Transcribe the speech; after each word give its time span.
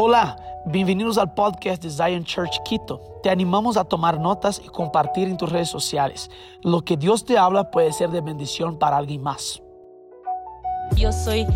Hola, 0.00 0.36
bienvenidos 0.64 1.18
al 1.18 1.34
podcast 1.34 1.82
de 1.82 1.90
Zion 1.90 2.22
Church 2.22 2.62
Quito. 2.62 3.18
Te 3.20 3.30
animamos 3.30 3.76
a 3.76 3.82
tomar 3.82 4.20
notas 4.20 4.62
y 4.64 4.68
compartir 4.68 5.26
en 5.26 5.36
tus 5.36 5.50
redes 5.50 5.70
sociales. 5.70 6.30
Lo 6.62 6.84
que 6.84 6.96
Dios 6.96 7.24
te 7.24 7.36
habla 7.36 7.72
puede 7.72 7.92
ser 7.92 8.10
de 8.10 8.20
bendición 8.20 8.78
para 8.78 8.96
alguien 8.96 9.20
más. 9.20 9.60
Yo 10.94 11.10
soy 11.10 11.48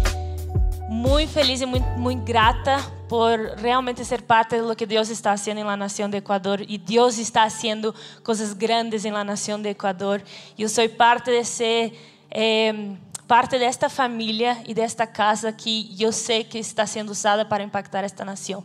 muy 0.88 1.28
feliz 1.28 1.62
y 1.62 1.66
muy, 1.66 1.78
muy 1.96 2.16
grata 2.16 2.80
por 3.08 3.38
realmente 3.60 4.04
ser 4.04 4.26
parte 4.26 4.60
de 4.60 4.66
lo 4.66 4.74
que 4.74 4.88
Dios 4.88 5.08
está 5.08 5.30
haciendo 5.30 5.60
en 5.60 5.68
la 5.68 5.76
nación 5.76 6.10
de 6.10 6.18
Ecuador 6.18 6.62
y 6.66 6.78
Dios 6.78 7.18
está 7.18 7.44
haciendo 7.44 7.94
cosas 8.24 8.58
grandes 8.58 9.04
en 9.04 9.14
la 9.14 9.22
nación 9.22 9.62
de 9.62 9.70
Ecuador. 9.70 10.20
Yo 10.58 10.68
soy 10.68 10.88
parte 10.88 11.30
de 11.30 11.44
ser 11.44 11.92
eh, 12.28 12.96
parte 13.32 13.58
desta 13.58 13.88
família 13.88 14.62
e 14.68 14.74
desta 14.74 15.06
casa 15.06 15.50
que 15.50 15.96
eu 15.98 16.12
sei 16.12 16.44
que 16.44 16.58
está 16.58 16.84
sendo 16.84 17.12
usada 17.12 17.46
para 17.46 17.62
impactar 17.62 18.04
esta 18.04 18.26
nação. 18.26 18.62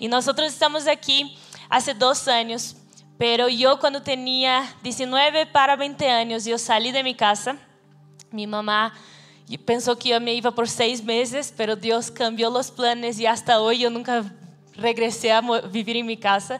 E 0.00 0.08
nós 0.08 0.26
estamos 0.26 0.86
aqui 0.86 1.36
há 1.68 1.78
dois 1.92 2.26
anos, 2.26 2.74
pero 3.18 3.46
eu 3.46 3.76
quando 3.76 4.00
tinha 4.00 4.72
19 4.82 5.44
para 5.52 5.76
20 5.76 6.02
anos, 6.06 6.46
eu 6.46 6.58
saí 6.58 6.92
de 6.92 7.02
minha 7.02 7.14
casa. 7.14 7.58
Minha 8.32 8.48
mamá 8.48 8.90
pensou 9.66 9.94
que 9.94 10.08
eu 10.08 10.18
me 10.18 10.34
ia 10.34 10.50
por 10.50 10.66
seis 10.66 11.02
meses, 11.02 11.52
pero 11.54 11.76
Deus 11.76 12.08
cambiou 12.08 12.58
os 12.58 12.70
planos 12.70 13.18
e 13.18 13.26
hasta 13.26 13.60
hoje 13.60 13.82
eu 13.82 13.90
nunca 13.90 14.24
regressei 14.78 15.30
a 15.30 15.42
viver 15.68 15.94
em 15.94 16.02
minha 16.02 16.16
casa. 16.16 16.58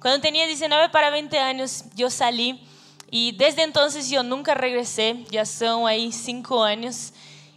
Quando 0.00 0.22
tinha 0.22 0.44
19 0.48 0.88
para 0.88 1.12
20 1.12 1.36
anos, 1.36 1.84
eu 1.96 2.10
saí 2.10 2.60
Y 3.10 3.32
desde 3.32 3.62
entonces 3.62 4.10
yo 4.10 4.22
nunca 4.22 4.54
regresé, 4.54 5.24
ya 5.30 5.44
son 5.46 5.86
ahí 5.86 6.10
cinco 6.10 6.62
años. 6.62 7.12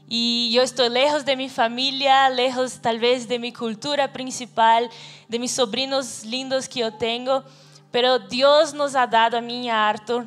Y 0.08 0.52
yo 0.52 0.64
estoy 0.64 0.90
lejos 0.90 1.26
de 1.26 1.36
mi 1.36 1.50
familia, 1.50 2.30
lejos 2.30 2.80
tal 2.82 3.00
vez 3.00 3.28
de 3.28 3.38
mi 3.40 3.54
cultura 3.54 4.12
principal, 4.12 4.90
de 5.28 5.40
mis 5.40 5.52
sobrinos 5.52 6.26
lindos 6.26 6.68
que 6.68 6.80
yo 6.80 6.94
tengo. 6.94 7.44
Pero 7.92 8.20
Dios 8.20 8.74
nos 8.74 8.96
ha 8.96 9.08
dado 9.08 9.38
a 9.38 9.42
mí 9.42 9.66
y 9.66 9.70
a 9.70 9.90
Arthur 9.90 10.26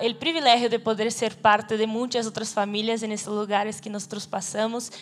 el 0.00 0.16
privilegio 0.16 0.68
de 0.68 0.78
poder 0.78 1.10
ser 1.10 1.36
parte 1.36 1.76
de 1.76 1.86
muchas 1.86 2.26
otras 2.26 2.52
familias 2.52 3.02
en 3.02 3.12
estos 3.12 3.34
lugares 3.34 3.80
que 3.80 3.88
nosotros 3.88 4.26
pasamos. 4.26 4.92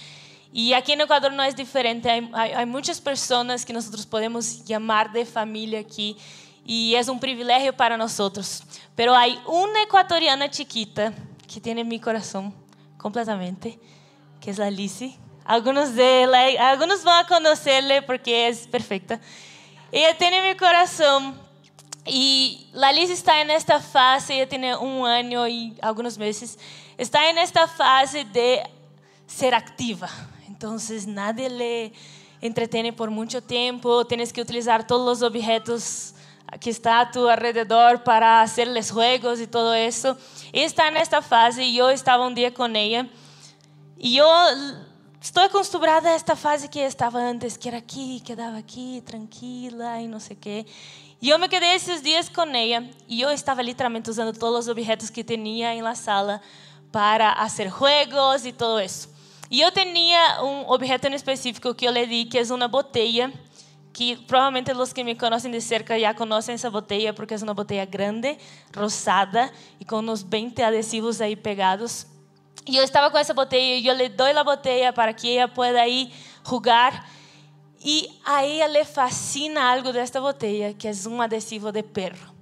Y 0.53 0.73
aquí 0.73 0.93
en 0.93 1.01
Ecuador 1.01 1.33
no 1.33 1.43
es 1.43 1.57
diferente, 1.57 2.09
hay 2.33 2.67
muchas 2.67 3.01
personas 3.01 3.65
que 3.65 3.73
nosotros 3.73 4.07
podemos 4.07 4.65
llamar 4.65 5.13
de 5.13 5.27
familia 5.27 5.81
aquí 5.81 6.17
y 6.67 6.97
es 6.97 7.09
un 7.09 7.21
privilegio 7.21 7.75
para 7.75 7.97
nosotros. 7.97 8.63
Pero 8.97 9.15
hay 9.15 9.41
una 9.47 9.83
ecuatoriana 9.83 10.51
chiquita 10.51 11.13
que 11.53 11.61
tiene 11.61 11.85
mi 11.85 12.01
corazón 12.01 12.53
completamente, 12.97 13.79
que 14.41 14.51
es 14.51 14.59
la 14.59 14.71
Lizzie. 14.71 15.17
Algunos, 15.45 15.95
de 15.95 16.27
la, 16.27 16.71
algunos 16.71 17.05
van 17.05 17.25
a 17.25 17.29
conocerle 17.29 18.03
porque 18.03 18.49
es 18.49 18.67
perfecta. 18.67 19.21
Ella 19.93 20.19
tiene 20.19 20.43
mi 20.43 20.57
corazón 20.57 21.41
y 22.05 22.69
la 22.73 22.91
está 22.91 23.41
en 23.41 23.51
esta 23.51 23.81
fase, 23.81 24.35
ella 24.35 24.49
tiene 24.49 24.77
un 24.77 25.07
año 25.07 25.47
y 25.47 25.77
algunos 25.81 26.19
meses, 26.19 26.59
está 26.99 27.31
en 27.31 27.39
esta 27.39 27.69
fase 27.69 28.25
de 28.25 28.69
ser 29.29 29.55
activa. 29.55 30.11
Entonces 30.49 31.07
nadie 31.07 31.49
le 31.49 31.93
entretiene 32.41 32.93
por 32.93 33.11
mucho 33.11 33.41
tiempo, 33.41 34.05
tienes 34.05 34.33
que 34.33 34.41
utilizar 34.41 34.85
todos 34.85 35.21
los 35.21 35.29
objetos 35.29 36.15
que 36.61 36.71
está 36.71 37.01
a 37.01 37.11
tu 37.11 37.29
alrededor 37.29 38.03
para 38.05 38.43
hacerles 38.43 38.91
juegos 38.91 39.41
y 39.41 39.47
todo 39.47 39.75
eso. 39.75 40.17
Está 40.53 40.89
en 40.89 40.97
esta 40.97 41.23
fase 41.23 41.65
y 41.65 41.75
yo 41.75 41.91
estaba 41.91 42.27
un 42.27 42.35
día 42.35 42.55
con 42.55 42.77
ella 42.77 43.09
y 43.99 44.15
yo 44.15 44.27
estoy 45.21 45.45
acostumbrada 45.45 46.11
a 46.11 46.17
esta 46.17 46.37
fase 46.37 46.69
que 46.69 46.87
estaba 46.87 47.29
antes, 47.29 47.59
que 47.59 47.69
era 47.69 47.79
aquí, 47.79 48.23
quedaba 48.25 48.59
aquí, 48.59 49.03
tranquila 49.05 50.01
y 50.01 50.07
no 50.07 50.21
sé 50.21 50.37
qué. 50.37 50.67
Y 51.21 51.29
yo 51.29 51.39
me 51.39 51.49
quedé 51.49 51.75
esos 51.75 52.03
días 52.03 52.31
con 52.31 52.55
ella 52.55 52.85
y 53.09 53.19
yo 53.19 53.31
estaba 53.31 53.63
literalmente 53.63 54.11
usando 54.11 54.33
todos 54.33 54.67
los 54.67 54.69
objetos 54.69 55.11
que 55.11 55.25
tenía 55.25 55.75
en 55.75 55.83
la 55.83 55.95
sala 55.95 56.43
para 56.93 57.33
hacer 57.33 57.71
juegos 57.71 58.45
y 58.47 58.53
todo 58.53 58.79
eso. 58.79 59.09
Y 59.49 59.61
yo 59.61 59.73
tenía 59.73 60.43
un 60.43 60.65
objeto 60.67 61.07
en 61.07 61.15
específico 61.15 61.75
que 61.75 61.87
yo 61.87 61.93
le 61.93 62.07
di, 62.07 62.29
que 62.29 62.41
es 62.41 62.51
una 62.51 62.69
botella 62.69 63.33
que 63.97 64.15
provavelmente 64.15 64.71
os 64.73 64.93
que 64.93 65.03
me 65.03 65.15
conhecem 65.15 65.51
de 65.51 65.59
cerca 65.59 65.99
já 65.99 66.13
conhecem 66.13 66.55
essa 66.55 66.71
botella 66.71 67.15
porque 67.15 67.33
é 67.33 67.37
uma 67.39 67.55
botella 67.55 67.87
grande, 67.87 68.37
rosada 68.77 69.51
e 69.81 69.87
com 69.87 70.01
uns 70.01 70.23
20 70.23 70.63
adesivos 70.63 71.19
aí 71.23 71.35
pegados. 71.35 72.07
E 72.67 72.77
eu 72.77 72.85
estava 72.85 73.11
com 73.11 73.17
essa 73.17 73.33
botella 73.33 73.63
e 73.63 73.87
eu 73.87 73.95
lhe 73.95 74.11
dou 74.11 74.27
a 74.27 74.45
botella 74.45 74.93
para 74.93 75.15
que 75.15 75.35
ela 75.35 75.49
pueda 75.49 75.89
ir 75.89 76.13
jogar. 76.47 77.09
E 77.83 78.21
a 78.27 78.45
ela 78.45 78.71
le 78.71 78.85
fascina 78.85 79.73
algo 79.73 79.91
desta 79.95 80.21
botella, 80.21 80.75
que 80.75 80.89
é 80.89 80.93
um 81.09 81.23
adesivo 81.23 81.73
de 81.73 81.83
perro. 81.83 82.35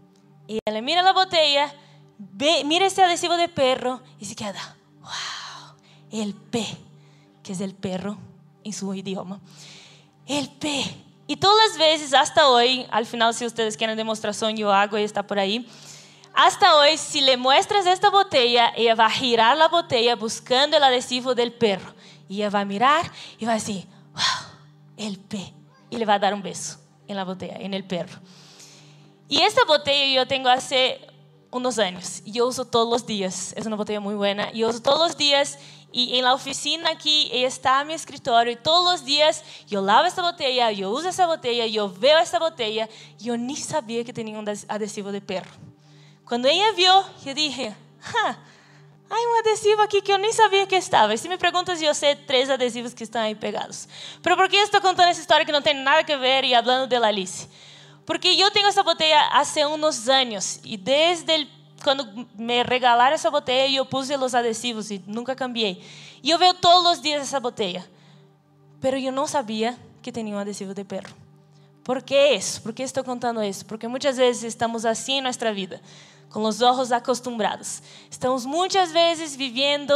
E 0.48 0.58
ela 0.66 0.80
mira 0.82 1.08
a 1.08 1.12
botella, 1.12 1.72
mira 2.64 2.86
esse 2.86 3.00
adesivo 3.00 3.36
de 3.36 3.46
perro 3.46 4.00
e 4.20 4.24
se 4.24 4.34
queda, 4.34 4.76
wow, 5.00 5.76
el 6.10 6.34
P, 6.34 6.66
que 7.44 7.52
é 7.52 7.64
o 7.64 7.74
perro 7.74 8.18
em 8.64 8.72
seu 8.72 8.92
idioma. 8.92 9.40
El 10.26 10.48
P 10.48 11.03
y 11.26 11.36
todas 11.36 11.56
las 11.68 11.78
veces, 11.78 12.12
hasta 12.12 12.48
hoy, 12.48 12.86
al 12.90 13.06
final, 13.06 13.32
si 13.32 13.46
ustedes 13.46 13.76
quieren 13.76 13.96
demostración, 13.96 14.56
yo 14.56 14.72
hago 14.72 14.98
y 14.98 15.02
está 15.02 15.26
por 15.26 15.38
ahí. 15.38 15.66
Hasta 16.34 16.76
hoy, 16.76 16.98
si 16.98 17.20
le 17.20 17.36
muestras 17.36 17.86
esta 17.86 18.10
botella, 18.10 18.72
ella 18.76 18.94
va 18.94 19.06
a 19.06 19.10
girar 19.10 19.56
la 19.56 19.68
botella 19.68 20.16
buscando 20.16 20.76
el 20.76 20.82
adhesivo 20.82 21.34
del 21.34 21.52
perro. 21.52 21.94
Y 22.28 22.36
ella 22.36 22.50
va 22.50 22.60
a 22.60 22.64
mirar 22.64 23.10
y 23.38 23.46
va 23.46 23.52
a 23.52 23.54
decir, 23.54 23.86
wow, 24.12 24.50
el 24.96 25.18
P. 25.18 25.54
Y 25.90 25.96
le 25.96 26.04
va 26.04 26.14
a 26.14 26.18
dar 26.18 26.34
un 26.34 26.42
beso 26.42 26.78
en 27.06 27.16
la 27.16 27.24
botella, 27.24 27.56
en 27.58 27.72
el 27.72 27.84
perro. 27.84 28.18
Y 29.28 29.40
esta 29.40 29.64
botella 29.64 30.14
yo 30.14 30.26
tengo 30.26 30.48
hace 30.48 31.00
unos 31.50 31.78
años 31.78 32.20
y 32.24 32.32
yo 32.32 32.46
uso 32.46 32.64
todos 32.64 32.90
los 32.90 33.06
días. 33.06 33.54
Es 33.56 33.64
una 33.64 33.76
botella 33.76 34.00
muy 34.00 34.14
buena. 34.14 34.52
Yo 34.52 34.68
uso 34.68 34.82
todos 34.82 34.98
los 34.98 35.16
días 35.16 35.58
y 35.96 36.18
en 36.18 36.24
la 36.24 36.34
oficina 36.34 36.90
aquí 36.90 37.30
está 37.32 37.84
mi 37.84 37.94
escritorio 37.94 38.52
y 38.52 38.56
todos 38.56 38.84
los 38.84 39.04
días 39.04 39.44
yo 39.68 39.80
lavo 39.80 40.06
esta 40.06 40.22
botella, 40.22 40.72
yo 40.72 40.90
uso 40.90 41.08
esa 41.08 41.24
botella, 41.24 41.66
yo 41.66 41.88
veo 41.88 42.18
esta 42.18 42.40
botella. 42.40 42.88
Y 43.20 43.26
yo 43.26 43.36
ni 43.36 43.54
sabía 43.54 44.02
que 44.02 44.12
tenía 44.12 44.36
un 44.36 44.48
adhesivo 44.66 45.12
de 45.12 45.20
perro. 45.20 45.52
Cuando 46.26 46.48
ella 46.48 46.72
vio, 46.76 47.04
yo 47.24 47.32
dije, 47.32 47.76
hay 48.16 49.22
un 49.24 49.46
adhesivo 49.46 49.82
aquí 49.82 50.00
que 50.02 50.08
yo 50.08 50.18
ni 50.18 50.32
sabía 50.32 50.66
que 50.66 50.78
estaba. 50.78 51.14
Y 51.14 51.18
si 51.18 51.28
me 51.28 51.38
preguntas, 51.38 51.80
yo 51.80 51.94
sé 51.94 52.16
tres 52.16 52.50
adhesivos 52.50 52.92
que 52.92 53.04
están 53.04 53.22
ahí 53.22 53.36
pegados. 53.36 53.88
Pero 54.20 54.36
¿por 54.36 54.48
qué 54.48 54.60
estoy 54.62 54.80
contando 54.80 55.12
esa 55.12 55.20
historia 55.20 55.46
que 55.46 55.52
no 55.52 55.62
tiene 55.62 55.84
nada 55.84 56.02
que 56.02 56.16
ver 56.16 56.44
y 56.44 56.54
hablando 56.54 56.88
de 56.88 56.98
la 56.98 57.06
Alice? 57.06 57.46
Porque 58.04 58.28
eu 58.28 58.50
tenho 58.50 58.68
essa 58.68 58.82
botella 58.82 59.28
hace 59.28 59.64
unos 59.64 60.08
anos 60.08 60.58
e 60.64 60.76
desde 60.76 61.36
el, 61.36 61.48
quando 61.84 62.26
me 62.34 62.62
regalaram 62.62 63.14
essa 63.14 63.30
botella 63.30 63.68
eu 63.68 63.84
puse 63.84 64.16
os 64.16 64.34
adesivos 64.34 64.90
e 64.90 65.00
nunca 65.06 65.36
cambiei. 65.36 65.84
E 66.22 66.30
eu 66.30 66.38
vejo 66.38 66.54
todos 66.54 66.92
os 66.92 67.02
dias 67.02 67.22
essa 67.22 67.38
botella. 67.38 67.84
Pero 68.80 68.96
eu 68.96 69.12
não 69.12 69.26
sabia 69.26 69.78
que 70.02 70.10
tinha 70.10 70.34
um 70.34 70.38
adesivo 70.38 70.72
de 70.72 70.82
perro. 70.82 71.14
¿Por 71.84 72.02
que 72.02 72.32
isso? 72.34 72.62
Por 72.62 72.72
que 72.72 72.82
estou 72.82 73.04
contando 73.04 73.42
isso? 73.42 73.66
Porque 73.66 73.86
muitas 73.86 74.16
vezes 74.16 74.42
estamos 74.42 74.86
assim 74.86 75.18
em 75.18 75.20
nossa 75.20 75.52
vida, 75.52 75.82
com 76.30 76.42
os 76.44 76.62
olhos 76.62 76.90
acostumbrados. 76.90 77.82
Estamos 78.10 78.46
muitas 78.46 78.90
vezes 78.90 79.36
vivendo 79.36 79.92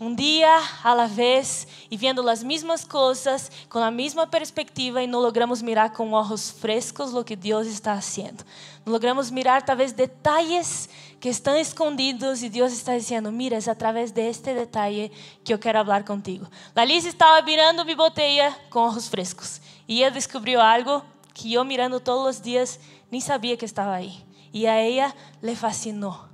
um 0.00 0.14
dia 0.14 0.62
a 0.84 0.94
la 0.94 1.06
vez 1.06 1.66
e 1.90 1.96
vendo 1.96 2.26
as 2.28 2.42
mesmas 2.42 2.84
coisas 2.84 3.50
com 3.68 3.78
a 3.78 3.90
mesma 3.90 4.26
perspectiva 4.26 5.02
e 5.02 5.06
não 5.06 5.20
logramos 5.20 5.62
mirar 5.62 5.90
com 5.90 6.12
olhos 6.12 6.50
frescos 6.50 7.14
o 7.14 7.24
que 7.24 7.36
Deus 7.36 7.66
está 7.66 7.94
fazendo. 7.94 8.44
Não 8.84 8.92
logramos 8.92 9.30
mirar 9.30 9.62
talvez 9.62 9.92
detalhes 9.92 10.88
que 11.20 11.28
estão 11.28 11.56
escondidos 11.56 12.42
e 12.42 12.48
Deus 12.48 12.72
está 12.72 12.96
dizendo: 12.96 13.32
Mira, 13.32 13.56
é 13.56 13.70
através 13.70 14.10
deste 14.10 14.54
detalhe 14.54 15.10
que 15.42 15.52
eu 15.52 15.58
quero 15.58 15.78
falar 15.78 16.04
contigo. 16.04 16.46
Lalice 16.74 17.08
estava 17.08 17.40
mirando 17.42 17.84
minha 17.84 17.96
botella 17.96 18.54
com 18.70 18.80
olhos 18.80 19.08
frescos 19.08 19.60
e 19.88 20.02
ela 20.02 20.10
descobriu 20.10 20.60
algo 20.60 21.02
que 21.32 21.52
eu 21.52 21.64
mirando 21.64 22.00
todos 22.00 22.36
os 22.36 22.42
dias 22.42 22.78
nem 23.10 23.20
sabia 23.20 23.56
que 23.56 23.64
estava 23.64 23.92
aí. 23.92 24.14
E 24.52 24.66
a 24.66 24.74
ela 24.74 25.14
le 25.42 25.54
fascinou. 25.54 26.26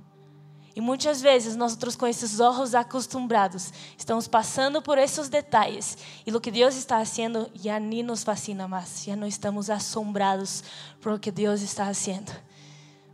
E 0.75 0.81
muitas 0.81 1.21
vezes 1.21 1.55
nós 1.55 1.77
com 1.95 2.07
esses 2.07 2.39
olhos 2.39 2.73
acostumbrados 2.73 3.71
estamos 3.95 4.27
passando 4.27 4.81
por 4.81 4.97
esses 4.97 5.29
detalhes 5.29 5.97
e 6.25 6.31
o 6.31 6.41
que 6.41 6.49
Deus 6.49 6.75
está 6.75 6.97
fazendo 6.97 7.49
já 7.53 7.79
nem 7.79 8.01
nos 8.01 8.23
fascina 8.23 8.67
mais, 8.67 9.03
já 9.03 9.15
não 9.15 9.27
estamos 9.27 9.69
assombrados 9.69 10.63
por 10.99 11.13
o 11.13 11.19
que 11.19 11.29
Deus 11.29 11.61
está 11.61 11.85
fazendo. 11.85 12.31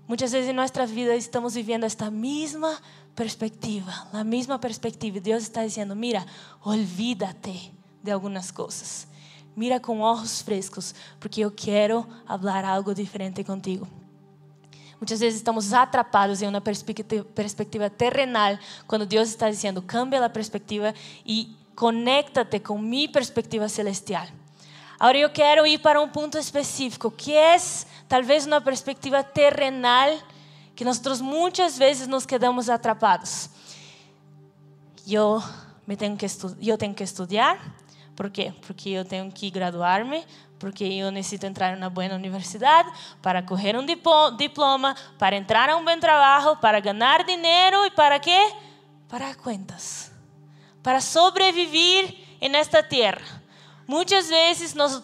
Muchas 0.09 0.31
veces 0.31 0.49
en 0.49 0.55
nuestras 0.55 0.91
vidas 0.91 1.17
estamos 1.17 1.53
viviendo 1.53 1.85
esta 1.85 2.09
misma 2.09 2.81
perspectiva, 3.13 4.07
la 4.11 4.23
misma 4.23 4.59
perspectiva. 4.59 5.19
Dios 5.19 5.43
está 5.43 5.61
diciendo, 5.61 5.93
mira, 5.93 6.25
olvídate 6.63 7.71
de 8.01 8.11
algunas 8.11 8.51
cosas. 8.51 9.07
Mira 9.55 9.79
con 9.79 10.01
ojos 10.01 10.41
frescos, 10.43 10.95
porque 11.19 11.41
yo 11.41 11.53
quiero 11.53 12.07
hablar 12.25 12.65
algo 12.65 12.95
diferente 12.95 13.45
contigo. 13.45 13.87
Muchas 14.99 15.19
veces 15.19 15.35
estamos 15.35 15.71
atrapados 15.73 16.41
en 16.41 16.49
una 16.49 16.63
perspectiva 16.63 17.91
terrenal 17.91 18.59
cuando 18.87 19.05
Dios 19.05 19.29
está 19.29 19.45
diciendo, 19.45 19.85
cambia 19.85 20.19
la 20.19 20.33
perspectiva 20.33 20.91
y 21.23 21.55
conéctate 21.75 22.63
con 22.63 22.89
mi 22.89 23.07
perspectiva 23.07 23.69
celestial. 23.69 24.27
Agora 24.99 25.17
eu 25.17 25.29
quero 25.29 25.65
ir 25.65 25.79
para 25.79 26.01
um 26.01 26.09
ponto 26.09 26.37
específico, 26.37 27.09
que 27.09 27.33
é 27.33 27.55
talvez 28.07 28.45
uma 28.45 28.59
perspectiva 28.59 29.23
terrenal 29.23 30.17
que 30.75 30.83
nós 30.83 30.99
muitas 31.21 31.77
vezes 31.77 32.05
nos 32.05 32.25
quedamos 32.25 32.69
atrapados. 32.69 33.49
Eu 35.07 35.41
me 35.87 35.95
tenho 35.95 36.17
que 36.17 36.25
eu 36.61 36.77
tenho 36.77 36.93
que 36.93 37.03
estudar, 37.03 37.57
por 38.13 38.29
quê? 38.29 38.53
Porque 38.67 38.89
eu 38.89 39.05
tenho 39.05 39.31
que 39.31 39.49
graduar-me, 39.49 40.25
porque 40.59 40.83
eu 40.83 41.09
necessito 41.11 41.45
entrar 41.45 41.77
uma 41.77 41.89
boa 41.89 42.13
universidade 42.13 42.91
para 43.21 43.41
correr 43.41 43.77
um 43.77 43.85
diploma, 43.85 44.95
para 45.17 45.37
entrar 45.37 45.69
a 45.69 45.77
um 45.77 45.85
bom 45.85 45.97
trabalho, 45.97 46.57
para 46.57 46.81
ganhar 46.81 47.23
dinheiro 47.23 47.85
e 47.85 47.91
para 47.91 48.19
quê? 48.19 48.53
Para 49.07 49.33
contas, 49.35 50.11
para 50.83 50.99
sobreviver 50.99 52.13
em 52.41 52.53
esta 52.53 52.83
terra. 52.83 53.38
Muitas 53.89 54.29
vezes 54.29 54.75
nós 54.75 55.01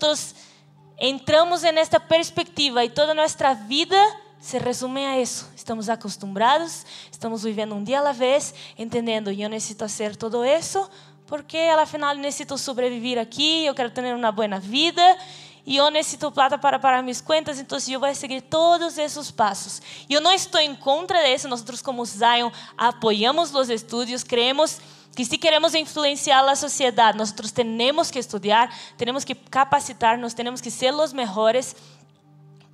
entramos 1.00 1.64
em 1.64 1.76
esta 1.76 2.00
perspectiva 2.00 2.86
e 2.86 2.90
toda 2.92 3.16
nossa 3.16 3.56
vida 3.56 3.98
se 4.40 4.60
resume 4.60 5.04
a 5.04 5.20
isso. 5.20 5.50
Estamos 5.56 5.90
acostumados, 5.90 6.86
estamos 7.12 7.42
vivendo 7.42 7.74
um 7.74 7.84
dia 7.84 8.00
à 8.00 8.12
vez, 8.12 8.54
entendendo, 8.78 9.32
eu 9.32 9.50
necessito 9.50 9.80
fazer 9.80 10.16
tudo 10.16 10.46
isso 10.46 10.88
porque 11.26 11.58
afinal 11.58 12.14
necessito 12.14 12.60
sobreviver 12.60 13.18
aqui, 13.18 13.66
eu 13.66 13.74
quero 13.74 13.90
ter 13.90 14.14
uma 14.14 14.32
boa 14.32 14.60
vida 14.60 15.18
e 15.66 15.78
eu 15.78 15.90
necessito 15.90 16.32
plata 16.32 16.56
para 16.56 16.78
pagar 16.78 17.02
minhas 17.02 17.22
contas, 17.22 17.60
então 17.60 17.80
eu 17.90 18.00
vou 18.00 18.14
seguir 18.14 18.42
todos 18.42 19.00
esses 19.00 19.32
passos. 19.32 19.82
Eu 20.08 20.22
não 20.22 20.32
estou 20.32 20.62
em 20.62 20.76
contra 20.76 21.24
disso, 21.24 21.48
nós 21.48 21.64
como 21.82 22.06
Zion 22.06 22.52
apoiamos 22.78 23.52
os 23.56 23.68
estudos, 23.68 24.24
creemos 24.24 24.80
que 25.16 25.24
se 25.24 25.38
queremos 25.38 25.74
influenciar 25.74 26.46
a 26.48 26.56
sociedade, 26.56 27.18
nós 27.18 27.32
temos 27.32 28.12
que 28.12 28.20
estudar, 28.20 28.70
temos 28.98 29.24
que 29.24 29.34
capacitar-nos, 29.34 30.34
temos 30.34 30.60
que 30.60 30.70
ser 30.70 30.94
os 30.94 31.14
melhores, 31.14 31.74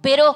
pero 0.02 0.36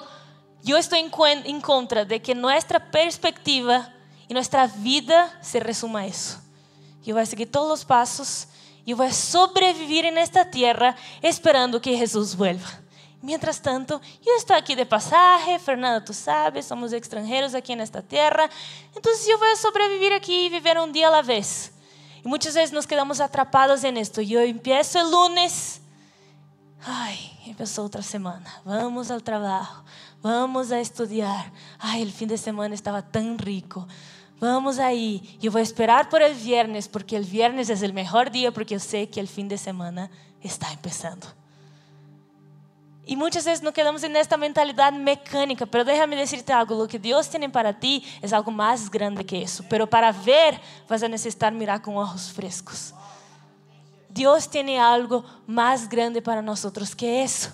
eu 0.67 0.77
estou 0.77 0.97
em, 0.97 1.59
contra 1.59 2.05
de 2.05 2.19
que 2.19 2.35
nossa 2.35 2.79
perspectiva 2.79 3.91
e 4.29 4.33
nossa 4.33 4.67
vida 4.67 5.31
se 5.41 5.57
resuma 5.59 6.01
a 6.01 6.07
isso. 6.07 6.39
Eu 7.05 7.15
vou 7.15 7.25
seguir 7.25 7.47
todos 7.47 7.79
os 7.79 7.83
passos 7.83 8.47
e 8.85 8.93
vou 8.93 9.11
sobreviver 9.11 10.11
nesta 10.13 10.45
terra 10.45 10.95
esperando 11.23 11.79
que 11.79 11.97
Jesus 11.97 12.35
vuelva. 12.35 12.85
Mientras 13.21 13.57
tanto, 13.57 13.99
eu 14.23 14.35
estou 14.35 14.55
aqui 14.55 14.75
de 14.75 14.85
passagem, 14.85 15.57
Fernanda, 15.57 16.05
tu 16.05 16.13
sabes, 16.13 16.65
somos 16.65 16.93
extranjeros 16.93 17.55
aqui 17.55 17.75
nesta 17.75 17.99
terra, 18.03 18.47
então 18.95 19.11
eu 19.27 19.39
vou 19.39 19.55
sobreviver 19.55 20.13
aqui 20.13 20.45
e 20.45 20.49
viver 20.49 20.77
um 20.79 20.91
dia 20.91 21.09
à 21.09 21.21
vez. 21.23 21.74
Y 22.25 22.27
muchas 22.27 22.55
veces 22.55 22.73
nos 22.73 22.87
quedamos 22.87 23.21
atrapados 23.21 23.83
en 23.83 23.97
esto. 23.97 24.19
Yo 24.19 24.41
empiezo 24.41 24.99
el 24.99 25.11
lunes, 25.11 25.79
ay, 26.83 27.19
empezó 27.45 27.83
otra 27.83 28.01
semana, 28.01 28.61
vamos 28.65 29.11
al 29.11 29.21
trabajo, 29.21 29.85
vamos 30.23 30.71
a 30.71 30.79
estudiar. 30.79 31.53
Ay, 31.77 32.01
el 32.01 32.11
fin 32.11 32.27
de 32.27 32.39
semana 32.39 32.73
estaba 32.73 33.03
tan 33.03 33.37
rico. 33.37 33.87
Vamos 34.39 34.79
ahí, 34.79 35.37
yo 35.39 35.51
voy 35.51 35.61
a 35.61 35.63
esperar 35.63 36.09
por 36.09 36.23
el 36.23 36.33
viernes 36.33 36.87
porque 36.87 37.15
el 37.15 37.25
viernes 37.25 37.69
es 37.69 37.83
el 37.83 37.93
mejor 37.93 38.31
día 38.31 38.51
porque 38.51 38.73
yo 38.73 38.79
sé 38.79 39.07
que 39.07 39.19
el 39.19 39.27
fin 39.27 39.47
de 39.47 39.59
semana 39.59 40.09
está 40.41 40.71
empezando. 40.73 41.27
E 43.07 43.15
muitas 43.15 43.45
vezes 43.45 43.61
nos 43.61 43.73
quedamos 43.73 44.01
nesta 44.01 44.35
mentalidade 44.35 44.97
mecânica, 44.97 45.67
pero 45.67 45.85
déjame 45.85 46.15
decirte 46.15 46.51
algo, 46.51 46.73
lo 46.73 46.87
que 46.87 46.97
Deus 46.97 47.27
tem 47.27 47.47
para 47.49 47.71
ti 47.71 48.03
é 48.19 48.35
algo 48.35 48.51
mais 48.51 48.87
grande 48.89 49.23
que 49.23 49.37
isso, 49.37 49.63
pero 49.69 49.85
para 49.85 50.11
ver 50.11 50.59
vas 50.87 51.03
a 51.03 51.07
necessitar 51.07 51.51
mirar 51.51 51.81
com 51.81 51.95
olhos 51.95 52.29
frescos. 52.29 52.93
Deus 54.09 54.47
tem 54.47 54.79
algo 54.79 55.23
mais 55.45 55.85
grande 55.85 56.19
para 56.19 56.41
nós 56.41 56.65
que 56.97 57.05
isso. 57.05 57.51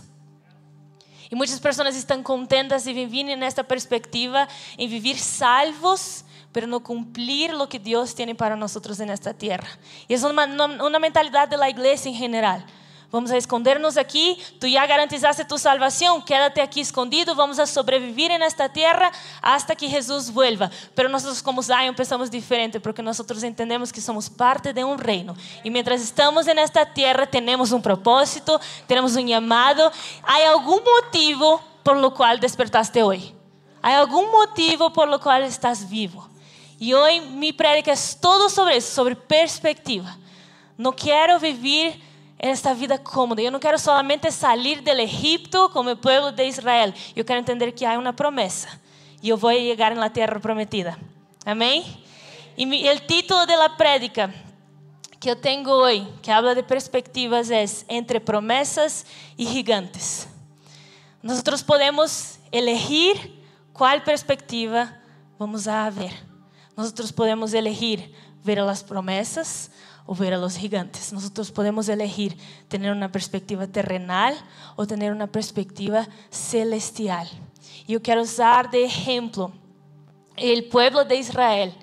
E 1.30 1.36
muitas 1.36 1.60
pessoas 1.60 1.96
estão 1.96 2.22
contentas 2.22 2.84
de 2.84 2.94
viver 2.94 3.36
nesta 3.36 3.64
perspectiva, 3.64 4.48
em 4.78 4.88
viver 4.88 5.18
salvos, 5.18 6.24
pero 6.54 6.68
no 6.68 6.82
cumplir 6.82 7.54
lo 7.54 7.68
que 7.68 7.80
Dios 7.80 8.14
tiene 8.14 8.36
para 8.36 8.56
nosotros 8.56 9.00
en 9.00 9.10
esta 9.10 9.34
tierra. 9.34 9.68
Y 10.08 10.14
es 10.14 10.24
una, 10.24 10.46
una 10.46 11.00
mentalidad 11.00 11.48
de 11.48 11.58
la 11.58 11.70
iglesia 11.70 12.10
en 12.10 12.16
general. 12.16 12.66
Vamos 13.12 13.30
a 13.30 13.38
escondernos 13.38 13.98
aqui. 13.98 14.42
Tu 14.58 14.70
já 14.70 14.86
garantizaste 14.86 15.44
tu 15.44 15.58
salvação. 15.58 16.22
Quédate 16.22 16.62
aqui 16.62 16.80
escondido. 16.80 17.36
Vamos 17.36 17.60
a 17.60 17.66
sobreviver 17.66 18.40
nesta 18.40 18.70
terra 18.70 19.12
hasta 19.42 19.76
que 19.76 19.90
Jesus 19.90 20.30
vuelva. 20.30 20.72
Pero 20.96 21.10
nós, 21.10 21.42
como 21.42 21.62
Zion, 21.62 21.94
pensamos 21.94 22.30
diferente 22.30 22.80
porque 22.80 23.02
nós 23.02 23.20
entendemos 23.44 23.92
que 23.92 24.00
somos 24.00 24.30
parte 24.30 24.72
de 24.72 24.86
um 24.86 24.96
reino. 24.96 25.36
E 25.62 25.70
mientras 25.70 26.02
estamos 26.02 26.46
nesta 26.46 26.86
terra, 26.86 27.28
temos 27.28 27.74
um 27.74 27.82
propósito, 27.82 28.58
temos 28.88 29.18
um 29.18 29.28
chamado. 29.28 29.92
Há 30.24 30.50
algum 30.50 30.80
motivo 30.82 31.62
por 31.84 31.98
lo 31.98 32.12
qual 32.12 32.38
despertaste 32.38 33.04
hoje? 33.04 33.36
Há 33.84 33.98
algum 33.98 34.32
motivo 34.32 34.90
por 34.92 35.10
lo 35.10 35.20
qual 35.20 35.44
estás 35.44 35.84
vivo? 35.84 36.30
E 36.80 36.96
hoje 36.96 37.20
mi 37.20 37.52
prédica 37.52 37.92
é 37.92 37.96
todo 38.22 38.50
sobre 38.50 38.78
isso, 38.78 38.94
sobre 38.94 39.16
perspectiva. 39.16 40.16
Não 40.78 40.94
quero 40.94 41.38
viver 41.40 42.00
esta 42.42 42.74
vida 42.74 42.98
cómoda. 42.98 43.40
Eu 43.40 43.52
não 43.52 43.60
quero 43.60 43.78
solamente 43.78 44.32
sair 44.32 44.82
do 44.82 44.90
Egito 44.90 45.70
como 45.70 45.92
o 45.92 45.96
povo 45.96 46.32
de 46.32 46.44
Israel. 46.48 46.92
Eu 47.16 47.24
quero 47.24 47.40
entender 47.40 47.72
que 47.72 47.86
há 47.86 47.98
uma 48.00 48.12
promessa 48.12 48.68
e 49.22 49.30
eu 49.30 49.38
vou 49.38 49.54
chegar 49.54 49.94
na 49.94 50.10
terra 50.10 50.40
prometida. 50.40 50.98
Amém? 51.46 52.04
E 52.58 52.66
o 52.66 53.00
título 53.02 53.46
da 53.46 53.70
prédica 53.70 54.34
que 55.20 55.30
eu 55.30 55.36
tenho 55.36 55.70
hoje, 55.70 56.08
que 56.24 56.32
habla 56.32 56.56
de 56.56 56.64
perspectivas, 56.64 57.52
é 57.52 57.64
entre 57.88 58.20
promessas 58.20 59.06
e 59.38 59.46
gigantes. 59.46 60.28
Nós 61.22 61.62
podemos 61.62 62.40
elegir 62.52 63.40
qual 63.72 64.02
perspectiva 64.02 64.92
vamos 65.38 65.68
a 65.68 65.88
ver. 65.92 66.12
Nosotros 66.76 67.12
podemos 67.12 67.54
elegir 67.54 68.12
ver 68.44 68.58
a 68.58 68.66
las 68.66 68.82
promesas 68.82 69.70
o 70.06 70.16
ver 70.16 70.34
a 70.34 70.38
los 70.38 70.58
gigantes. 70.58 71.14
Nosotros 71.14 71.52
podemos 71.52 71.88
elegir 71.90 72.38
tener 72.68 72.92
una 72.92 73.12
perspectiva 73.12 73.68
terrenal 73.68 74.36
o 74.76 74.86
tener 74.88 75.12
una 75.12 75.28
perspectiva 75.28 76.08
celestial. 76.30 77.30
Yo 77.88 78.02
quiero 78.02 78.22
usar 78.22 78.70
de 78.72 78.86
ejemplo 78.86 79.52
el 80.36 80.66
pueblo 80.66 81.06
de 81.06 81.18
Israel 81.18 81.74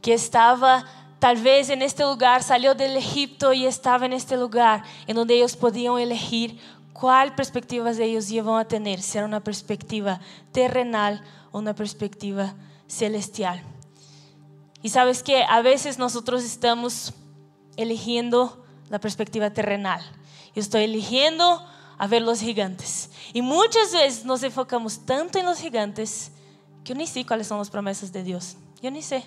que 0.00 0.14
estaba 0.14 0.84
tal 1.18 1.38
vez 1.38 1.70
en 1.70 1.80
este 1.80 2.02
lugar, 2.02 2.42
salió 2.42 2.74
del 2.74 2.96
Egipto 2.96 3.52
y 3.52 3.64
estaba 3.64 4.04
en 4.04 4.12
este 4.12 4.36
lugar 4.36 4.84
en 5.06 5.16
donde 5.16 5.34
ellos 5.34 5.56
podían 5.56 5.98
elegir 5.98 6.58
cuál 6.92 7.34
perspectiva 7.34 7.90
ellos 7.92 8.30
iban 8.30 8.58
a 8.58 8.66
tener, 8.66 9.00
si 9.00 9.16
era 9.16 9.26
una 9.26 9.40
perspectiva 9.40 10.20
terrenal 10.52 11.22
o 11.50 11.58
una 11.58 11.74
perspectiva 11.74 12.54
celestial. 12.86 13.62
Y 14.82 14.90
sabes 14.90 15.22
que 15.22 15.42
a 15.42 15.62
veces 15.62 15.98
nosotros 15.98 16.44
estamos 16.44 17.14
eligiendo 17.76 18.64
la 18.90 18.98
perspectiva 18.98 19.50
terrenal. 19.50 20.02
Yo 20.54 20.60
estoy 20.60 20.84
eligiendo 20.84 21.66
a 21.98 22.06
ver 22.06 22.22
los 22.22 22.40
gigantes. 22.40 23.10
Y 23.32 23.42
muchas 23.42 23.92
veces 23.92 24.24
nos 24.24 24.42
enfocamos 24.42 25.04
tanto 25.04 25.38
en 25.38 25.46
los 25.46 25.58
gigantes 25.58 26.30
que 26.84 26.92
yo 26.92 26.98
ni 26.98 27.06
sé 27.06 27.24
cuáles 27.24 27.46
son 27.46 27.58
las 27.58 27.70
promesas 27.70 28.12
de 28.12 28.22
Dios. 28.22 28.56
Yo 28.82 28.90
ni 28.90 29.02
sé. 29.02 29.24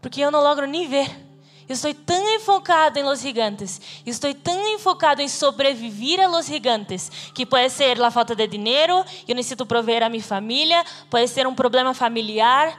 Porque 0.00 0.20
yo 0.20 0.30
no 0.30 0.42
logro 0.42 0.66
ni 0.66 0.86
ver. 0.86 1.28
Eu 1.68 1.74
estou 1.74 1.92
tão 1.92 2.26
enfocado 2.34 2.98
em 2.98 3.02
los 3.02 3.20
gigantes, 3.20 3.78
eu 4.06 4.10
estou 4.10 4.32
tão 4.32 4.66
enfocado 4.68 5.20
em 5.20 5.28
sobreviver 5.28 6.18
a 6.18 6.26
los 6.26 6.46
gigantes, 6.46 7.10
que 7.34 7.44
pode 7.44 7.68
ser 7.68 8.02
a 8.02 8.10
falta 8.10 8.34
de 8.34 8.46
dinheiro, 8.46 9.04
eu 9.28 9.34
necessito 9.34 9.66
prover 9.66 10.02
a 10.02 10.08
minha 10.08 10.22
família, 10.22 10.82
pode 11.10 11.28
ser 11.28 11.46
um 11.46 11.54
problema 11.54 11.92
familiar, 11.92 12.78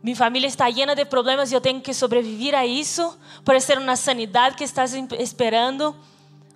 minha 0.00 0.14
família 0.14 0.46
está 0.46 0.68
llena 0.70 0.94
de 0.94 1.04
problemas 1.04 1.50
e 1.50 1.54
eu 1.54 1.60
tenho 1.60 1.80
que 1.80 1.92
sobreviver 1.92 2.54
a 2.54 2.64
isso. 2.64 3.18
Pode 3.44 3.60
ser 3.60 3.78
uma 3.78 3.96
sanidade 3.96 4.54
que 4.54 4.62
estás 4.62 4.94
esperando, 5.18 5.94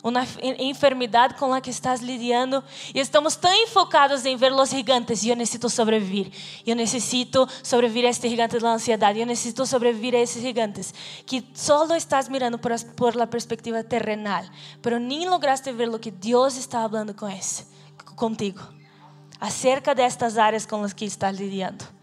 uma 0.00 0.24
enfermidade 0.60 1.34
com 1.34 1.52
a 1.52 1.60
que 1.60 1.68
estás 1.68 2.00
lidiando. 2.00 2.62
E 2.94 3.00
estamos 3.00 3.34
tão 3.34 3.52
enfocados 3.52 4.24
em 4.24 4.36
ver 4.36 4.52
os 4.52 4.70
gigantes. 4.70 5.24
E 5.24 5.30
eu 5.30 5.34
necessito 5.34 5.68
sobreviver. 5.68 6.30
Eu 6.64 6.76
necessito 6.76 7.48
sobreviver 7.64 8.06
a 8.06 8.10
este 8.10 8.28
gigante 8.28 8.60
da 8.60 8.74
ansiedade. 8.74 9.18
Eu 9.18 9.26
necessito 9.26 9.66
sobreviver 9.66 10.14
a 10.14 10.22
esses 10.22 10.40
gigantes. 10.40 10.94
Que 11.26 11.44
só 11.52 11.84
estás 11.96 12.28
mirando 12.28 12.60
por, 12.60 12.72
por 12.94 13.16
la 13.16 13.26
perspectiva 13.26 13.82
terrenal. 13.82 14.44
Pero 14.80 15.00
nem 15.00 15.28
lograste 15.28 15.72
ver 15.72 15.88
o 15.88 15.98
que 15.98 16.12
Deus 16.12 16.56
está 16.56 16.82
falando 16.82 17.12
com 17.12 17.28
esse, 17.28 17.66
contigo. 18.14 18.60
Acerca 19.40 19.96
destas 19.96 20.38
áreas 20.38 20.64
com 20.64 20.84
as 20.84 20.92
que 20.92 21.04
estás 21.04 21.36
lidiando 21.36 22.01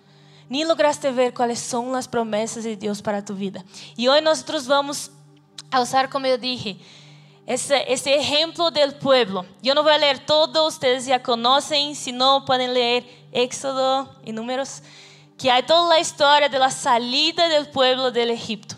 nem 0.49 0.65
lograste 0.65 1.09
ver 1.11 1.31
quais 1.31 1.59
são 1.59 1.93
as 1.95 2.07
promessas 2.07 2.63
de 2.63 2.75
Deus 2.75 2.99
para 2.99 3.21
tu 3.21 3.33
vida. 3.33 3.63
E 3.97 4.09
hoje 4.09 4.21
nós 4.21 4.43
vamos 4.65 5.11
a 5.71 5.79
usar, 5.79 6.07
como 6.09 6.25
eu 6.25 6.37
dije, 6.37 6.79
esse, 7.45 7.73
exemplo 8.09 8.69
do 8.71 8.95
povo. 8.95 9.45
Eu 9.63 9.75
não 9.75 9.83
vou 9.83 9.95
ler 9.95 10.19
todo, 10.19 10.63
vocês 10.63 11.05
já 11.05 11.19
conhecem, 11.19 11.93
se 11.93 12.11
não, 12.11 12.41
podem 12.41 12.67
ler 12.67 13.27
Éxodo 13.31 14.09
e 14.25 14.31
Números, 14.31 14.81
que 15.37 15.49
há 15.49 15.61
toda 15.61 15.95
a 15.95 15.99
história 15.99 16.49
da 16.49 16.69
saída 16.69 17.59
do 17.59 17.69
povo 17.69 18.11
do 18.11 18.17
Egito. 18.17 18.77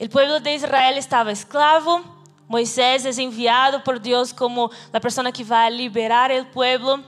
O 0.00 0.08
povo 0.08 0.40
de 0.40 0.54
Israel 0.54 0.98
estava 0.98 1.32
escravo, 1.32 2.04
Moisés 2.48 3.04
es 3.06 3.18
enviado 3.18 3.82
por 3.82 3.98
Dios 3.98 4.32
como 4.32 4.70
la 4.92 5.00
persona 5.00 5.32
que 5.32 5.44
va 5.44 5.64
a 5.64 5.70
liberar 5.70 6.30
el 6.30 6.46
pueblo. 6.46 7.02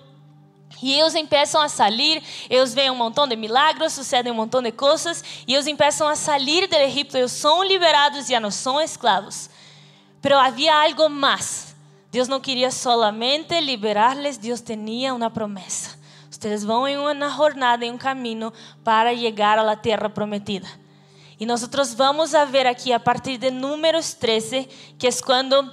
E 0.83 0.93
eles 0.93 1.15
começam 1.15 1.63
a 1.63 1.69
sair, 1.69 2.23
eles 2.51 2.75
veem 2.75 2.91
um 2.91 2.95
montão 2.95 3.27
de 3.27 3.35
milagres, 3.35 3.93
sucedem 3.93 4.33
um 4.33 4.37
montão 4.37 4.61
de 4.61 4.73
coisas, 4.73 5.25
e 5.47 5.55
eles 5.55 5.67
começam 5.67 6.07
a 6.07 6.15
sair 6.15 6.67
do 6.67 6.75
Egito, 6.75 7.17
eles 7.17 7.33
são 7.33 7.65
liberados, 7.65 8.27
já 8.27 8.39
não 8.39 8.51
são 8.51 8.81
escravos. 8.81 9.49
Pero 10.21 10.39
havia 10.39 10.75
algo 10.75 11.09
mais. 11.09 11.75
Deus 12.11 12.29
não 12.29 12.41
queria 12.41 12.71
solamente 12.71 13.59
liberar-les, 13.61 14.37
Deus 14.37 14.61
tinha 14.61 15.15
uma 15.15 15.31
promessa. 15.31 15.97
Vocês 16.31 16.63
vão 16.63 16.87
em 16.87 16.99
uma 16.99 17.31
jornada, 17.31 17.85
em 17.85 17.91
um 17.91 17.99
caminho 17.99 18.53
para 18.85 19.17
chegar 19.17 19.59
à 19.59 19.77
terra 19.77 20.11
prometida. 20.11 20.69
E 21.39 21.47
nós 21.47 21.67
vamos 21.95 22.35
a 22.35 22.45
ver 22.45 22.67
aqui 22.67 22.93
a 22.93 23.01
partir 23.01 23.39
de 23.39 23.51
Números 23.51 24.15
13, 24.15 24.69
que 24.99 25.07
é 25.07 25.11
quando 25.25 25.71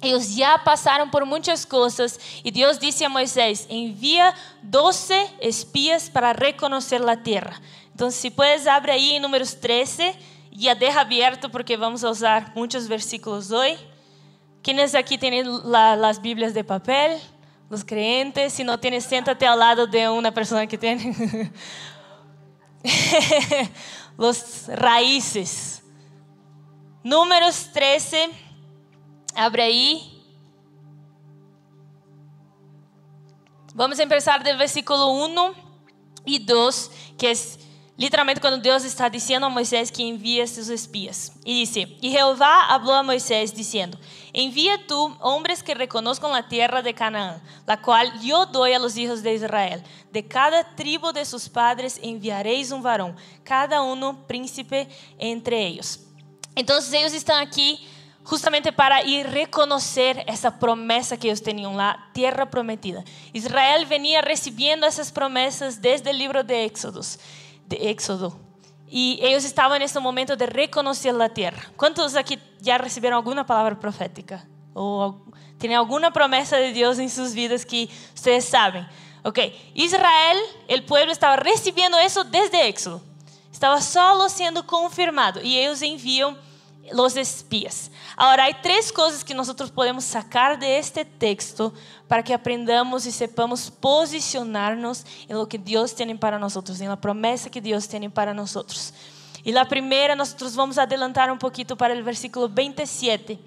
eles 0.00 0.34
já 0.34 0.56
passaram 0.58 1.08
por 1.08 1.24
muitas 1.24 1.64
coisas 1.64 2.18
e 2.44 2.50
Deus 2.50 2.78
disse 2.78 3.04
a 3.04 3.08
Moisés: 3.08 3.66
envia 3.68 4.32
12 4.62 5.12
espias 5.40 6.08
para 6.08 6.32
reconhecer 6.32 7.06
a 7.08 7.16
terra. 7.16 7.60
Então, 7.94 8.10
se 8.10 8.30
puedes, 8.30 8.66
abre 8.66 8.92
aí 8.92 9.12
em 9.14 9.20
Números 9.20 9.54
13 9.54 10.14
e 10.52 10.68
a 10.68 10.74
deixa 10.74 11.00
aberto 11.00 11.50
porque 11.50 11.76
vamos 11.76 12.04
usar 12.04 12.52
muitos 12.54 12.86
versículos 12.86 13.50
hoje. 13.50 13.78
Quienes 14.62 14.94
aqui 14.94 15.18
la, 15.64 15.94
as 16.08 16.18
Bíblias 16.18 16.52
de 16.52 16.62
papel? 16.62 17.18
Os 17.68 17.82
crentes. 17.82 18.52
Se 18.52 18.62
não 18.62 18.78
tienes, 18.78 19.04
senta-te 19.04 19.44
ao 19.44 19.56
lado 19.56 19.86
de 19.86 20.08
uma 20.08 20.30
pessoa 20.30 20.66
que 20.66 20.78
tem. 20.78 20.98
Os 24.16 24.68
raízes. 24.80 25.82
Números 27.02 27.64
13 27.72 28.47
Abre 29.38 29.62
aí. 29.62 30.02
Vamos 33.72 33.96
começar 33.96 34.42
do 34.42 34.58
versículo 34.58 35.12
1 35.26 35.54
e 36.26 36.40
2, 36.40 36.90
que 37.16 37.28
é 37.28 37.32
literalmente 37.96 38.40
quando 38.40 38.60
Deus 38.60 38.82
está 38.82 39.08
dizendo 39.08 39.46
a 39.46 39.48
Moisés 39.48 39.92
que 39.92 40.02
envia 40.02 40.44
seus 40.44 40.66
espias. 40.66 41.30
E 41.46 41.60
disse: 41.60 41.96
E 42.02 42.10
Jeová 42.10 42.66
falou 42.80 42.94
a 42.94 43.04
Moisés, 43.04 43.52
dizendo: 43.52 43.96
Envia 44.34 44.76
tu 44.76 45.16
homens 45.20 45.62
que 45.62 45.72
reconozcan 45.72 46.34
a 46.34 46.42
terra 46.42 46.80
de 46.80 46.92
Canaã, 46.92 47.40
la 47.64 47.76
qual 47.76 48.06
eu 48.20 48.44
dou 48.44 48.64
a 48.64 48.76
los 48.76 48.96
hijos 48.96 49.22
de 49.22 49.32
Israel. 49.36 49.80
De 50.10 50.20
cada 50.20 50.64
tribo 50.64 51.12
de 51.12 51.24
sus 51.24 51.46
padres 51.46 51.96
enviareis 52.02 52.72
um 52.72 52.82
varão, 52.82 53.14
cada 53.44 53.80
um 53.84 54.16
príncipe 54.16 54.88
entre 55.16 55.54
eles. 55.54 56.04
Então, 56.56 56.76
eles 56.76 57.12
estão 57.12 57.40
aqui 57.40 57.78
justamente 58.28 58.72
para 58.72 59.02
ir 59.02 59.26
reconocer 59.26 60.22
esa 60.26 60.58
promesa 60.58 61.16
que 61.16 61.28
ellos 61.28 61.42
tenían, 61.42 61.74
la 61.78 62.10
tierra 62.12 62.50
prometida. 62.50 63.02
Israel 63.32 63.86
venía 63.86 64.20
recibiendo 64.20 64.86
esas 64.86 65.10
promesas 65.10 65.80
desde 65.80 66.10
el 66.10 66.18
libro 66.18 66.44
de 66.44 66.66
Éxodos, 66.66 67.18
de 67.66 67.88
Éxodo. 67.88 68.38
Y 68.86 69.18
ellos 69.22 69.46
estaban 69.46 69.76
en 69.76 69.82
este 69.84 69.98
momento 69.98 70.36
de 70.36 70.44
reconocer 70.44 71.14
la 71.14 71.30
tierra. 71.30 71.70
¿Cuántos 71.74 72.16
aquí 72.16 72.38
ya 72.60 72.76
recibieron 72.76 73.16
alguna 73.16 73.46
palabra 73.46 73.80
profética? 73.80 74.46
¿O 74.74 75.22
tienen 75.56 75.78
alguna 75.78 76.12
promesa 76.12 76.58
de 76.58 76.72
Dios 76.72 76.98
en 76.98 77.08
sus 77.08 77.32
vidas 77.32 77.64
que 77.64 77.88
ustedes 78.14 78.44
saben? 78.44 78.86
Ok, 79.22 79.38
Israel, 79.72 80.36
el 80.68 80.84
pueblo, 80.84 81.12
estaba 81.12 81.36
recibiendo 81.36 81.98
eso 81.98 82.24
desde 82.24 82.68
Éxodo. 82.68 83.00
Estaba 83.50 83.80
solo 83.80 84.28
siendo 84.28 84.66
confirmado. 84.66 85.40
Y 85.42 85.56
ellos 85.56 85.80
envían 85.80 86.36
los 86.92 87.16
espías. 87.16 87.90
Ahora, 88.16 88.44
hay 88.44 88.54
tres 88.62 88.92
cosas 88.92 89.24
que 89.24 89.34
nosotros 89.34 89.70
podemos 89.70 90.04
sacar 90.04 90.58
de 90.58 90.78
este 90.78 91.04
texto 91.04 91.72
para 92.06 92.22
que 92.22 92.34
aprendamos 92.34 93.06
y 93.06 93.12
sepamos 93.12 93.70
posicionarnos 93.70 95.04
en 95.28 95.36
lo 95.36 95.48
que 95.48 95.58
Dios 95.58 95.94
tiene 95.94 96.16
para 96.16 96.38
nosotros, 96.38 96.80
en 96.80 96.88
la 96.88 97.00
promesa 97.00 97.50
que 97.50 97.60
Dios 97.60 97.88
tiene 97.88 98.10
para 98.10 98.34
nosotros. 98.34 98.92
Y 99.44 99.52
la 99.52 99.66
primera, 99.66 100.14
nosotros 100.14 100.56
vamos 100.56 100.78
a 100.78 100.82
adelantar 100.82 101.30
un 101.30 101.38
poquito 101.38 101.76
para 101.76 101.94
el 101.94 102.02
versículo 102.02 102.48
27, 102.48 103.38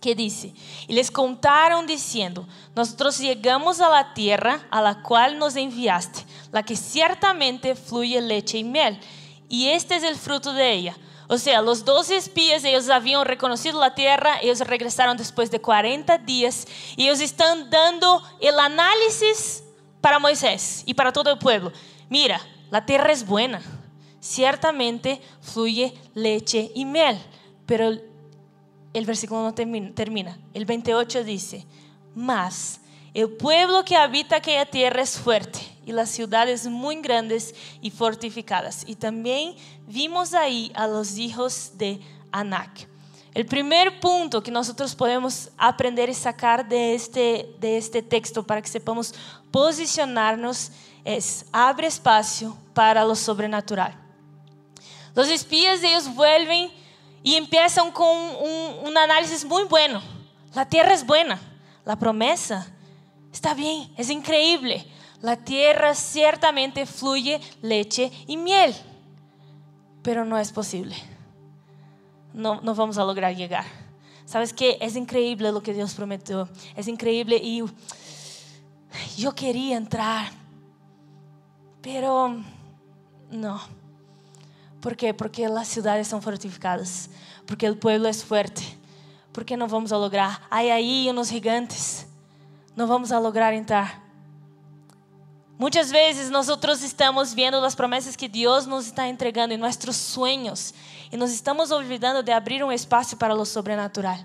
que 0.00 0.14
dice, 0.14 0.54
y 0.86 0.92
les 0.92 1.10
contaron 1.10 1.86
diciendo, 1.86 2.46
nosotros 2.76 3.18
llegamos 3.18 3.80
a 3.80 3.88
la 3.88 4.14
tierra 4.14 4.66
a 4.70 4.80
la 4.80 5.02
cual 5.02 5.38
nos 5.38 5.56
enviaste, 5.56 6.20
la 6.52 6.62
que 6.62 6.76
ciertamente 6.76 7.74
fluye 7.74 8.20
leche 8.20 8.58
y 8.58 8.64
miel, 8.64 9.00
y 9.48 9.68
este 9.68 9.96
es 9.96 10.04
el 10.04 10.16
fruto 10.16 10.52
de 10.52 10.72
ella 10.72 10.96
o 11.28 11.36
sea, 11.36 11.60
los 11.60 11.84
dos 11.84 12.10
espías, 12.10 12.64
ellos 12.64 12.88
habían 12.88 13.24
reconocido 13.26 13.78
la 13.78 13.94
tierra, 13.94 14.38
ellos 14.40 14.60
regresaron 14.60 15.18
después 15.18 15.50
de 15.50 15.60
40 15.60 16.16
días 16.18 16.66
y 16.96 17.04
ellos 17.04 17.20
están 17.20 17.68
dando 17.68 18.22
el 18.40 18.58
análisis 18.58 19.62
para 20.00 20.18
Moisés 20.18 20.82
y 20.86 20.94
para 20.94 21.12
todo 21.12 21.30
el 21.30 21.38
pueblo. 21.38 21.70
Mira, 22.08 22.40
la 22.70 22.86
tierra 22.86 23.12
es 23.12 23.26
buena, 23.26 23.60
ciertamente 24.20 25.20
fluye 25.42 25.92
leche 26.14 26.72
y 26.74 26.86
miel, 26.86 27.18
pero 27.66 27.90
el 28.94 29.06
versículo 29.06 29.42
no 29.42 29.54
termina. 29.54 30.38
El 30.54 30.64
28 30.64 31.24
dice, 31.24 31.66
mas 32.14 32.80
el 33.12 33.28
pueblo 33.28 33.84
que 33.84 33.96
habita 33.96 34.36
aquella 34.36 34.64
tierra 34.64 35.02
es 35.02 35.18
fuerte 35.18 35.60
y 35.88 35.92
las 35.92 36.10
ciudades 36.10 36.66
muy 36.66 36.96
grandes 36.96 37.54
y 37.80 37.90
fortificadas. 37.90 38.84
Y 38.86 38.94
también 38.94 39.54
vimos 39.86 40.34
ahí 40.34 40.70
a 40.74 40.86
los 40.86 41.16
hijos 41.16 41.72
de 41.78 41.98
Anak. 42.30 42.86
El 43.32 43.46
primer 43.46 43.98
punto 43.98 44.42
que 44.42 44.50
nosotros 44.50 44.94
podemos 44.94 45.48
aprender 45.56 46.10
y 46.10 46.14
sacar 46.14 46.68
de 46.68 46.94
este, 46.94 47.54
de 47.58 47.78
este 47.78 48.02
texto 48.02 48.42
para 48.42 48.60
que 48.60 48.68
sepamos 48.68 49.14
posicionarnos 49.50 50.72
es 51.06 51.46
abre 51.52 51.86
espacio 51.86 52.54
para 52.74 53.02
lo 53.02 53.14
sobrenatural. 53.14 53.94
Los 55.14 55.28
espías 55.30 55.82
ellos 55.82 56.14
vuelven 56.14 56.70
y 57.22 57.34
empiezan 57.34 57.90
con 57.92 58.14
un, 58.14 58.88
un 58.88 58.98
análisis 58.98 59.42
muy 59.42 59.64
bueno. 59.64 60.02
La 60.54 60.68
tierra 60.68 60.92
es 60.92 61.06
buena, 61.06 61.40
la 61.86 61.96
promesa 61.96 62.70
está 63.32 63.54
bien, 63.54 63.90
es 63.96 64.10
increíble 64.10 64.86
la 65.20 65.36
tierra 65.36 65.94
ciertamente 65.94 66.86
fluye 66.86 67.40
leche 67.62 68.12
y 68.26 68.36
miel, 68.36 68.74
pero 70.02 70.24
no 70.24 70.38
es 70.38 70.52
posible. 70.52 70.96
No, 72.32 72.60
no 72.60 72.74
vamos 72.74 72.98
a 72.98 73.04
lograr 73.04 73.34
llegar. 73.34 73.64
¿Sabes 74.24 74.52
qué? 74.52 74.78
Es 74.80 74.94
increíble 74.94 75.50
lo 75.50 75.62
que 75.62 75.72
Dios 75.72 75.94
prometió. 75.94 76.48
Es 76.76 76.86
increíble 76.86 77.36
y 77.36 77.64
yo 79.16 79.34
quería 79.34 79.76
entrar, 79.76 80.30
pero 81.82 82.36
no. 83.30 83.60
¿Por 84.80 84.96
qué? 84.96 85.12
Porque 85.14 85.48
las 85.48 85.66
ciudades 85.66 86.06
son 86.06 86.22
fortificadas, 86.22 87.10
porque 87.46 87.66
el 87.66 87.76
pueblo 87.76 88.08
es 88.08 88.24
fuerte. 88.24 88.62
Porque 89.32 89.56
no 89.56 89.66
vamos 89.66 89.92
a 89.92 89.96
lograr. 89.96 90.40
Hay 90.50 90.70
ahí 90.70 91.08
unos 91.10 91.30
gigantes. 91.30 92.06
No 92.76 92.86
vamos 92.86 93.12
a 93.12 93.20
lograr 93.20 93.54
entrar. 93.54 94.07
Muitas 95.58 95.90
vezes 95.90 96.30
nós 96.30 96.48
estamos 96.82 97.34
vendo 97.34 97.56
as 97.56 97.74
promessas 97.74 98.14
que 98.14 98.28
Deus 98.28 98.64
nos 98.64 98.86
está 98.86 99.08
entregando 99.08 99.52
em 99.52 99.56
nossos 99.56 99.96
sonhos 99.96 100.72
e 101.10 101.16
nós 101.16 101.32
estamos 101.32 101.72
olvidando 101.72 102.22
de 102.22 102.30
abrir 102.30 102.62
um 102.62 102.70
espaço 102.70 103.16
para 103.16 103.34
o 103.34 103.44
sobrenatural. 103.44 104.18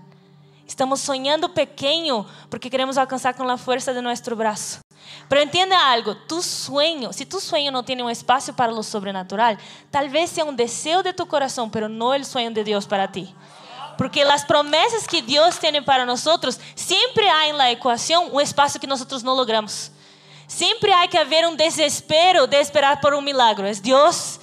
Estamos 0.67 1.01
sonhando 1.01 1.49
pequeno 1.49 2.23
porque 2.51 2.69
queremos 2.69 2.99
alcançar 2.99 3.33
com 3.33 3.49
a 3.49 3.57
força 3.57 3.91
de 3.95 3.99
nosso 3.99 4.35
braço. 4.35 4.79
Mas 5.27 5.43
entenda 5.43 5.75
algo, 5.75 6.13
tu 6.13 6.39
sueño, 6.39 7.11
se 7.11 7.25
tu 7.25 7.39
sueño 7.39 7.71
não 7.71 7.83
tem 7.83 7.99
um 7.99 8.09
espaço 8.11 8.53
para 8.53 8.71
o 8.71 8.83
sobrenatural, 8.83 9.57
talvez 9.91 10.29
seja 10.29 10.45
um 10.45 10.53
desejo 10.53 11.01
de 11.01 11.13
tu 11.13 11.25
coração, 11.25 11.69
mas 11.73 11.89
não 11.89 12.09
o 12.09 12.23
sueño 12.23 12.51
de 12.51 12.63
Deus 12.63 12.85
para 12.85 13.07
ti. 13.07 13.35
Porque 13.97 14.21
as 14.21 14.43
promessas 14.43 15.07
que 15.07 15.19
Deus 15.19 15.57
tem 15.57 15.81
para 15.81 16.05
nós, 16.05 16.23
sempre 16.75 17.27
há 17.27 17.47
em 17.47 17.53
la 17.53 17.71
equação 17.71 18.35
um 18.35 18.39
espaço 18.39 18.79
que 18.79 18.85
nós 18.85 19.01
não 19.23 19.33
logramos. 19.33 19.92
Sempre 20.47 20.91
há 20.91 21.07
que 21.07 21.17
haver 21.17 21.47
um 21.47 21.55
desespero 21.55 22.47
de 22.47 22.57
esperar 22.59 22.99
por 23.01 23.13
um 23.13 23.21
milagre. 23.21 23.69
É 23.69 23.73
Deus, 23.73 24.39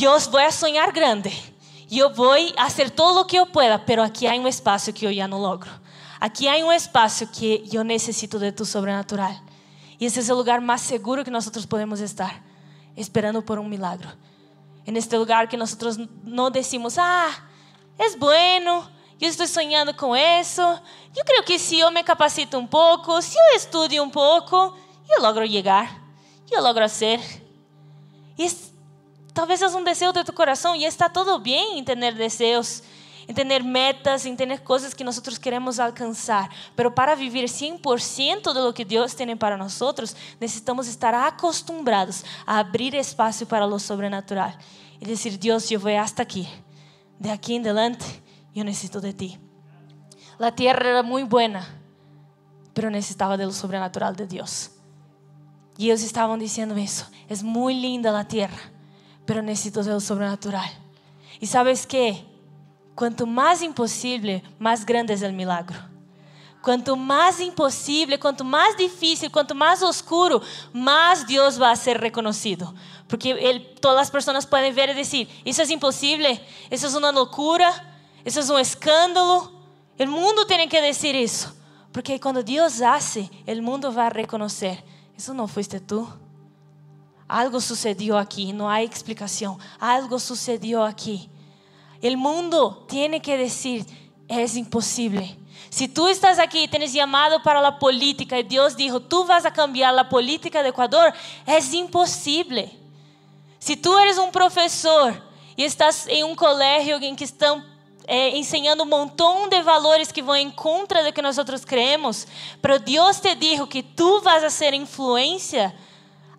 eu 0.00 0.18
vou 0.18 0.40
a 0.40 0.50
sonhar 0.50 0.92
grande. 0.92 1.30
Eu 1.90 2.12
vou 2.12 2.34
fazer 2.56 2.90
todo 2.90 3.20
o 3.20 3.24
que 3.24 3.36
eu 3.36 3.46
pueda, 3.46 3.78
pero 3.78 4.02
aqui 4.02 4.26
há 4.26 4.32
um 4.32 4.46
espaço 4.46 4.92
que 4.92 5.06
eu 5.06 5.12
já 5.12 5.26
não 5.26 5.38
logro. 5.38 5.70
Aqui 6.20 6.48
há 6.48 6.56
um 6.64 6.72
espaço 6.72 7.26
que 7.28 7.64
eu 7.72 7.82
necessito 7.82 8.38
de 8.38 8.52
tu 8.52 8.64
sobrenatural. 8.64 9.34
E 9.98 10.04
esse 10.04 10.30
é 10.30 10.34
o 10.34 10.36
lugar 10.36 10.60
mais 10.60 10.82
seguro 10.82 11.24
que 11.24 11.30
nós 11.30 11.48
podemos 11.66 12.00
estar, 12.00 12.42
esperando 12.96 13.42
por 13.42 13.58
um 13.58 13.64
milagre. 13.64 14.08
En 14.86 14.96
este 14.96 15.16
lugar 15.18 15.48
que 15.48 15.56
nós 15.56 15.76
não 16.24 16.50
decimos, 16.50 16.98
ah, 16.98 17.30
é 17.98 18.16
bueno, 18.16 18.88
eu 19.20 19.28
estou 19.28 19.46
sonhando 19.46 19.92
com 19.92 20.16
isso. 20.16 20.62
Eu 21.16 21.24
creio 21.24 21.42
que 21.42 21.58
se 21.58 21.78
eu 21.78 21.90
me 21.90 22.02
capacito 22.02 22.56
um 22.56 22.66
pouco, 22.66 23.20
se 23.20 23.36
eu 23.38 23.56
estudo 23.56 24.00
um 24.02 24.08
pouco, 24.08 24.74
eu 25.08 25.22
logro 25.22 25.46
chegar, 25.46 26.02
eu 26.50 26.62
logro 26.62 26.88
ser. 26.88 27.20
E 28.38 28.46
talvez 29.32 29.62
é 29.62 29.68
um 29.68 29.82
desejo 29.82 30.12
de 30.12 30.24
tu 30.24 30.32
coração 30.32 30.76
e 30.76 30.84
está 30.84 31.08
tudo 31.08 31.38
bem 31.38 31.78
em 31.78 31.84
ter 31.84 31.96
desejos. 32.14 32.82
ter 33.26 33.62
metas, 33.62 34.22
ter 34.22 34.60
coisas 34.60 34.94
que 34.94 35.04
nós 35.04 35.18
queremos 35.38 35.78
alcançar. 35.78 36.48
Pero 36.74 36.90
para 36.90 37.14
viver 37.14 37.44
100% 37.44 38.52
de 38.52 38.60
lo 38.60 38.72
que 38.72 38.84
Deus 38.84 39.14
tem 39.14 39.36
para 39.36 39.56
nós, 39.56 39.78
necessitamos 40.40 40.86
estar 40.86 41.14
acostumbrados 41.14 42.24
a 42.46 42.58
abrir 42.58 42.94
espaço 42.94 43.44
para 43.46 43.66
lo 43.66 43.78
sobrenatural 43.78 44.52
e 45.00 45.04
dizer: 45.04 45.36
Deus, 45.36 45.70
eu 45.70 45.80
vou 45.80 45.96
hasta 45.96 46.22
aqui. 46.22 46.48
De 47.20 47.30
aqui 47.30 47.54
em 47.54 47.62
diante, 47.62 48.22
eu 48.54 48.64
necessito 48.64 49.00
de 49.00 49.12
ti. 49.12 49.40
A 50.38 50.52
terra 50.52 50.78
era 50.86 51.02
muito 51.02 51.28
boa, 51.28 51.66
pero 52.72 52.90
necessitava 52.90 53.36
do 53.36 53.52
sobrenatural 53.52 54.12
de 54.12 54.24
Deus. 54.24 54.77
Y 55.78 55.84
ellos 55.86 56.02
estaban 56.02 56.40
diciéndome 56.40 56.82
eso. 56.82 57.06
Es 57.28 57.44
muy 57.44 57.72
linda 57.72 58.10
la 58.10 58.26
tierra, 58.26 58.58
pero 59.24 59.40
necesito 59.40 59.80
lo 59.84 60.00
sobrenatural. 60.00 60.68
Y 61.38 61.46
sabes 61.46 61.86
qué? 61.86 62.24
Cuanto 62.96 63.26
más 63.26 63.62
imposible, 63.62 64.42
más 64.58 64.84
grande 64.84 65.14
es 65.14 65.22
el 65.22 65.32
milagro. 65.32 65.78
Cuanto 66.60 66.96
más 66.96 67.38
imposible, 67.38 68.18
cuanto 68.18 68.42
más 68.42 68.76
difícil, 68.76 69.30
cuanto 69.30 69.54
más 69.54 69.80
oscuro, 69.80 70.42
más 70.72 71.24
Dios 71.28 71.62
va 71.62 71.70
a 71.70 71.76
ser 71.76 72.00
reconocido. 72.00 72.74
Porque 73.06 73.76
todas 73.80 73.98
las 73.98 74.10
personas 74.10 74.48
pueden 74.48 74.74
ver 74.74 74.90
y 74.90 74.94
decir, 74.94 75.28
eso 75.44 75.62
es 75.62 75.70
imposible, 75.70 76.44
eso 76.70 76.88
es 76.88 76.94
una 76.94 77.12
locura, 77.12 78.00
eso 78.24 78.40
es 78.40 78.50
un 78.50 78.58
escándalo. 78.58 79.52
El 79.96 80.08
mundo 80.08 80.44
tiene 80.44 80.68
que 80.68 80.82
decir 80.82 81.14
eso. 81.14 81.54
Porque 81.92 82.18
cuando 82.18 82.42
Dios 82.42 82.82
hace, 82.82 83.30
el 83.46 83.62
mundo 83.62 83.94
va 83.94 84.08
a 84.08 84.10
reconocer 84.10 84.82
Isso 85.18 85.34
não 85.34 85.48
foste 85.48 85.80
tu. 85.80 86.08
Algo 87.28 87.60
sucedió 87.60 88.16
aqui, 88.16 88.52
não 88.52 88.68
há 88.68 88.84
explicação. 88.84 89.58
Algo 89.80 90.16
sucedió 90.20 90.84
aqui. 90.84 91.28
O 92.00 92.16
mundo 92.16 92.70
tem 92.86 93.20
que 93.20 93.36
dizer: 93.36 93.84
É 94.28 94.44
impossível. 94.56 95.26
Si 95.70 95.88
tú 95.88 96.06
estás 96.06 96.38
aquí 96.38 96.62
y 96.62 96.68
tienes 96.68 96.92
llamado 96.92 97.42
para 97.42 97.60
la 97.60 97.78
política 97.78 98.38
y 98.38 98.44
Dios 98.44 98.76
dijo, 98.76 99.00
tú 99.00 99.24
vas 99.24 99.44
a 99.44 99.52
cambiar 99.52 99.92
la 99.92 100.08
política 100.08 100.62
de 100.62 100.70
Ecuador, 100.70 101.12
es 101.44 101.74
imposible. 101.74 102.72
Si 103.58 103.76
tú 103.76 103.98
eres 103.98 104.16
un 104.18 104.30
profesor 104.30 105.20
y 105.56 105.64
estás 105.64 106.06
en 106.06 106.24
un 106.24 106.36
colegio 106.36 106.96
en 106.96 107.16
que 107.16 107.24
están 107.24 107.66
eh, 108.08 108.32
enseñando 108.36 108.82
un 108.82 108.88
montón 108.88 109.50
de 109.50 109.62
valores 109.62 110.12
que 110.12 110.22
van 110.22 110.40
en 110.40 110.50
contra 110.50 111.02
de 111.02 111.10
lo 111.10 111.14
que 111.14 111.22
nosotros 111.22 111.64
creemos, 111.64 112.26
pero 112.60 112.78
Dios 112.78 113.20
te 113.20 113.36
dijo 113.36 113.68
que 113.68 113.82
tú 113.82 114.20
vas 114.22 114.42
a 114.42 114.50
ser 114.50 114.72
influencia 114.72 115.74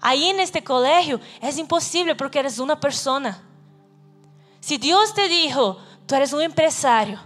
ahí 0.01 0.25
en 0.25 0.39
este 0.39 0.63
colegio, 0.63 1.21
es 1.39 1.57
imposible 1.57 2.15
porque 2.15 2.39
eres 2.39 2.57
una 2.57 2.79
persona. 2.79 3.41
Si 4.59 4.77
Dios 4.77 5.13
te 5.13 5.29
dijo, 5.29 5.77
tú 6.05 6.15
eres 6.15 6.33
un 6.33 6.41
empresario, 6.41 7.19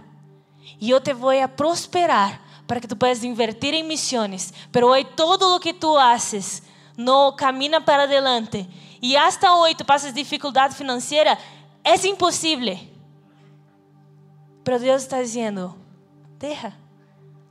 e 0.80 0.90
eu 0.90 1.00
te 1.00 1.14
vou 1.14 1.30
a 1.30 1.48
prosperar 1.48 2.40
para 2.66 2.80
que 2.80 2.88
tu 2.88 2.96
puedas 2.96 3.22
invertir 3.24 3.74
em 3.74 3.82
missões. 3.82 4.52
Pero 4.70 4.88
hoje 4.88 5.04
todo 5.16 5.56
o 5.56 5.60
que 5.60 5.72
tu 5.72 5.96
haces 5.96 6.62
no 6.96 7.34
camina 7.36 7.80
para 7.80 8.04
adelante 8.04 8.68
e 9.00 9.16
hasta 9.16 9.54
hoje 9.54 9.74
tu 9.74 9.84
passas 9.84 10.14
dificuldade 10.14 10.74
financeira, 10.74 11.38
é 11.82 11.94
impossível. 12.06 12.93
Pero 14.64 14.78
Deus 14.78 15.02
está 15.02 15.20
dizendo: 15.20 15.76
deja, 16.38 16.72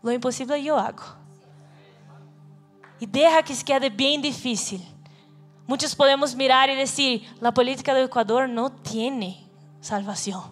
lo 0.01 0.11
impossível 0.11 0.57
eu 0.57 0.77
hago. 0.77 1.03
E 2.99 3.05
deja 3.05 3.43
que 3.43 3.53
se 3.53 3.63
quede 3.63 3.89
bem 3.89 4.19
difícil. 4.19 4.81
Muitos 5.67 5.93
podemos 5.93 6.33
mirar 6.33 6.67
e 6.69 6.75
dizer: 6.75 7.21
a 7.41 7.51
política 7.51 7.93
do 7.93 7.99
Equador 7.99 8.47
não 8.47 8.69
tem 8.69 9.47
salvação. 9.79 10.51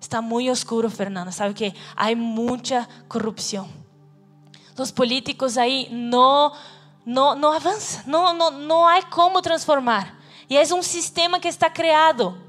Está 0.00 0.22
muy 0.22 0.48
oscuro, 0.48 0.88
Fernanda. 0.88 1.32
Sabe 1.32 1.52
que 1.52 1.74
hay 1.96 2.14
mucha 2.14 2.88
corrupción. 3.08 3.68
Los 4.76 4.92
políticos 4.92 5.56
ahí 5.56 5.88
no, 5.90 6.52
no, 7.04 7.34
no 7.34 7.52
avanzan, 7.52 8.04
no, 8.06 8.34
no, 8.34 8.50
no 8.50 8.86
hay 8.86 9.02
cómo 9.04 9.40
transformar. 9.42 10.14
E 10.48 10.56
é 10.56 10.62
um 10.74 10.82
sistema 10.82 11.40
que 11.40 11.48
está 11.48 11.68
criado. 11.68 12.45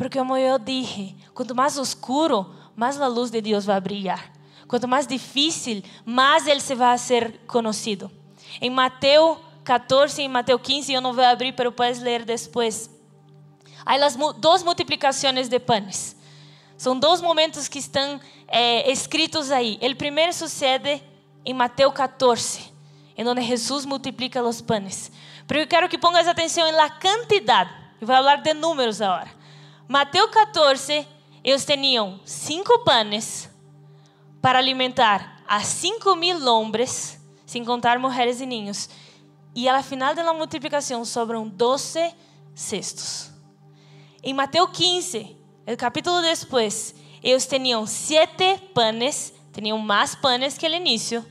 Porque, 0.00 0.18
como 0.18 0.34
eu 0.34 0.58
dije, 0.58 1.14
quanto 1.34 1.54
mais 1.54 1.76
oscuro, 1.76 2.54
mais 2.74 2.98
a 2.98 3.06
luz 3.06 3.30
de 3.30 3.38
Deus 3.42 3.66
vai 3.66 3.78
brilhar. 3.82 4.32
Quanto 4.66 4.88
mais 4.88 5.06
difícil, 5.06 5.82
mais 6.06 6.46
ele 6.46 6.60
se 6.60 6.74
vai 6.74 6.96
ser 6.96 7.40
conhecido. 7.46 8.10
Em 8.62 8.70
Mateus 8.70 9.36
14 9.62 10.22
e 10.22 10.26
Mateus 10.26 10.62
15, 10.62 10.90
eu 10.90 11.02
não 11.02 11.12
vou 11.12 11.22
abrir, 11.22 11.54
mas 11.54 11.74
puedes 11.74 12.00
ler 12.00 12.24
depois. 12.24 12.88
Há 13.84 13.96
as 13.96 14.16
duas 14.38 14.62
multiplicações 14.62 15.50
de 15.50 15.60
panes. 15.60 16.16
São 16.78 16.98
dois 16.98 17.20
momentos 17.20 17.68
que 17.68 17.78
estão 17.78 18.18
é, 18.48 18.90
escritos 18.90 19.50
aí. 19.50 19.78
O 19.82 19.96
primeiro 19.96 20.32
sucede 20.32 21.02
em 21.44 21.52
Mateus 21.52 21.92
14, 21.92 22.72
em 23.18 23.28
onde 23.28 23.42
Jesus 23.42 23.84
multiplica 23.84 24.42
os 24.42 24.62
panes. 24.62 25.12
Mas 25.46 25.58
eu 25.58 25.66
quero 25.66 25.90
que 25.90 25.98
pongas 25.98 26.26
atenção 26.26 26.72
na 26.72 26.88
quantidade. 26.88 27.70
Eu 28.00 28.06
vou 28.06 28.16
falar 28.16 28.36
de 28.36 28.54
números 28.54 29.02
agora. 29.02 29.39
Mateus 29.90 30.30
14, 30.30 31.04
eles 31.42 31.64
tinham 31.64 32.20
cinco 32.24 32.84
panes 32.84 33.50
para 34.40 34.60
alimentar 34.60 35.42
a 35.48 35.64
cinco 35.64 36.14
mil 36.14 36.46
homens, 36.46 37.20
sem 37.44 37.64
contar 37.64 37.98
mulheres 37.98 38.40
e 38.40 38.46
ninhos. 38.46 38.88
E 39.52 39.68
ao 39.68 39.82
final 39.82 40.14
da 40.14 40.32
multiplicação 40.32 41.04
sobram 41.04 41.48
doze 41.48 42.14
cestos. 42.54 43.32
Em 44.22 44.32
Mateus 44.32 44.70
15, 44.70 45.36
El 45.66 45.76
capítulo 45.76 46.22
después, 46.22 46.94
ellos 47.20 47.48
tenían 47.48 47.84
siete 47.88 48.62
panes, 48.72 49.34
tenían 49.50 49.84
más 49.84 50.14
panes 50.14 50.56
que 50.56 50.66
el 50.66 50.74
inicio. 50.76 51.26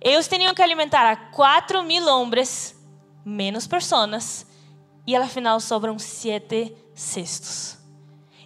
Ellos 0.00 0.28
tenían 0.28 0.54
que 0.54 0.62
alimentar 0.62 1.04
a 1.04 1.32
cuatro 1.32 1.82
mil 1.82 2.06
hombres, 2.06 2.76
menos 3.24 3.66
personas, 3.66 4.46
y 5.04 5.16
al 5.16 5.28
final 5.28 5.60
sobran 5.60 5.98
siete 5.98 6.76
cestos. 6.94 7.77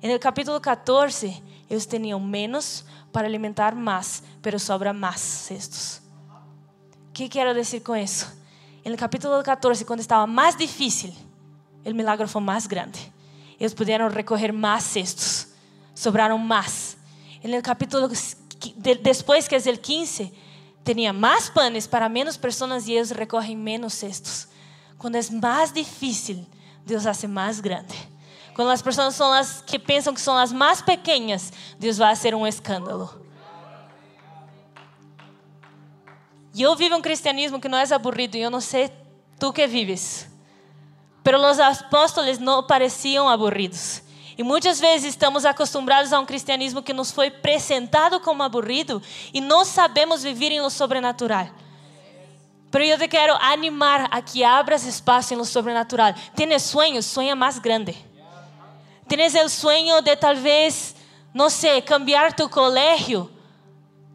En 0.03 0.11
el 0.11 0.19
capítulo 0.19 0.61
14, 0.61 1.41
ellos 1.71 1.87
tenían 1.87 2.29
menos 2.29 2.85
para 3.13 3.29
alimentar 3.29 3.77
más, 3.77 4.25
pero 4.43 4.59
sobra 4.59 4.93
más 4.93 5.21
cestos. 5.21 6.01
¿Qué 7.15 7.29
quiero 7.29 7.55
decir 7.55 7.85
con 7.85 7.97
eso? 7.97 8.27
En 8.83 8.91
el 8.91 8.99
capítulo 8.99 9.41
14, 9.41 9.87
cuando 9.87 10.01
estaba 10.01 10.27
más 10.27 10.59
difícil, 10.59 11.15
el 11.85 11.95
milagro 11.95 12.27
fue 12.27 12.41
más 12.41 12.67
grande. 12.67 12.99
Eles 13.61 13.75
puderam 13.75 14.09
recolher 14.09 14.53
mais 14.53 14.83
cestos. 14.83 15.47
Sobraram 15.95 16.37
mais. 16.37 16.97
No 17.45 17.63
capítulo 17.63 18.09
depois 18.79 19.47
que 19.47 19.55
é 19.55 19.59
o 19.59 19.79
15, 19.79 20.33
tinha 20.85 21.13
mais 21.13 21.49
panes 21.49 21.87
para 21.87 22.09
menos 22.09 22.37
pessoas 22.37 22.89
e 22.89 22.93
eles 22.93 23.13
recorrem 23.13 23.57
menos 23.57 23.95
cestos. 23.95 24.49
Quando 24.99 25.15
é 25.15 25.23
mais 25.31 25.73
difícil, 25.73 26.45
Deus 26.85 27.07
hace 27.07 27.29
mais 27.29 27.61
grande. 27.61 28.12
Quando 28.55 28.71
as 28.71 28.83
pessoas 28.83 29.15
são 29.15 29.33
as 29.33 29.63
que 29.63 29.79
pensam 29.79 30.13
que 30.13 30.21
são 30.21 30.37
as 30.37 30.53
mais 30.53 30.83
pequenas, 30.83 31.53
Deus 31.79 31.97
vai 31.97 32.15
ser 32.15 32.35
um 32.35 32.47
escândalo. 32.47 33.23
E 36.55 36.61
eu 36.61 36.77
vivo 36.77 36.97
um 36.97 37.03
cristianismo 37.03 37.59
que 37.59 37.69
não 37.69 37.79
é 37.79 37.95
aburrido, 37.95 38.37
e 38.37 38.43
eu 38.43 38.51
não 38.51 38.61
sei 38.61 38.91
tu 39.39 39.53
que 39.53 39.67
vives. 39.67 40.29
Pero 41.25 41.39
os 41.39 41.59
apóstolos 41.59 42.39
não 42.39 42.63
pareciam 42.63 43.29
aburridos. 43.29 44.03
E 44.37 44.43
muitas 44.43 44.81
vezes 44.81 45.11
estamos 45.11 45.45
acostumados 45.45 46.13
a 46.13 46.21
um 46.21 46.27
cristianismo 46.27 46.83
que 46.83 46.93
nos 46.93 47.11
foi 47.11 47.29
apresentado 47.29 48.19
como 48.21 48.43
aburrido 48.43 49.03
e 49.33 49.41
não 49.41 49.65
sabemos 49.65 50.23
viver 50.23 50.51
em 50.51 50.61
lo 50.61 50.71
sobrenatural. 50.71 51.49
Pero 52.71 52.85
eu 52.85 52.99
te 52.99 53.07
quero 53.09 53.35
animar 53.35 54.09
a 54.11 54.23
que 54.23 54.43
abras 54.43 54.85
espaço 54.85 55.35
em 55.35 55.37
lo 55.37 55.45
sobrenatural. 55.45 56.15
Tienes 56.35 56.63
sueños, 56.63 57.05
sueña 57.05 57.37
mais 57.37 57.59
grande. 57.59 58.12
Tienes 59.13 59.35
o 59.35 59.47
sueño 59.47 60.01
de 60.01 60.17
talvez, 60.17 60.97
não 61.35 61.51
sei, 61.51 61.83
cambiar 61.83 62.33
tu 62.33 62.49
colégio, 62.49 63.31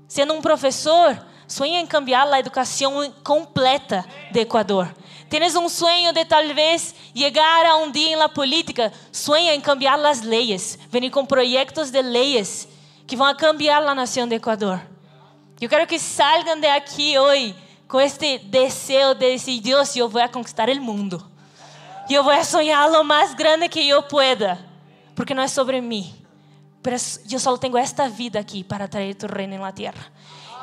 sendo 0.07 0.33
um 0.33 0.41
professor, 0.41 1.23
sueña 1.47 1.79
em 1.79 1.85
cambiar 1.85 2.27
a 2.33 2.39
educação 2.39 3.13
completa 3.23 4.03
de 4.31 4.39
Equador. 4.39 4.91
Tienes 5.29 5.55
um 5.55 5.69
sonho 5.69 6.11
de 6.13 6.25
talvez 6.25 6.95
chegar 7.15 7.67
a 7.67 7.75
um 7.75 7.91
dia 7.91 8.17
la 8.17 8.27
política, 8.27 8.91
sueña 9.11 9.53
em 9.53 9.61
cambiar 9.61 10.03
as 10.03 10.21
leis, 10.21 10.79
venir 10.89 11.11
com 11.11 11.23
projetos 11.23 11.91
de 11.91 12.01
leis 12.01 12.67
que 13.05 13.15
vão 13.15 13.35
cambiar 13.35 13.83
a 13.83 13.93
nação 13.93 14.27
de 14.27 14.33
Equador. 14.37 14.81
Eu 15.61 15.69
quero 15.69 15.85
que 15.85 15.99
salgam 15.99 16.59
de 16.59 16.65
aqui 16.65 17.19
hoje 17.19 17.55
com 17.87 18.01
este 18.01 18.39
desejo 18.39 19.13
de 19.13 19.31
dizer, 19.31 19.61
Deus, 19.61 19.95
eu 19.95 20.09
vou 20.09 20.27
conquistar 20.29 20.67
o 20.67 20.81
mundo. 20.81 21.23
Eu 22.09 22.23
vou 22.23 22.43
sonhar 22.43 22.89
lo 22.89 23.03
mais 23.03 23.35
grande 23.35 23.69
que 23.69 23.87
eu 23.87 24.01
pueda, 24.01 24.66
porque 25.17 25.33
não 25.33 25.41
é 25.41 25.47
sobre 25.47 25.81
mim. 25.81 26.13
Eu 27.29 27.39
só 27.39 27.57
tenho 27.57 27.75
esta 27.75 28.07
vida 28.07 28.39
aqui 28.39 28.63
para 28.63 28.87
trazer 28.87 29.15
tu 29.15 29.25
reino 29.25 29.57
na 29.57 29.71
terra. 29.71 30.13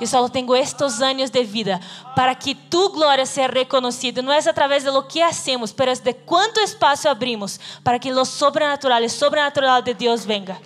Eu 0.01 0.07
só 0.07 0.27
tenho 0.29 0.55
estes 0.55 1.03
anos 1.03 1.29
de 1.29 1.43
vida 1.43 1.81
para 2.15 2.35
que 2.37 2.55
tu 2.55 2.91
glória 2.91 3.27
seja 3.27 3.49
reconhecida. 3.49 4.23
Não 4.23 4.33
é 4.33 4.39
através 4.39 4.85
de 4.85 4.91
lo 4.91 5.03
que 5.03 5.21
hacemos, 5.21 5.75
mas 5.77 5.99
de 5.99 6.15
quanto 6.15 6.61
espaço 6.61 7.09
abrimos 7.09 7.59
para 7.83 7.99
que 7.99 8.13
lo 8.13 8.25
sobrenatural, 8.25 9.03
o 9.03 9.11
sobrenatural 9.11 9.83
de 9.83 9.93
Deus 9.93 10.25
venga. 10.25 10.57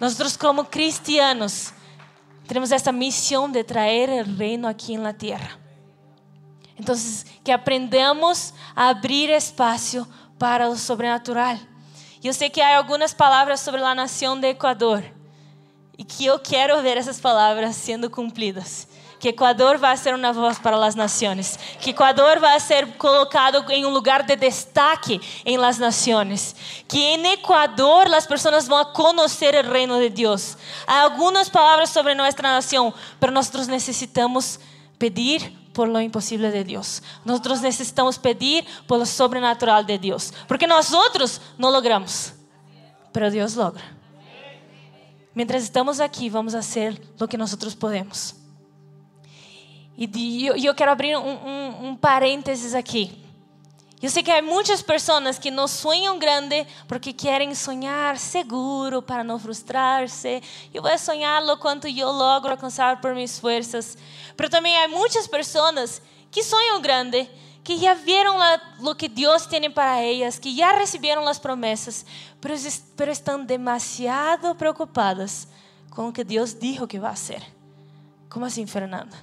Nosotros 0.00 0.36
como 0.36 0.64
cristianos 0.64 1.72
tenemos 2.46 2.70
esta 2.70 2.92
misión 2.92 3.52
de 3.52 3.64
traer 3.64 4.08
el 4.08 4.38
reino 4.38 4.68
aquí 4.68 4.94
en 4.94 5.02
la 5.02 5.12
tierra. 5.12 5.58
Entonces, 6.76 7.26
que 7.42 7.52
aprendamos 7.52 8.54
a 8.74 8.88
abrir 8.88 9.30
espacio 9.30 10.08
para 10.38 10.68
lo 10.68 10.76
sobrenatural. 10.76 11.73
Yo 12.24 12.32
sé 12.32 12.50
que 12.50 12.62
hay 12.62 12.72
algunas 12.72 13.14
palabras 13.14 13.60
sobre 13.60 13.82
la 13.82 13.94
nación 13.94 14.40
de 14.40 14.48
Ecuador 14.48 15.04
y 15.94 16.04
que 16.04 16.24
yo 16.24 16.42
quiero 16.42 16.80
ver 16.82 16.96
esas 16.96 17.20
palabras 17.20 17.76
siendo 17.76 18.10
cumplidas. 18.10 18.88
Que 19.20 19.28
Ecuador 19.28 19.76
vai 19.76 19.94
ser 19.98 20.14
uma 20.14 20.32
voz 20.32 20.58
para 20.58 20.82
as 20.86 20.94
nações. 20.94 21.58
Que 21.82 21.90
Ecuador 21.90 22.40
vai 22.40 22.58
ser 22.60 22.96
colocado 22.96 23.70
em 23.70 23.84
um 23.84 23.90
lugar 23.90 24.22
de 24.22 24.36
destaque 24.36 25.20
em 25.44 25.58
las 25.58 25.76
nações. 25.76 26.56
Que 26.88 26.98
em 26.98 27.26
Ecuador 27.32 28.06
as 28.14 28.26
pessoas 28.26 28.66
vão 28.66 28.82
conhecer 28.86 29.54
o 29.62 29.70
reino 29.70 30.00
de 30.00 30.08
Deus. 30.08 30.56
Há 30.86 31.02
algumas 31.02 31.50
palavras 31.50 31.90
sobre 31.90 32.14
nossa 32.14 32.40
nação, 32.40 32.94
mas 33.20 33.30
nós 33.30 33.68
necessitamos 33.68 34.58
pedir 34.98 35.52
por 35.74 35.88
lo 35.88 36.00
imposible 36.00 36.50
de 36.50 36.64
Dios. 36.64 37.02
Nosotros 37.24 37.60
necesitamos 37.60 38.18
pedir 38.18 38.64
por 38.86 38.98
lo 38.98 39.04
sobrenatural 39.04 39.84
de 39.84 39.98
Dios, 39.98 40.32
porque 40.48 40.66
nosotros 40.66 41.40
no 41.58 41.70
logramos, 41.70 42.32
pero 43.12 43.30
Dios 43.30 43.56
logra. 43.56 43.84
Mientras 45.34 45.64
estamos 45.64 46.00
aquí, 46.00 46.30
vamos 46.30 46.54
a 46.54 46.60
hacer 46.60 46.98
lo 47.18 47.28
que 47.28 47.36
nosotros 47.36 47.74
podemos. 47.74 48.36
Y 49.96 50.48
yo, 50.60 50.74
quiero 50.74 50.92
abrir 50.92 51.16
un 51.16 51.98
paréntesis 52.00 52.74
aquí. 52.74 53.23
Eu 54.04 54.10
sei 54.10 54.22
que 54.22 54.30
há 54.30 54.42
muitas 54.42 54.82
pessoas 54.82 55.38
que 55.38 55.50
não 55.50 55.66
sonham 55.66 56.18
grande 56.18 56.66
porque 56.86 57.10
querem 57.10 57.54
sonhar 57.54 58.18
seguro 58.18 59.00
para 59.00 59.24
não 59.24 59.38
frustrar-se. 59.38 60.42
Eu 60.74 60.82
vou 60.82 60.98
sonhar 60.98 61.42
lo 61.42 61.56
quanto 61.56 61.88
eu 61.88 62.10
logro 62.10 62.50
alcançar 62.50 63.00
por 63.00 63.14
minhas 63.14 63.38
forças. 63.38 63.96
Mas 64.38 64.50
também 64.50 64.76
há 64.76 64.88
muitas 64.88 65.26
pessoas 65.26 66.02
que 66.30 66.42
sonham 66.42 66.82
grande, 66.82 67.26
que 67.64 67.78
já 67.78 67.94
viram 67.94 68.36
o 68.82 68.94
que 68.94 69.08
Deus 69.08 69.46
tem 69.46 69.70
para 69.70 69.98
elas, 70.02 70.38
que 70.38 70.54
já 70.54 70.72
receberam 70.76 71.26
as 71.26 71.38
promessas, 71.38 72.04
mas 72.42 72.84
estão 73.08 73.42
demasiado 73.42 74.54
preocupadas 74.54 75.48
com 75.88 76.10
o 76.10 76.12
que 76.12 76.22
Deus 76.22 76.52
disse 76.52 76.86
que 76.86 76.98
vai 76.98 77.16
ser. 77.16 77.42
Como 78.28 78.44
assim, 78.44 78.66
Fernanda? 78.66 79.16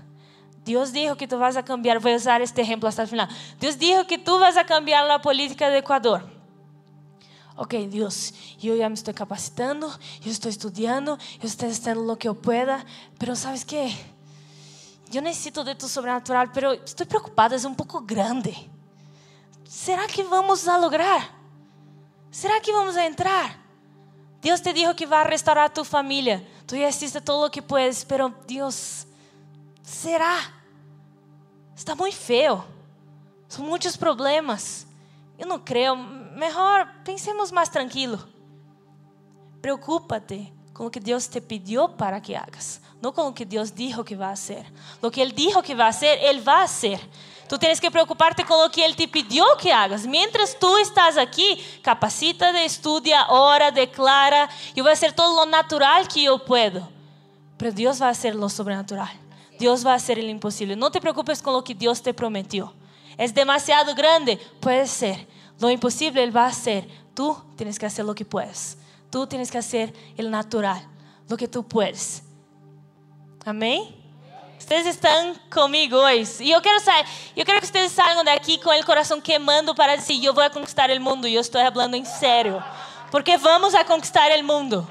Deus 0.66 0.92
dijo 0.92 1.16
que 1.16 1.28
tu 1.28 1.38
vas 1.38 1.58
a 1.58 1.64
cambiar, 1.64 2.00
voy 2.00 2.14
a 2.14 2.18
usar 2.18 2.42
este 2.42 2.62
ejemplo 2.62 2.88
hasta 2.88 3.02
el 3.02 3.08
final. 3.08 3.28
Dios 3.60 3.80
dijo 3.80 4.06
que 4.06 4.18
tú 4.18 4.38
vas 4.40 4.58
a 4.58 4.66
cambiar 4.66 5.06
la 5.06 5.22
política 5.22 5.70
de 5.70 5.80
Ecuador. 5.80 6.24
Ok, 7.56 7.74
Dios, 7.90 8.34
yo 8.60 8.76
ya 8.76 8.88
me 8.88 8.96
estoy 8.96 9.14
capacitando, 9.14 9.92
yo 10.22 10.32
estoy 10.32 10.52
estudiando, 10.52 11.18
yo 11.40 11.48
estoy 11.48 11.70
haciendo 11.70 12.04
lo 12.04 12.18
que 12.18 12.26
yo 12.26 12.34
pueda, 12.34 12.86
pero 13.18 13.36
¿sabes 13.36 13.66
qué? 13.66 13.94
Yo 15.10 15.22
necesito 15.22 15.64
de 15.64 15.76
tu 15.76 15.88
sobrenatural, 15.88 16.52
pero 16.54 16.72
estoy 16.72 17.06
preocupada, 17.06 17.56
es 17.56 17.66
un 17.66 17.76
poco 17.76 18.02
grande. 18.02 18.56
¿Será 19.68 20.08
que 20.08 20.24
vamos 20.24 20.68
a 20.68 20.78
lograr? 20.78 21.22
¿Será 22.30 22.60
que 22.62 22.72
vamos 22.72 22.96
a 22.96 23.06
entrar? 23.06 23.58
Dios 24.42 24.62
te 24.62 24.74
dijo 24.74 24.96
que 24.96 25.06
va 25.06 25.22
a 25.22 25.26
restaurar 25.26 25.74
tu 25.74 25.84
familia. 25.84 26.44
Tú 26.66 26.76
ya 26.76 26.90
hiciste 26.90 27.20
todo 27.20 27.46
lo 27.46 27.52
que 27.52 27.62
puedes, 27.62 28.06
pero 28.06 28.34
Dios, 28.48 29.06
Será? 29.82 30.52
Está 31.76 31.96
muito 31.96 32.16
feio. 32.16 32.64
São 33.48 33.66
muitos 33.66 33.98
problemas. 33.98 34.88
Eu 35.38 35.48
não 35.48 35.60
creio. 35.60 35.96
Melhor 35.96 36.88
pensemos 37.04 37.52
mais 37.52 37.70
tranquilo. 37.70 38.20
Preocupa-te 39.62 40.52
com 40.74 40.88
o 40.88 40.90
que 40.90 41.00
Deus 41.00 41.28
te 41.28 41.40
pediu 41.40 41.90
para 41.90 42.20
que 42.20 42.34
hagas, 42.34 42.82
não 43.02 43.12
com 43.12 43.28
o 43.28 43.34
que 43.34 43.46
Deus 43.46 43.72
dijo 43.72 44.04
que 44.04 44.16
vai 44.16 44.36
ser. 44.36 44.66
O 45.02 45.12
que 45.12 45.22
Ele 45.22 45.32
dijo 45.32 45.62
que 45.62 45.76
vai 45.76 45.94
ser, 45.94 46.24
Ele 46.24 46.40
vai 46.40 46.68
ser. 46.68 47.00
Tu 47.48 47.58
tens 47.60 47.80
que 47.80 47.92
preocupar-te 47.92 48.44
com 48.44 48.66
o 48.66 48.70
que 48.70 48.82
Ele 48.82 48.96
te 48.96 49.06
pediu 49.06 49.58
que 49.58 49.70
hagas. 49.70 50.06
Mientras 50.06 50.54
tu 50.54 50.78
estás 50.80 51.18
aqui, 51.18 51.58
capacita, 51.84 52.50
estudia, 52.64 53.28
ora, 53.30 53.70
declara. 53.70 54.50
Eu 54.76 54.84
vou 54.84 54.96
ser 54.96 55.12
todo 55.12 55.36
lo 55.36 55.46
natural 55.46 56.08
que 56.08 56.24
eu 56.24 56.40
puedo. 56.40 56.88
Mas 57.62 57.74
Deus 57.74 58.00
vai 58.00 58.16
ser 58.16 58.34
lo 58.34 58.50
sobrenatural. 58.50 59.21
Dios 59.62 59.86
va 59.86 59.94
a 59.94 59.96
hacer 59.96 60.18
el 60.18 60.28
imposible. 60.28 60.76
No 60.76 60.92
te 60.92 61.00
preocupes 61.00 61.40
con 61.40 61.54
lo 61.54 61.64
que 61.64 61.76
Dios 61.76 62.02
te 62.02 62.16
prometió. 62.16 62.74
Es 63.16 63.32
demasiado 63.32 63.94
grande, 63.94 64.40
puede 64.60 64.88
ser. 64.88 65.28
Lo 65.60 65.70
imposible 65.70 66.24
Él 66.24 66.36
va 66.36 66.46
a 66.46 66.48
hacer. 66.48 66.88
Tú 67.14 67.38
tienes 67.56 67.78
que 67.78 67.86
hacer 67.86 68.04
lo 68.04 68.16
que 68.16 68.26
puedes. 68.26 68.80
Tú 69.12 69.28
tienes 69.28 69.52
que 69.52 69.60
hacer 69.60 69.94
el 70.18 70.32
natural, 70.32 70.82
lo 71.30 71.38
que 71.38 71.48
tú 71.48 71.64
puedes. 71.64 72.24
Amén. 73.46 73.96
Ustedes 74.58 74.88
están 74.88 75.36
conmigo 75.52 76.00
hoy. 76.00 76.28
Y 76.40 76.50
yo 76.50 76.62
quiero, 76.62 76.80
saber, 76.80 77.06
yo 77.36 77.46
quiero 77.46 77.60
que 77.60 77.66
ustedes 77.68 77.92
salgan 77.92 78.26
de 78.26 78.32
aquí 78.32 78.58
con 78.58 78.76
el 78.76 78.84
corazón 78.84 79.22
quemando 79.22 79.76
para 79.76 79.96
yo 79.96 80.34
voy 80.34 80.46
a 80.46 80.50
conquistar 80.50 80.90
el 80.90 81.00
mundo. 81.00 81.28
Y 81.28 81.34
yo 81.34 81.42
estoy 81.42 81.62
hablando 81.62 81.96
en 81.96 82.06
serio. 82.08 82.64
Porque 83.12 83.38
vamos 83.38 83.76
a 83.76 83.86
conquistar 83.86 84.32
el 84.32 84.44
mundo. 84.44 84.90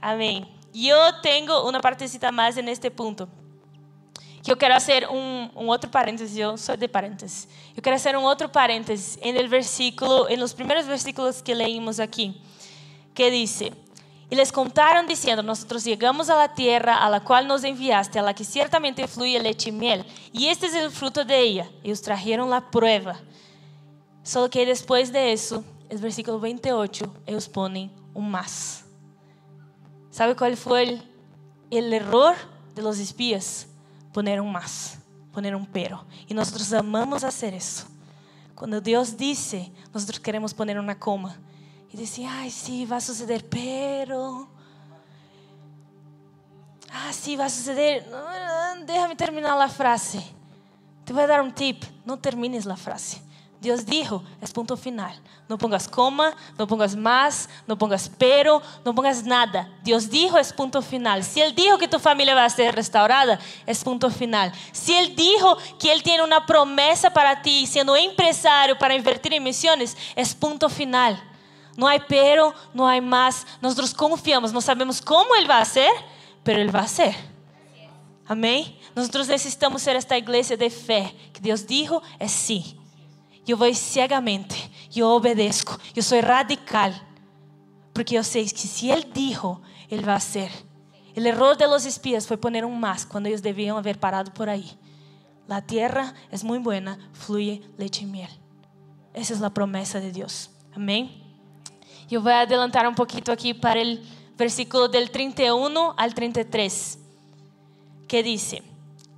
Yo 0.76 1.22
tengo 1.22 1.66
una 1.66 1.80
partecita 1.80 2.30
más 2.30 2.58
en 2.58 2.68
este 2.68 2.90
punto. 2.90 3.26
Yo 4.42 4.58
quiero 4.58 4.74
hacer 4.74 5.08
un, 5.08 5.50
un, 5.54 5.70
otro 5.70 5.90
paréntesis, 5.90 6.36
yo 6.36 6.58
soy 6.58 6.76
de 6.76 6.86
paréntesis. 6.86 7.48
Yo 7.74 7.80
quiero 7.80 7.96
hacer 7.96 8.14
un 8.14 8.24
otro 8.24 8.52
paréntesis 8.52 9.18
en 9.22 9.38
el 9.38 9.48
versículo, 9.48 10.28
en 10.28 10.38
los 10.38 10.52
primeros 10.52 10.86
versículos 10.86 11.42
que 11.42 11.54
leímos 11.54 11.98
aquí, 11.98 12.42
que 13.14 13.30
dice, 13.30 13.72
y 14.28 14.36
les 14.36 14.52
contaron 14.52 15.06
diciendo, 15.06 15.42
nosotros 15.42 15.82
llegamos 15.82 16.28
a 16.28 16.36
la 16.36 16.52
tierra 16.52 17.02
a 17.02 17.08
la 17.08 17.20
cual 17.20 17.48
nos 17.48 17.64
enviaste, 17.64 18.18
a 18.18 18.22
la 18.22 18.34
que 18.34 18.44
ciertamente 18.44 19.08
fluye 19.08 19.40
leche 19.40 19.70
y 19.70 19.72
miel, 19.72 20.04
y 20.30 20.48
este 20.48 20.66
es 20.66 20.74
el 20.74 20.90
fruto 20.90 21.24
de 21.24 21.40
ella. 21.40 21.70
Ellos 21.82 22.02
trajeron 22.02 22.50
la 22.50 22.70
prueba. 22.70 23.18
Solo 24.22 24.50
que 24.50 24.66
después 24.66 25.10
de 25.10 25.32
eso, 25.32 25.64
el 25.88 25.96
versículo 25.96 26.38
28, 26.38 27.14
ellos 27.26 27.48
ponen 27.48 27.90
un 28.12 28.30
más. 28.30 28.85
¿Sabe 30.16 30.34
cuál 30.34 30.56
fue 30.56 30.98
el, 31.70 31.92
error 31.92 32.36
de 32.74 32.80
los 32.80 32.98
espías? 32.98 33.66
Poner 34.14 34.40
un 34.40 34.50
más, 34.50 34.96
poner 35.30 35.54
un 35.54 35.66
pero. 35.66 36.06
Y 36.26 36.32
nosotros 36.32 36.72
amamos 36.72 37.22
hacer 37.22 37.52
eso. 37.52 37.84
Cuando 38.54 38.80
Dios 38.80 39.18
dice, 39.18 39.70
nosotros 39.92 40.18
queremos 40.18 40.54
poner 40.54 40.78
una 40.78 40.98
coma. 40.98 41.36
Y 41.92 41.98
decir, 41.98 42.26
ay, 42.30 42.50
sí, 42.50 42.86
va 42.86 42.96
a 42.96 43.00
suceder, 43.02 43.46
pero... 43.46 44.48
Ah, 46.90 47.12
sí, 47.12 47.36
va 47.36 47.44
a 47.44 47.50
suceder. 47.50 48.10
Déjame 48.86 49.16
terminar 49.16 49.58
la 49.58 49.68
frase. 49.68 50.24
Te 51.04 51.12
voy 51.12 51.24
a 51.24 51.26
dar 51.26 51.42
un 51.42 51.52
tip. 51.52 51.84
No 52.06 52.18
termines 52.18 52.64
la 52.64 52.78
frase. 52.78 53.20
Dios 53.66 53.84
dijo, 53.84 54.22
es 54.40 54.52
punto 54.52 54.76
final. 54.76 55.20
No 55.48 55.58
pongas 55.58 55.88
coma, 55.88 56.36
no 56.56 56.68
pongas 56.68 56.94
más, 56.94 57.48
no 57.66 57.76
pongas 57.76 58.08
pero, 58.16 58.62
no 58.84 58.94
pongas 58.94 59.24
nada. 59.24 59.68
Dios 59.82 60.08
dijo, 60.08 60.38
es 60.38 60.52
punto 60.52 60.80
final. 60.80 61.24
Si 61.24 61.40
Él 61.40 61.52
dijo 61.52 61.76
que 61.76 61.88
tu 61.88 61.98
familia 61.98 62.36
va 62.36 62.44
a 62.44 62.50
ser 62.50 62.76
restaurada, 62.76 63.40
es 63.66 63.82
punto 63.82 64.08
final. 64.08 64.52
Si 64.70 64.94
Él 64.94 65.16
dijo 65.16 65.58
que 65.80 65.90
Él 65.90 66.04
tiene 66.04 66.22
una 66.22 66.46
promesa 66.46 67.12
para 67.12 67.42
ti, 67.42 67.66
siendo 67.66 67.96
empresario 67.96 68.78
para 68.78 68.94
invertir 68.94 69.34
en 69.34 69.42
misiones, 69.42 69.96
es 70.14 70.32
punto 70.32 70.68
final. 70.68 71.20
No 71.76 71.88
hay 71.88 71.98
pero, 72.06 72.54
no 72.72 72.86
hay 72.86 73.00
más. 73.00 73.44
Nosotros 73.60 73.92
confiamos, 73.92 74.52
no 74.52 74.60
sabemos 74.60 75.02
cómo 75.02 75.34
Él 75.34 75.50
va 75.50 75.58
a 75.58 75.62
hacer, 75.62 75.90
pero 76.44 76.60
Él 76.60 76.72
va 76.72 76.82
a 76.82 76.84
hacer. 76.84 77.16
Amén. 78.26 78.78
Nosotros 78.94 79.26
necesitamos 79.26 79.82
ser 79.82 79.96
esta 79.96 80.16
iglesia 80.16 80.56
de 80.56 80.70
fe, 80.70 81.12
que 81.32 81.40
Dios 81.40 81.66
dijo 81.66 82.00
es 82.20 82.30
sí 82.30 82.75
eu 83.46 83.56
vou 83.56 83.72
cegamente, 83.74 84.70
eu 84.94 85.06
obedeço, 85.08 85.64
eu 85.94 86.02
sou 86.02 86.20
radical, 86.20 86.92
porque 87.92 88.16
eu 88.16 88.24
sei 88.24 88.44
que 88.44 88.66
se 88.66 88.88
Ele 88.88 89.06
dijo, 89.12 89.60
Ele 89.90 90.02
vai 90.02 90.20
ser. 90.20 90.50
O 91.16 91.20
erro 91.20 91.54
de 91.54 91.66
los 91.66 91.86
espías 91.86 92.26
foi 92.26 92.36
poner 92.36 92.64
um 92.64 92.74
más 92.74 93.04
quando 93.04 93.26
eles 93.26 93.40
deviam 93.40 93.78
haver 93.78 93.96
parado 93.96 94.30
por 94.32 94.50
aí. 94.50 94.70
La 95.48 95.62
tierra 95.62 96.12
es 96.30 96.44
muy 96.44 96.58
buena, 96.58 96.98
fluye 97.14 97.62
leche 97.78 98.02
y 98.02 98.06
miel. 98.06 98.28
Esa 99.14 99.32
es 99.32 99.40
la 99.40 99.48
promesa 99.48 99.98
de 99.98 100.12
Dios. 100.12 100.50
Amén. 100.74 101.08
Eu 102.10 102.20
vou 102.20 102.30
adelantar 102.30 102.86
um 102.86 102.94
pouquinho 102.94 103.32
aqui 103.32 103.54
para 103.54 103.80
o 103.80 103.98
versículo 104.36 104.88
del 104.88 105.10
31 105.10 105.94
al 105.96 106.12
33, 106.12 106.98
que 108.06 108.22
dice: 108.22 108.62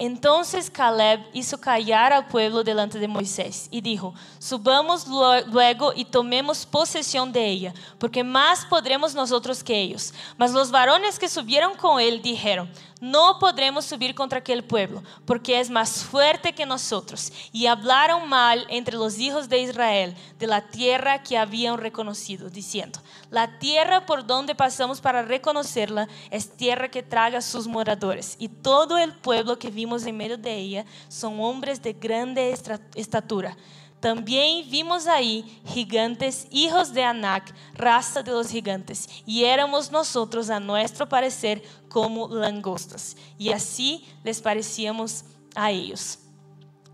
Entonces 0.00 0.70
Caleb 0.70 1.26
hizo 1.32 1.58
callar 1.58 2.12
al 2.12 2.28
pueblo 2.28 2.62
delante 2.62 3.00
de 3.00 3.08
Moisés 3.08 3.66
y 3.68 3.80
dijo, 3.80 4.14
subamos 4.38 5.08
luego 5.08 5.92
y 5.92 6.04
tomemos 6.04 6.64
posesión 6.64 7.32
de 7.32 7.44
ella, 7.44 7.74
porque 7.98 8.22
más 8.22 8.64
podremos 8.64 9.12
nosotros 9.12 9.64
que 9.64 9.76
ellos. 9.76 10.14
Mas 10.36 10.52
los 10.52 10.70
varones 10.70 11.18
que 11.18 11.28
subieron 11.28 11.74
con 11.74 12.00
él 12.00 12.22
dijeron, 12.22 12.70
no 13.00 13.38
podremos 13.38 13.84
subir 13.84 14.14
contra 14.14 14.40
aquel 14.40 14.64
pueblo, 14.64 15.02
porque 15.24 15.60
es 15.60 15.70
más 15.70 16.04
fuerte 16.04 16.54
que 16.54 16.66
nosotros. 16.66 17.32
Y 17.52 17.66
hablaron 17.66 18.28
mal 18.28 18.66
entre 18.68 18.96
los 18.96 19.18
hijos 19.18 19.48
de 19.48 19.62
Israel 19.62 20.16
de 20.38 20.46
la 20.46 20.68
tierra 20.68 21.22
que 21.22 21.38
habían 21.38 21.78
reconocido, 21.78 22.50
diciendo, 22.50 23.00
la 23.30 23.58
tierra 23.58 24.06
por 24.06 24.26
donde 24.26 24.54
pasamos 24.54 25.00
para 25.00 25.22
reconocerla 25.22 26.08
es 26.30 26.50
tierra 26.56 26.88
que 26.88 27.02
traga 27.02 27.40
sus 27.40 27.66
moradores. 27.66 28.36
Y 28.38 28.48
todo 28.48 28.98
el 28.98 29.14
pueblo 29.14 29.58
que 29.58 29.70
vimos 29.70 30.04
en 30.06 30.16
medio 30.16 30.38
de 30.38 30.54
ella 30.54 30.84
son 31.08 31.40
hombres 31.40 31.82
de 31.82 31.92
grande 31.92 32.54
estatura 32.94 33.56
também 34.00 34.62
vimos 34.62 35.06
aí 35.06 35.44
gigantes, 35.64 36.46
hijos 36.50 36.90
de 36.90 37.02
Anak, 37.02 37.52
raça 37.74 38.22
de 38.22 38.30
los 38.30 38.48
gigantes, 38.48 39.08
e 39.26 39.44
éramos 39.44 39.90
nós, 39.90 40.14
a 40.50 40.60
nosso 40.60 41.06
parecer, 41.06 41.62
como 41.88 42.26
langostas. 42.26 43.16
E 43.38 43.52
assim 43.52 44.04
les 44.24 44.40
parecíamos 44.40 45.24
a 45.54 45.72
eles. 45.72 46.26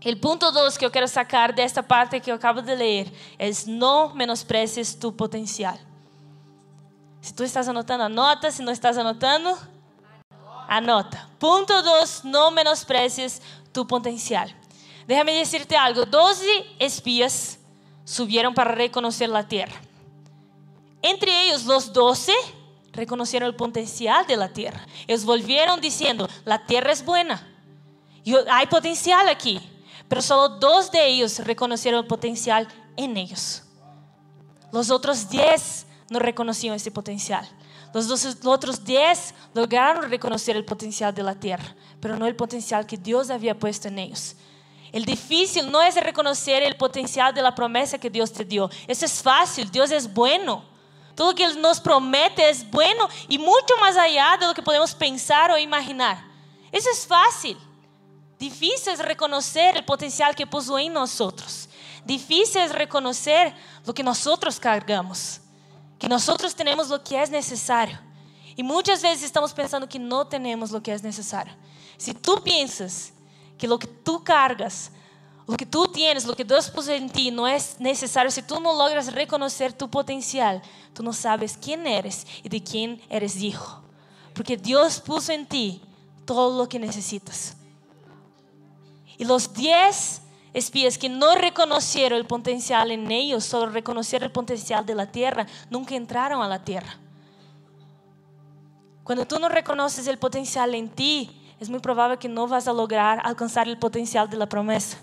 O 0.03 0.15
ponto 0.17 0.51
2 0.51 0.77
que 0.77 0.85
eu 0.85 0.91
quero 0.91 1.07
sacar 1.07 1.51
desta 1.51 1.81
parte 1.81 2.19
que 2.19 2.29
eu 2.29 2.35
acabo 2.35 2.61
de 2.61 2.75
ler 2.75 3.11
é: 3.39 3.49
não 3.65 4.13
menosprecies 4.13 4.93
tu 4.93 5.11
potencial. 5.11 5.77
Se 7.21 7.33
tu 7.33 7.43
estás 7.43 7.67
anotando, 7.67 8.03
anota. 8.03 8.51
Se 8.51 8.61
não 8.61 8.71
estás 8.71 8.99
anotando, 8.99 9.57
anota. 10.67 11.27
Ponto 11.39 11.73
2: 11.81 12.21
não 12.23 12.51
menosprecies 12.51 13.41
tu 13.73 13.83
potencial. 13.83 14.47
Déjame 15.07 15.33
decirte 15.33 15.75
algo, 15.75 16.05
12 16.05 16.45
espías 16.79 17.59
subieron 18.03 18.53
para 18.53 18.71
reconocer 18.71 19.29
la 19.29 19.47
tierra. 19.47 19.75
Entre 21.01 21.47
ellos 21.47 21.65
los 21.65 21.93
12 21.93 22.31
reconocieron 22.93 23.47
el 23.47 23.55
potencial 23.55 24.25
de 24.25 24.37
la 24.37 24.49
tierra. 24.49 24.85
Ellos 25.05 25.25
volvieron 25.25 25.79
diciendo, 25.79 26.27
la 26.45 26.65
tierra 26.65 26.91
es 26.91 27.05
buena, 27.05 27.47
hay 28.49 28.65
potencial 28.67 29.27
aquí. 29.29 29.61
Pero 30.07 30.21
solo 30.21 30.49
dos 30.59 30.91
de 30.91 31.05
ellos 31.07 31.39
reconocieron 31.39 32.01
el 32.01 32.07
potencial 32.07 32.67
en 32.95 33.17
ellos. 33.17 33.63
Los 34.71 34.91
otros 34.91 35.29
10 35.29 35.85
no 36.09 36.19
reconocían 36.19 36.75
ese 36.75 36.91
potencial. 36.91 37.47
Los, 37.93 38.07
los 38.07 38.45
otros 38.45 38.83
10 38.83 39.33
lograron 39.53 40.09
reconocer 40.09 40.55
el 40.55 40.65
potencial 40.65 41.13
de 41.13 41.23
la 41.23 41.35
tierra, 41.35 41.75
pero 41.99 42.17
no 42.17 42.27
el 42.27 42.35
potencial 42.35 42.85
que 42.85 42.97
Dios 42.97 43.29
había 43.29 43.57
puesto 43.57 43.87
en 43.87 43.99
ellos. 43.99 44.35
El 44.95 45.03
difícil 45.03 45.69
no 45.69 45.81
es 45.81 45.95
reconocer 45.95 46.63
el 46.63 46.77
potencial 46.77 47.33
de 47.33 47.41
la 47.41 47.53
promesa 47.53 47.97
que 47.97 48.09
Dios 48.09 48.31
te 48.31 48.45
dio. 48.45 48.69
Eso 48.87 49.03
es 49.03 49.21
fácil, 49.21 49.69
Dios 49.69 49.91
es 49.91 50.13
bueno. 50.13 50.63
Todo 51.15 51.31
lo 51.31 51.35
que 51.35 51.43
Él 51.43 51.61
nos 51.61 51.81
promete 51.81 52.49
es 52.49 52.71
bueno 52.71 53.09
y 53.27 53.37
mucho 53.37 53.75
más 53.81 53.97
allá 53.97 54.37
de 54.39 54.47
lo 54.47 54.53
que 54.53 54.61
podemos 54.61 54.95
pensar 54.95 55.51
o 55.51 55.57
imaginar. 55.57 56.23
Eso 56.71 56.89
es 56.89 57.05
fácil. 57.05 57.57
Difícil 58.39 58.93
es 58.93 58.99
reconocer 58.99 59.75
el 59.75 59.83
potencial 59.83 60.33
que 60.33 60.47
puso 60.47 60.79
en 60.79 60.93
nosotros. 60.93 61.67
Difícil 62.05 62.61
es 62.61 62.71
reconocer 62.71 63.53
lo 63.85 63.93
que 63.93 64.01
nosotros 64.01 64.61
cargamos. 64.61 65.41
Que 65.99 66.07
nosotros 66.07 66.55
tenemos 66.55 66.87
lo 66.87 67.03
que 67.03 67.21
es 67.21 67.29
necesario. 67.29 67.99
Y 68.55 68.63
muchas 68.63 69.01
veces 69.01 69.25
estamos 69.25 69.51
pensando 69.51 69.89
que 69.89 69.99
no 69.99 70.25
tenemos 70.25 70.71
lo 70.71 70.81
que 70.81 70.93
es 70.93 71.03
necesario. 71.03 71.53
Si 71.97 72.13
tú 72.13 72.41
piensas 72.41 73.11
que 73.57 73.67
lo 73.67 73.79
que 73.79 73.87
tú 73.87 74.23
cargas, 74.23 74.91
lo 75.47 75.55
que 75.55 75.65
tú 75.65 75.87
tienes, 75.87 76.25
lo 76.25 76.35
que 76.35 76.43
Dios 76.43 76.69
puso 76.69 76.91
en 76.91 77.09
ti 77.09 77.29
no 77.29 77.47
es 77.47 77.79
necesario. 77.79 78.31
Si 78.31 78.41
tú 78.41 78.59
no 78.59 78.73
logras 78.73 79.13
reconocer 79.13 79.73
tu 79.73 79.89
potencial, 79.89 80.61
tú 80.93 81.03
no 81.03 81.13
sabes 81.13 81.57
quién 81.61 81.85
eres 81.85 82.25
y 82.43 82.49
de 82.49 82.63
quién 82.63 83.01
eres 83.09 83.37
hijo. 83.37 83.81
Porque 84.33 84.57
Dios 84.57 84.99
puso 84.99 85.31
en 85.31 85.45
ti 85.45 85.81
todo 86.25 86.57
lo 86.57 86.67
que 86.67 86.79
necesitas. 86.79 87.55
Y 89.17 89.25
los 89.25 89.53
diez 89.53 90.21
espías 90.53 90.97
que 90.97 91.09
no 91.09 91.35
reconocieron 91.35 92.17
el 92.17 92.25
potencial 92.25 92.89
en 92.91 93.11
ellos, 93.11 93.45
solo 93.45 93.71
reconocieron 93.71 94.27
el 94.27 94.31
potencial 94.31 94.85
de 94.85 94.95
la 94.95 95.11
tierra, 95.11 95.45
nunca 95.69 95.95
entraron 95.95 96.41
a 96.41 96.47
la 96.47 96.63
tierra. 96.63 96.97
Cuando 99.03 99.27
tú 99.27 99.37
no 99.37 99.47
reconoces 99.47 100.07
el 100.07 100.17
potencial 100.17 100.73
en 100.73 100.89
ti, 100.89 101.44
es 101.59 101.69
muy 101.69 101.79
probable 101.79 102.17
que 102.17 102.27
no 102.27 102.47
vas 102.47 102.67
a 102.67 102.73
lograr 102.73 103.21
alcanzar 103.23 103.67
el 103.67 103.77
potencial 103.77 104.29
de 104.29 104.37
la 104.37 104.47
promesa. 104.47 104.97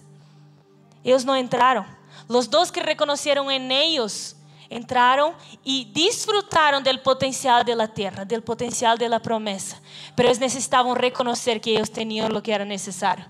Ellos 1.03 1.25
no 1.25 1.35
entraron. 1.35 1.87
Los 2.29 2.51
dos 2.51 2.71
que 2.71 2.83
reconocieron 2.83 3.51
en 3.51 3.71
ellos 3.71 4.37
entraron 4.69 5.35
y 5.65 5.85
disfrutaron 5.93 6.83
del 6.83 7.01
potencial 7.01 7.65
de 7.65 7.77
la 7.77 7.88
tierra, 7.88 8.25
del 8.25 8.43
potencial 8.43 8.97
de 8.99 9.09
la 9.09 9.21
promesa. 9.21 9.81
Pero 10.15 10.29
ellos 10.29 10.41
necesitaban 10.41 10.97
reconocer 10.97 11.61
que 11.61 11.73
ellos 11.73 11.91
tenían 11.91 12.33
lo 12.33 12.43
que 12.43 12.53
era 12.53 12.65
necesario. 12.65 13.25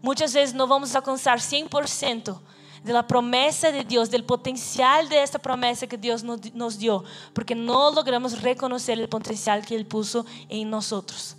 Muchas 0.00 0.32
veces 0.32 0.54
no 0.54 0.66
vamos 0.66 0.94
a 0.94 0.98
alcanzar 0.98 1.38
100% 1.38 2.38
de 2.84 2.92
la 2.92 3.06
promesa 3.06 3.72
de 3.72 3.84
Dios, 3.84 4.10
del 4.10 4.24
potencial 4.24 5.08
de 5.08 5.22
esta 5.22 5.38
promesa 5.38 5.86
que 5.86 5.98
Dios 5.98 6.22
nos 6.22 6.78
dio, 6.78 7.04
porque 7.32 7.54
no 7.54 7.90
logramos 7.90 8.40
reconocer 8.40 8.98
el 9.00 9.08
potencial 9.08 9.66
que 9.66 9.74
Él 9.74 9.86
puso 9.86 10.24
en 10.48 10.70
nosotros. 10.70 11.37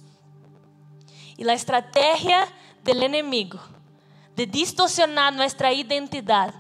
Y 1.40 1.46
la 1.46 1.54
estrategia 1.54 2.46
del 2.84 3.02
enemigo 3.02 3.62
de 4.36 4.46
distorsionar 4.46 5.34
nuestra 5.34 5.72
identidad 5.72 6.54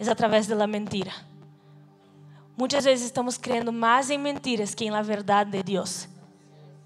es 0.00 0.08
a 0.08 0.16
través 0.16 0.48
de 0.48 0.56
la 0.56 0.66
mentira. 0.66 1.12
Muchas 2.56 2.84
veces 2.84 3.06
estamos 3.06 3.38
creyendo 3.38 3.70
más 3.70 4.10
en 4.10 4.20
mentiras 4.20 4.74
que 4.74 4.84
en 4.84 4.94
la 4.94 5.04
verdad 5.04 5.46
de 5.46 5.62
Dios. 5.62 6.08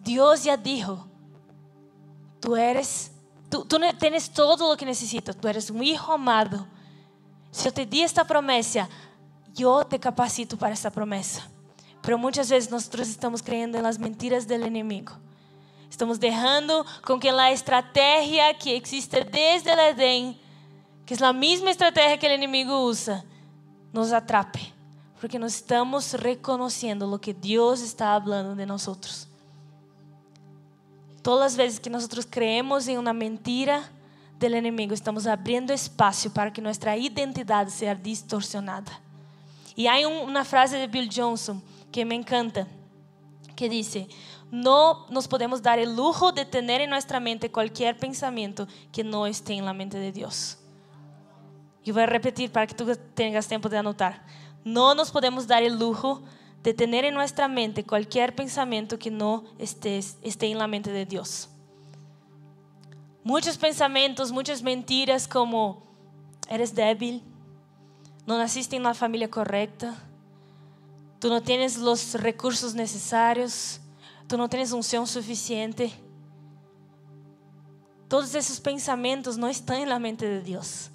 Dios 0.05 0.45
ya 0.45 0.59
dijo, 0.59 1.07
tú 2.41 2.57
eres, 2.57 3.11
tú, 3.49 3.65
tú 3.65 3.79
tienes 3.99 4.29
todo 4.29 4.71
lo 4.71 4.77
que 4.77 4.85
necesitas, 4.85 5.35
tú 5.35 5.49
eres 5.49 5.71
un 5.71 5.83
hijo 5.83 6.13
amado. 6.13 6.67
Si 7.51 7.65
yo 7.65 7.73
te 7.73 7.87
di 7.87 8.03
esta 8.03 8.23
promesa, 8.23 8.87
yo 9.55 9.83
te 9.87 9.99
capacito 9.99 10.59
para 10.59 10.75
esta 10.75 10.91
promesa. 10.91 11.49
Pero 12.03 12.19
muchas 12.19 12.51
veces 12.51 12.71
nosotros 12.71 13.09
estamos 13.09 13.43
creyendo 13.43 13.79
en 13.79 13.85
las 13.85 13.99
mentiras 13.99 14.47
del 14.47 14.65
enemigo. 14.65 15.15
Estamos 15.91 16.21
dejando 16.21 16.87
con 17.05 17.19
que 17.19 17.33
la 17.33 17.51
estrategia 17.51 18.57
que 18.57 18.77
existe 18.77 19.25
desde 19.25 19.73
el 19.73 19.81
Edén, 19.81 20.39
que 21.05 21.15
es 21.15 21.21
la 21.21 21.33
misma 21.33 21.71
estrategia 21.71 22.17
que 22.17 22.27
el 22.27 22.33
enemigo 22.33 22.87
usa, 22.87 23.25
nos 23.93 24.13
atrape. 24.13 24.73
Porque 25.21 25.39
no 25.39 25.47
estamos 25.47 26.15
reconociendo 26.15 27.07
lo 27.07 27.21
que 27.21 27.35
Dios 27.35 27.83
está 27.83 28.15
hablando 28.15 28.55
de 28.55 28.65
nosotros. 28.65 29.29
Todas 31.23 31.53
las 31.53 31.57
veces 31.59 31.81
que 31.81 31.91
nosotros 31.91 32.27
creemos 32.29 32.89
en 32.89 32.99
una 32.99 33.13
mentira 33.13 33.91
del 34.39 34.55
enemigo, 34.55 34.95
estamos 34.95 35.27
abriendo 35.27 35.75
espacio 35.75 36.33
para 36.33 36.51
que 36.51 36.63
nuestra 36.63 36.97
identidad 36.97 37.69
sea 37.69 37.95
distorsionada. 37.95 38.99
Y 39.77 39.87
hay 39.87 40.05
una 40.07 40.45
frase 40.45 40.79
de 40.79 40.87
Bill 40.87 41.11
Johnson 41.15 41.63
que 41.93 42.05
me 42.07 42.15
encanta, 42.15 42.67
que 43.55 43.69
dice, 43.69 44.09
no 44.51 45.07
nos 45.11 45.29
podemos 45.29 45.63
dar 45.63 45.79
el 45.79 45.95
lujo 45.95 46.33
de 46.33 46.45
tener 46.45 46.81
en 46.81 46.91
nuestra 46.91 47.21
mente 47.21 47.53
cualquier 47.53 47.97
pensamiento 47.97 48.67
que 48.91 49.05
no 49.05 49.27
esté 49.27 49.55
en 49.55 49.65
la 49.65 49.73
mente 49.73 49.99
de 49.99 50.13
Dios. 50.13 50.59
Y 51.85 51.93
voy 51.93 52.03
a 52.03 52.07
repetir 52.07 52.51
para 52.51 52.67
que 52.67 52.75
tú 52.75 52.87
tengas 53.15 53.47
tiempo 53.47 53.69
de 53.69 53.79
anotar. 53.79 54.25
No 54.65 54.95
nos 54.95 55.11
podemos 55.11 55.47
dar 55.47 55.63
el 55.63 55.79
lujo 55.79 56.23
de 56.63 56.75
tener 56.75 57.05
en 57.05 57.15
nuestra 57.15 57.49
mente 57.49 57.85
cualquier 57.85 58.35
pensamiento 58.35 58.99
que 58.99 59.11
no 59.11 59.45
esté, 59.59 59.99
esté 59.99 60.47
en 60.51 60.59
la 60.59 60.67
mente 60.67 60.91
de 60.91 61.07
Dios. 61.07 61.49
Muchos 63.23 63.57
pensamientos, 63.57 64.33
muchas 64.33 64.63
mentiras 64.63 65.29
como 65.29 65.83
eres 66.49 66.75
débil, 66.75 67.23
no 68.27 68.37
naciste 68.37 68.77
en 68.77 68.83
la 68.83 68.95
familia 68.95 69.31
correcta, 69.31 69.97
tú 71.19 71.29
no 71.29 71.43
tienes 71.43 71.79
los 71.79 72.15
recursos 72.15 72.75
necesarios, 72.75 73.81
tú 74.31 74.39
no 74.39 74.49
tienes 74.49 74.71
unción 74.71 75.09
suficiente. 75.09 75.93
Todos 78.07 78.33
esos 78.37 78.61
pensamientos 78.61 79.37
no 79.37 79.49
están 79.49 79.79
en 79.81 79.89
la 79.89 79.99
mente 79.99 80.25
de 80.25 80.41
Dios. 80.41 80.93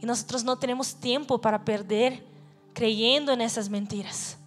Y 0.00 0.06
nosotros 0.06 0.42
no 0.42 0.58
tenemos 0.58 0.94
tiempo 0.94 1.38
para 1.38 1.66
perder 1.66 2.24
creyendo 2.72 3.30
en 3.30 3.42
esas 3.42 3.68
mentiras. 3.68 4.38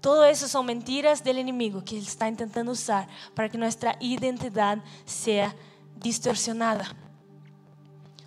Todo 0.00 0.24
eso 0.24 0.48
son 0.48 0.66
mentiras 0.66 1.22
del 1.22 1.38
enemigo 1.38 1.84
que 1.84 1.98
está 1.98 2.26
intentando 2.26 2.72
usar 2.72 3.06
para 3.32 3.48
que 3.48 3.56
nuestra 3.56 3.96
identidad 4.00 4.82
sea 5.04 5.54
distorsionada. 5.94 6.96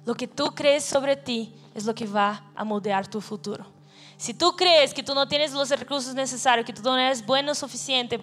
Lo 0.05 0.15
que 0.15 0.29
tú 0.29 0.45
crees 0.55 0.85
sobre 0.85 1.17
ti 1.17 1.53
es 1.75 1.83
lo 1.83 1.93
que 1.93 2.07
va 2.07 2.49
a 2.55 2.63
moldear 2.63 3.05
tu 3.05 3.19
futuro. 3.19 3.76
Si 4.17 4.33
tú 4.33 4.55
crees 4.55 4.95
que 4.95 5.03
tú 5.03 5.13
no 5.13 5.27
tienes 5.27 5.53
los 5.53 5.69
recursos 5.69 6.15
necesarios, 6.15 6.65
que 6.65 6.73
tú 6.73 6.81
no 6.81 6.97
eres 6.97 7.23
bueno 7.23 7.53
suficiente, 7.53 8.19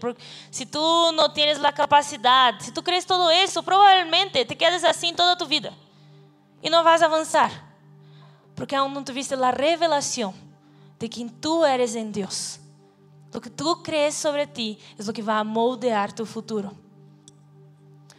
si 0.50 0.66
tú 0.66 1.12
no 1.14 1.32
tienes 1.32 1.60
la 1.60 1.72
capacidad, 1.72 2.54
si 2.58 2.72
tú 2.72 2.82
crees 2.82 3.06
todo 3.06 3.30
eso, 3.30 3.62
probablemente 3.62 4.44
te 4.44 4.56
quedes 4.56 4.82
así 4.82 5.12
toda 5.12 5.38
tu 5.38 5.46
vida 5.46 5.72
y 6.60 6.68
no 6.68 6.82
vas 6.82 7.00
a 7.00 7.04
avanzar, 7.04 7.50
porque 8.56 8.74
aún 8.74 8.92
no 8.92 9.04
tuviste 9.04 9.36
la 9.36 9.52
revelación 9.52 10.34
de 10.98 11.08
quien 11.08 11.30
tú 11.30 11.64
eres 11.64 11.94
en 11.94 12.12
Dios. 12.12 12.58
Lo 13.32 13.40
que 13.40 13.50
tú 13.50 13.80
crees 13.82 14.14
sobre 14.14 14.48
ti 14.48 14.78
es 14.98 15.06
lo 15.06 15.12
que 15.12 15.22
va 15.22 15.38
a 15.38 15.44
moldear 15.44 16.12
tu 16.12 16.26
futuro. 16.26 16.72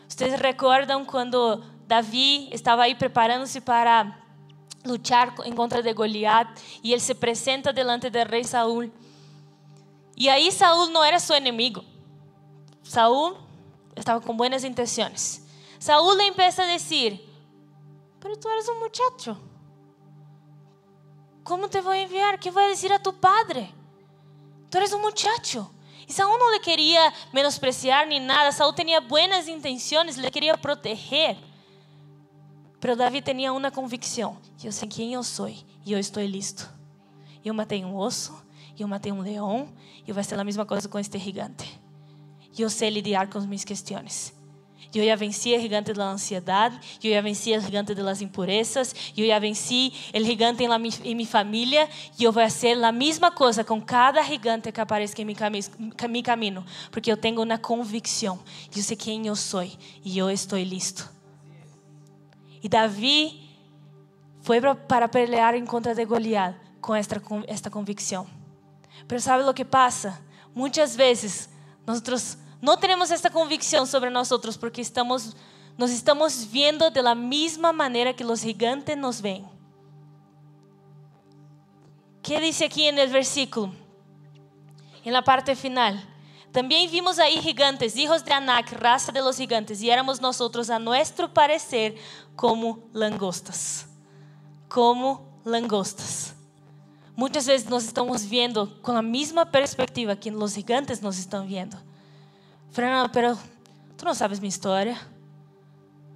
Ustedes 0.07 0.39
recuerdan 0.39 1.03
cuando 1.03 1.61
David 1.87 2.49
estaba 2.51 2.83
ahí 2.83 2.95
preparándose 2.95 3.61
para 3.61 4.21
luchar 4.85 5.33
en 5.43 5.55
contra 5.55 5.81
de 5.81 5.93
Goliat 5.93 6.47
y 6.81 6.93
él 6.93 7.01
se 7.01 7.15
presenta 7.15 7.73
delante 7.73 8.09
del 8.09 8.27
rey 8.27 8.43
Saúl. 8.43 8.91
Y 10.15 10.29
ahí 10.29 10.51
Saúl 10.51 10.93
no 10.93 11.03
era 11.03 11.19
su 11.19 11.33
enemigo. 11.33 11.83
Saúl 12.83 13.35
estaba 13.95 14.21
con 14.21 14.37
buenas 14.37 14.63
intenciones. 14.63 15.45
Saúl 15.79 16.17
le 16.17 16.27
empieza 16.27 16.63
a 16.63 16.67
decir, 16.67 17.21
pero 18.19 18.37
tú 18.37 18.47
eres 18.49 18.67
un 18.69 18.79
muchacho. 18.79 19.37
¿Cómo 21.43 21.67
te 21.67 21.81
voy 21.81 21.99
a 21.99 22.01
enviar? 22.03 22.39
¿Qué 22.39 22.49
voy 22.49 22.63
a 22.63 22.67
decir 22.69 22.91
a 22.91 23.01
tu 23.01 23.13
padre? 23.13 23.71
Tú 24.69 24.77
eres 24.77 24.93
un 24.93 25.01
muchacho. 25.01 25.71
Y 26.07 26.13
Saúl 26.13 26.37
no 26.39 26.51
le 26.51 26.59
quería 26.59 27.13
menospreciar 27.31 28.07
ni 28.07 28.19
nada. 28.19 28.51
Saúl 28.51 28.73
tenía 28.73 28.99
buenas 28.99 29.47
intenciones, 29.47 30.17
le 30.17 30.31
quería 30.31 30.55
proteger. 30.55 31.37
Pero 32.85 32.95
David 32.95 33.23
tenía 33.23 33.51
una 33.51 33.71
convicción. 33.71 34.35
Yo 34.61 34.71
sé 34.71 34.87
quién 34.87 35.09
yo 35.09 35.23
soy 35.23 35.57
y 35.83 35.89
yo 35.89 35.97
estoy 35.97 36.27
listo. 36.27 36.65
Yo 37.43 37.51
maté 37.51 37.83
un 37.83 37.95
oso, 37.95 38.39
yo 38.77 38.87
maté 38.87 39.11
un 39.11 39.25
león, 39.25 39.73
y 40.05 40.11
voy 40.11 40.19
a 40.19 40.21
hacer 40.21 40.37
la 40.37 40.43
misma 40.43 40.65
cosa 40.65 40.87
con 40.87 41.01
este 41.01 41.19
gigante. 41.19 41.65
Yo 42.53 42.69
sé 42.69 42.91
lidiar 42.91 43.27
con 43.27 43.49
mis 43.49 43.65
cuestiones. 43.65 44.35
Yo 44.91 45.01
ya 45.01 45.15
vencí 45.15 45.55
el 45.55 45.61
gigante 45.61 45.93
de 45.93 45.97
la 45.97 46.11
ansiedad, 46.11 46.79
yo 47.01 47.09
ya 47.09 47.23
vencí 47.23 47.53
el 47.53 47.65
gigante 47.65 47.95
de 47.95 48.03
las 48.03 48.21
impurezas, 48.21 48.93
yo 49.15 49.25
ya 49.25 49.39
vencí 49.39 49.91
el 50.13 50.23
gigante 50.23 50.63
en, 50.63 50.69
la, 50.69 50.75
en 50.75 51.17
mi 51.17 51.25
familia. 51.25 51.89
Yo 52.19 52.31
voy 52.31 52.43
a 52.43 52.91
misma 52.91 53.33
cosa 53.33 53.63
con 53.63 53.81
cada 53.81 54.23
gigante 54.23 54.71
que 54.71 54.79
aparezca 54.79 55.23
en 55.23 55.27
mi, 55.27 55.33
cami 55.33 55.61
mi 56.07 56.21
camino, 56.21 56.63
porque 56.91 57.09
yo 57.09 57.17
tengo 57.17 57.41
una 57.41 57.59
convicción. 57.59 58.39
Yo 58.71 58.83
sé 58.83 58.95
quién 58.95 59.23
yo 59.23 59.35
soy 59.35 59.75
y 60.03 60.13
yo 60.13 60.29
estoy 60.29 60.65
listo. 60.65 61.14
Y 62.65 62.67
David 62.67 63.33
fue 64.41 64.59
para 64.87 65.07
pelear 65.07 65.53
en 65.53 65.67
contra 65.67 65.93
de 65.93 66.03
Goliat 66.03 66.55
con 66.81 66.97
esta, 66.97 67.21
esta 67.47 67.69
convicción. 67.69 68.25
Pero 69.05 69.21
¿sabe 69.21 69.43
lo 69.43 69.53
que 69.53 69.63
pasa? 69.63 70.19
Muchas 70.55 70.97
veces 70.97 71.47
nosotros 71.85 72.39
no 72.59 72.75
tenemos 72.79 73.11
esta 73.11 73.29
convicción 73.29 73.85
sobre 73.85 74.09
nosotros 74.09 74.57
porque 74.57 74.81
estamos, 74.81 75.37
nos 75.77 75.91
estamos 75.91 76.49
viendo 76.51 76.89
de 76.89 77.03
la 77.03 77.13
misma 77.13 77.71
manera 77.71 78.15
que 78.15 78.23
los 78.23 78.41
gigantes 78.41 78.97
nos 78.97 79.21
ven. 79.21 79.45
¿Qué 82.23 82.41
dice 82.41 82.65
aquí 82.65 82.87
en 82.87 82.97
el 82.97 83.11
versículo? 83.11 83.75
En 85.03 85.13
la 85.13 85.23
parte 85.23 85.55
final. 85.55 86.03
También 86.55 86.89
vimos 86.89 87.19
aí 87.19 87.41
gigantes, 87.41 87.97
hijos 87.97 88.23
de 88.23 88.31
Anak, 88.31 88.71
raça 88.71 89.11
de 89.11 89.19
los 89.19 89.35
gigantes, 89.35 89.81
y 89.81 89.89
éramos 89.89 90.21
nosotros 90.21 90.69
a 90.69 90.79
nuestro 90.79 91.33
parecer, 91.33 91.95
como 92.33 92.79
langostas. 92.93 93.87
Como 94.69 95.41
langostas. 95.43 96.33
Muchas 97.13 97.45
veces 97.45 97.69
nos 97.69 97.83
estamos 97.83 98.29
viendo 98.29 98.81
con 98.81 98.95
la 98.95 99.01
misma 99.01 99.51
perspectiva 99.51 100.15
que 100.15 100.31
los 100.31 100.55
gigantes 100.55 101.01
nos 101.01 101.17
están 101.17 101.45
viendo. 101.45 101.75
Fernando, 102.71 103.11
pero 103.11 103.37
tú 103.97 104.05
no 104.05 104.15
sabes 104.15 104.39
mi 104.39 104.47
historia, 104.47 104.97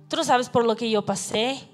tú 0.08 0.16
no 0.16 0.24
sabes 0.24 0.48
por 0.48 0.64
lo 0.64 0.74
que 0.74 0.90
yo 0.90 1.04
pasé, 1.04 1.68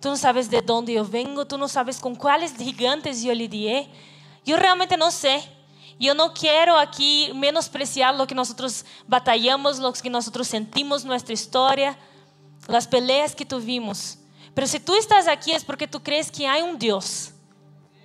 tú 0.00 0.08
no 0.08 0.16
sabes 0.16 0.48
de 0.48 0.62
dónde 0.62 0.94
yo 0.94 1.04
vengo, 1.04 1.46
tú 1.46 1.58
no 1.58 1.68
sabes 1.68 1.98
con 2.00 2.16
cuáles 2.16 2.56
gigantes 2.56 3.22
yo 3.22 3.34
lidié. 3.34 3.86
Yo 4.46 4.56
realmente 4.56 4.96
não 4.96 5.10
sé. 5.10 5.55
Sé. 5.98 6.04
Yo 6.04 6.14
no 6.14 6.32
quiero 6.32 6.78
aquí 6.78 7.30
menospreciar 7.34 8.14
lo 8.14 8.26
que 8.26 8.34
nosotros 8.34 8.84
batallamos, 9.06 9.78
lo 9.78 9.92
que 9.92 10.10
nosotros 10.10 10.48
sentimos, 10.48 11.04
nuestra 11.04 11.34
historia, 11.34 11.98
las 12.68 12.86
peleas 12.86 13.34
que 13.34 13.44
tuvimos. 13.44 14.18
Pero 14.54 14.66
si 14.66 14.80
tú 14.80 14.94
estás 14.94 15.28
aquí 15.28 15.52
es 15.52 15.64
porque 15.64 15.86
tú 15.86 16.02
crees 16.02 16.30
que 16.30 16.46
hay 16.46 16.62
un 16.62 16.78
Dios. 16.78 17.32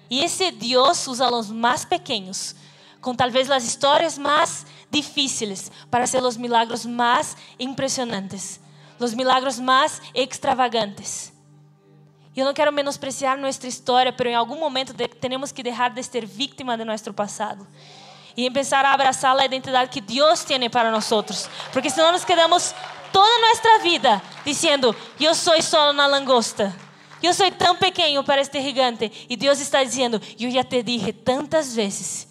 Y 0.10 0.22
ese 0.22 0.52
Dios 0.52 1.08
usa 1.08 1.28
a 1.28 1.32
los 1.32 1.50
más 1.50 1.86
pequeños, 1.86 2.56
con 3.00 3.16
tal 3.16 3.32
vez 3.32 3.48
las 3.48 3.64
historias 3.64 4.20
más 4.20 4.66
difíciles 4.92 5.72
para 5.90 6.04
hacer 6.04 6.22
los 6.22 6.38
milagros 6.38 6.86
más 6.86 7.38
impresionantes, 7.58 8.60
los 9.00 9.16
milagros 9.16 9.60
más 9.60 10.02
extravagantes. 10.14 11.31
Yo 12.34 12.46
no 12.46 12.54
quiero 12.54 12.72
menospreciar 12.72 13.38
nuestra 13.38 13.68
historia, 13.68 14.16
pero 14.16 14.30
en 14.30 14.36
algún 14.36 14.60
momento 14.60 14.94
tenemos 15.20 15.52
que 15.52 15.64
dejar 15.64 15.94
de 15.94 16.02
ser 16.02 16.26
víctima 16.26 16.78
de 16.78 16.86
nuestro 16.86 17.14
pasado 17.14 17.68
y 18.36 18.46
empezar 18.46 18.86
a 18.86 18.94
abrazar 18.94 19.36
la 19.36 19.46
identidad 19.46 19.90
que 19.90 20.00
Dios 20.00 20.46
tiene 20.46 20.70
para 20.70 20.90
nosotros, 20.90 21.50
porque 21.74 21.90
si 21.90 22.00
no 22.00 22.12
nos 22.12 22.26
quedamos 22.26 22.74
toda 23.12 23.30
nuestra 23.40 23.78
vida 23.84 24.24
diciendo, 24.46 24.96
yo 25.20 25.36
soy 25.36 25.62
solo 25.62 25.92
una 25.92 26.08
langosta. 26.08 26.74
Yo 27.22 27.34
soy 27.34 27.52
tan 27.52 27.78
pequeño 27.78 28.26
para 28.26 28.42
este 28.42 28.62
gigante. 28.62 29.12
Y 29.28 29.36
Dios 29.36 29.60
está 29.60 29.80
diciendo, 29.80 30.20
yo 30.38 30.50
ya 30.50 30.64
te 30.64 30.82
dije 30.82 31.14
tantas 31.14 31.76
veces 31.76 32.28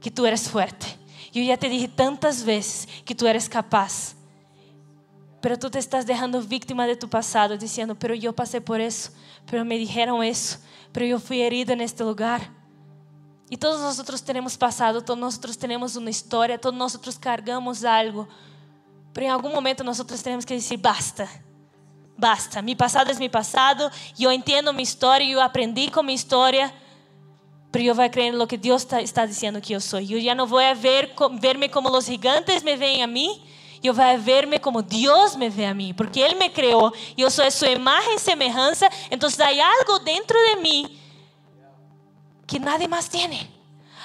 que 0.00 0.10
tú 0.10 0.26
eres 0.26 0.48
fuerte. 0.50 0.86
Yo 1.32 1.42
ya 1.42 1.56
te 1.56 1.68
dije 1.68 1.88
tantas 1.88 2.44
veces 2.44 2.88
que 3.04 3.14
tú 3.14 3.26
eres 3.26 3.48
capaz. 3.48 4.13
Pero 5.44 5.58
tú 5.58 5.68
te 5.68 5.78
estás 5.78 6.06
dejando 6.06 6.40
víctima 6.40 6.86
de 6.86 6.96
tu 6.96 7.06
pasado, 7.06 7.58
diciendo, 7.58 7.94
pero 7.94 8.14
yo 8.14 8.32
pasé 8.32 8.62
por 8.62 8.80
eso, 8.80 9.10
pero 9.44 9.62
me 9.62 9.76
dijeron 9.76 10.24
eso, 10.24 10.56
pero 10.90 11.04
yo 11.04 11.20
fui 11.20 11.42
herida 11.42 11.74
en 11.74 11.82
este 11.82 12.02
lugar. 12.02 12.50
Y 13.50 13.58
todos 13.58 13.78
nosotros 13.78 14.24
tenemos 14.24 14.56
pasado, 14.56 15.04
todos 15.04 15.20
nosotros 15.20 15.58
tenemos 15.58 15.96
una 15.96 16.08
historia, 16.08 16.58
todos 16.58 16.74
nosotros 16.74 17.18
cargamos 17.18 17.84
algo. 17.84 18.26
Pero 19.12 19.26
en 19.26 19.32
algún 19.32 19.52
momento 19.52 19.84
nosotros 19.84 20.22
tenemos 20.22 20.46
que 20.46 20.54
decir, 20.54 20.80
basta, 20.80 21.28
basta, 22.16 22.62
mi 22.62 22.74
pasado 22.74 23.10
es 23.10 23.18
mi 23.18 23.28
pasado, 23.28 23.90
yo 24.16 24.32
entiendo 24.32 24.72
mi 24.72 24.84
historia, 24.84 25.28
yo 25.28 25.42
aprendí 25.42 25.88
con 25.88 26.06
mi 26.06 26.14
historia 26.14 26.72
pero 27.70 27.84
yo 27.84 27.94
voy 27.94 28.04
a 28.04 28.10
creer 28.10 28.32
en 28.32 28.38
lo 28.38 28.48
que 28.48 28.56
Dios 28.56 28.86
está 28.92 29.26
diciendo 29.26 29.60
que 29.60 29.72
yo 29.72 29.80
soy. 29.80 30.06
Yo 30.06 30.16
ya 30.16 30.36
no 30.36 30.46
voy 30.46 30.62
a 30.62 30.74
ver, 30.74 31.12
verme 31.40 31.68
como 31.70 31.90
los 31.90 32.06
gigantes 32.06 32.62
me 32.62 32.76
ven 32.76 33.02
a 33.02 33.08
mí, 33.08 33.44
yo 33.84 33.92
voy 33.92 34.02
a 34.02 34.16
verme 34.16 34.58
como 34.58 34.80
Dios 34.80 35.36
me 35.36 35.50
ve 35.50 35.66
a 35.66 35.74
mí, 35.74 35.92
porque 35.92 36.24
Él 36.24 36.36
me 36.36 36.50
creó, 36.50 36.90
yo 37.18 37.30
soy 37.30 37.50
su 37.50 37.66
imagen 37.66 38.14
y 38.16 38.18
semejanza, 38.18 38.88
entonces 39.10 39.38
hay 39.40 39.60
algo 39.60 39.98
dentro 39.98 40.38
de 40.40 40.62
mí 40.62 40.98
que 42.46 42.58
nadie 42.58 42.88
más 42.88 43.10
tiene. 43.10 43.46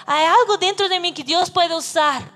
Hay 0.05 0.25
algo 0.25 0.57
dentro 0.57 0.89
de 0.89 0.99
mí 0.99 1.13
que 1.13 1.23
Dios 1.23 1.49
puede 1.49 1.73
usar. 1.73 2.29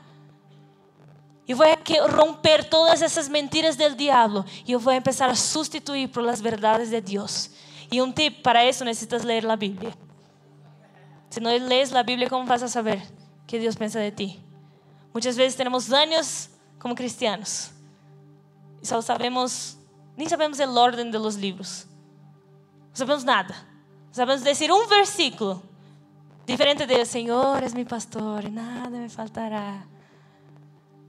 Y 1.46 1.52
voy 1.54 1.68
a 1.68 2.08
romper 2.08 2.64
todas 2.64 3.02
esas 3.02 3.28
mentiras 3.28 3.78
del 3.78 3.98
diablo 3.98 4.46
yo 4.66 4.80
voy 4.80 4.94
a 4.94 4.98
empezar 4.98 5.30
a 5.30 5.36
sustituir 5.36 6.10
por 6.10 6.24
las 6.24 6.42
verdades 6.42 6.92
de 6.92 7.02
Dios. 7.02 7.52
Y 7.92 8.00
un 8.00 8.14
tip 8.14 8.42
para 8.42 8.64
eso 8.64 8.86
necesitas 8.86 9.26
leer 9.26 9.44
la 9.44 9.58
Biblia. 9.58 9.94
Si 11.30 11.42
no 11.42 11.50
lees 11.50 11.92
la 11.92 12.04
Biblia, 12.04 12.30
¿cómo 12.30 12.46
vas 12.48 12.64
a 12.64 12.70
saber 12.70 13.02
qué 13.46 13.60
Dios 13.60 13.76
piensa 13.76 14.00
de 14.00 14.14
ti? 14.14 14.40
Muchas 15.14 15.36
veces 15.36 15.58
tenemos 15.58 15.92
años 15.92 16.50
como 16.84 16.96
cristianos 16.96 17.72
y 18.82 18.86
solo 18.86 19.02
sabemos, 19.02 19.78
ni 20.18 20.26
sabemos 20.26 20.60
el 20.60 20.78
orden 20.78 21.12
de 21.12 21.18
los 21.18 21.36
libros. 21.38 21.86
No 22.92 22.98
sabemos 22.98 23.24
nada. 23.24 23.56
Sabemos 24.12 24.44
decir 24.44 24.70
un 24.70 24.88
versículo 24.90 25.64
diferente 26.46 26.86
de 26.86 27.06
Señor 27.06 27.64
es 27.64 27.74
mi 27.74 27.86
pastor 27.86 28.44
y 28.44 28.52
nada 28.52 28.90
me 28.90 29.10
faltará. 29.10 29.88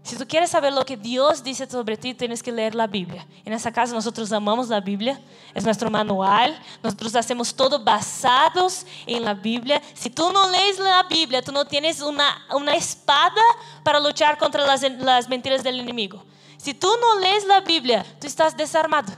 Si 0.04 0.16
tú 0.16 0.28
quieres 0.28 0.50
saber 0.50 0.70
lo 0.70 0.84
que 0.84 0.98
Dios 0.98 1.42
dice 1.42 1.66
sobre 1.68 1.96
ti, 1.96 2.12
tienes 2.12 2.42
que 2.42 2.52
leer 2.52 2.74
la 2.74 2.86
Biblia. 2.86 3.26
En 3.42 3.54
esta 3.54 3.72
casa 3.72 3.94
nosotros 3.94 4.30
amamos 4.32 4.68
la 4.68 4.80
Biblia, 4.80 5.18
es 5.54 5.64
nuestro 5.64 5.90
manual, 5.90 6.60
nosotros 6.82 7.14
hacemos 7.16 7.54
todo 7.54 7.82
basados 7.82 8.84
en 9.06 9.24
la 9.24 9.32
Biblia. 9.32 9.80
Si 9.94 10.10
tú 10.10 10.30
no 10.30 10.50
lees 10.50 10.78
la 10.78 11.04
Biblia, 11.04 11.40
tú 11.40 11.52
no 11.52 11.64
tienes 11.64 12.02
una, 12.02 12.46
una 12.54 12.74
espada 12.74 13.40
para 13.82 13.98
luchar 13.98 14.36
contra 14.36 14.66
las, 14.66 14.82
las 14.82 15.26
mentiras 15.26 15.62
del 15.62 15.80
enemigo. 15.80 16.22
Si 16.58 16.74
tú 16.74 16.88
no 17.00 17.20
lees 17.20 17.46
la 17.46 17.62
Biblia, 17.62 18.04
tú 18.20 18.26
estás 18.26 18.54
desarmado. 18.54 19.10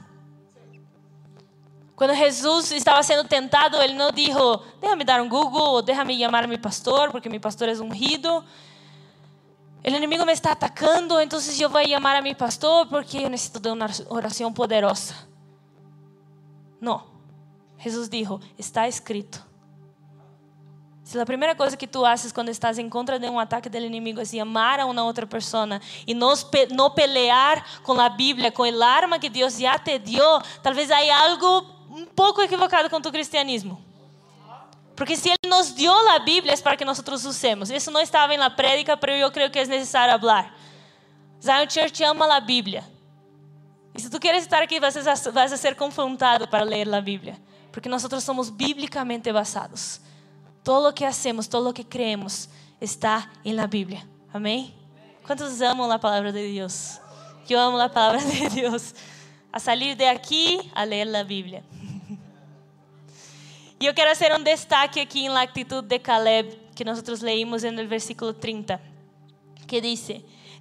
Cuando 1.97 2.15
Jesús 2.15 2.71
estaba 2.71 3.03
siendo 3.03 3.25
tentado, 3.25 3.83
Él 3.83 3.97
no 3.97 4.13
dijo, 4.13 4.63
déjame 4.81 5.05
dar 5.05 5.21
un 5.21 5.29
Google 5.29 5.83
déjame 5.85 6.17
llamar 6.17 6.45
a 6.45 6.47
mi 6.47 6.59
pastor, 6.59 7.11
porque 7.11 7.29
mi 7.29 7.41
pastor 7.41 7.71
es 7.71 7.81
ungido. 7.81 8.45
El 9.87 9.95
enemigo 9.95 10.27
me 10.27 10.33
está 10.33 10.51
atacando, 10.51 11.21
entonces 11.21 11.57
yo 11.57 11.71
voy 11.71 11.85
a 11.85 11.87
llamar 11.87 12.17
a 12.17 12.21
mi 12.21 12.35
pastor 12.35 12.89
porque 12.89 13.23
yo 13.23 13.31
necesito 13.31 13.61
de 13.61 13.71
una 13.71 13.89
oración 14.09 14.53
poderosa. 14.53 15.29
No, 16.81 17.07
Jesús 17.79 18.11
dijo, 18.11 18.41
está 18.59 18.89
escrito. 18.89 19.39
Si 21.05 21.17
la 21.17 21.25
primera 21.25 21.57
cosa 21.57 21.77
que 21.77 21.87
tú 21.87 22.05
haces 22.05 22.33
cuando 22.33 22.51
estás 22.51 22.79
en 22.79 22.91
contra 22.91 23.17
de 23.17 23.29
un 23.29 23.41
ataque 23.41 23.71
del 23.71 23.85
enemigo 23.85 24.21
es 24.21 24.33
llamar 24.33 24.81
a 24.81 24.87
una 24.87 25.05
otra 25.05 25.25
persona 25.25 25.81
y 26.05 26.15
no, 26.15 26.33
no 26.73 26.93
pelear 26.93 27.65
con 27.85 27.97
la 27.97 28.09
Biblia, 28.09 28.53
con 28.53 28.67
el 28.67 28.83
arma 28.83 29.21
que 29.21 29.31
Dios 29.31 29.57
ya 29.57 29.79
te 29.79 30.01
dio, 30.01 30.43
tal 30.65 30.75
vez 30.75 30.91
hay 30.91 31.11
algo 31.11 31.65
un 31.91 32.07
poco 32.07 32.43
equivocado 32.43 32.91
con 32.91 33.01
tu 33.01 33.13
cristianismo. 33.13 33.81
Porque 34.97 35.15
no 35.15 35.36
nos 35.57 35.75
dio 35.75 35.95
la 36.03 36.19
Biblia 36.19 36.53
es 36.53 36.61
para 36.61 36.77
que 36.77 36.85
nosotros 36.85 37.25
usemos. 37.25 37.71
Eso 37.71 37.91
no 37.91 37.99
estaba 37.99 38.35
en 38.35 38.41
la 38.41 38.55
prédica, 38.55 38.97
pero 38.97 39.17
yo 39.17 39.33
creo 39.33 39.51
que 39.51 39.61
es 39.61 39.69
necesario 39.69 40.15
hablar. 40.15 40.53
Zion 41.43 41.67
Church 41.67 42.03
ama 42.03 42.35
a 42.35 42.41
Bíblia. 42.41 42.85
E 43.95 43.99
se 43.99 44.11
tu 44.11 44.21
queres 44.21 44.43
estar 44.43 44.63
aqui, 44.63 44.79
vas 44.79 44.97
a, 44.97 45.31
vas 45.31 45.53
a 45.53 45.57
ser 45.57 45.75
confrontado 45.75 46.47
para 46.47 46.65
ler 46.65 46.93
a 46.95 47.01
Bíblia. 47.01 47.39
Porque 47.73 47.89
nós 47.89 48.03
somos 48.23 48.51
bíblicamente 48.51 49.33
basados. 49.33 50.01
Todo 50.63 50.91
o 50.91 50.93
que 50.93 51.07
hacemos, 51.07 51.49
todo 51.49 51.71
o 51.71 51.73
que 51.73 51.85
creemos 51.85 52.49
está 52.81 53.31
em 53.45 53.55
la 53.55 53.67
Bíblia. 53.67 54.07
Amém? 54.33 54.75
Quantos 55.25 55.63
amam 55.63 55.91
a 55.91 55.99
palavra 55.99 56.33
de 56.33 56.53
Deus? 56.53 57.01
Eu 57.49 57.59
amo 57.59 57.79
a 57.79 57.89
palavra 57.89 58.21
de 58.21 58.49
Deus. 58.51 58.95
A 59.53 59.59
salir 59.59 59.95
de 59.97 60.05
aqui, 60.05 60.71
a 60.75 60.85
ler 60.85 61.15
a 61.15 61.25
Bíblia. 61.25 61.65
E 63.79 63.87
eu 63.87 63.95
quero 63.95 64.09
fazer 64.17 64.35
um 64.35 64.43
destaque 64.43 65.01
aqui 65.01 65.29
na 65.29 65.43
atitude 65.43 65.87
de 65.87 65.99
Caleb, 65.99 66.59
que 66.75 66.85
nós 66.85 67.03
leímos 67.21 67.63
no 67.63 67.87
versículo 67.87 68.33
30, 68.33 68.81
que 69.67 69.81
diz: 69.81 70.09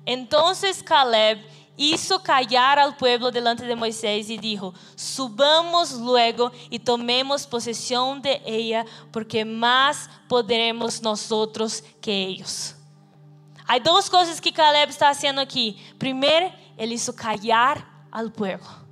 Entonces 0.06 0.82
Caleb 0.82 1.42
hizo 1.78 2.22
callar 2.22 2.80
al 2.80 2.96
pueblo 2.96 3.32
delante 3.32 3.66
de 3.66 3.76
Moisés 3.76 4.30
y 4.30 4.38
dijo, 4.38 4.74
subamos 4.96 5.94
luego 5.94 6.52
y 6.70 6.80
tomemos 6.80 7.46
posesión 7.46 8.22
de 8.22 8.42
ella, 8.46 8.86
porque 9.12 9.44
más 9.44 10.10
podremos 10.28 11.02
nosotros 11.02 11.84
que 12.02 12.12
ellos. 12.12 12.76
Hay 13.68 13.80
dos 13.80 14.10
cosas 14.10 14.40
que 14.40 14.54
Caleb 14.54 14.90
está 14.90 15.10
haciendo 15.10 15.42
aquí. 15.42 15.78
Primero, 15.98 16.52
él 16.78 16.94
hizo 16.94 17.16
callar 17.16 17.86
al 18.12 18.32
pueblo. 18.32 18.85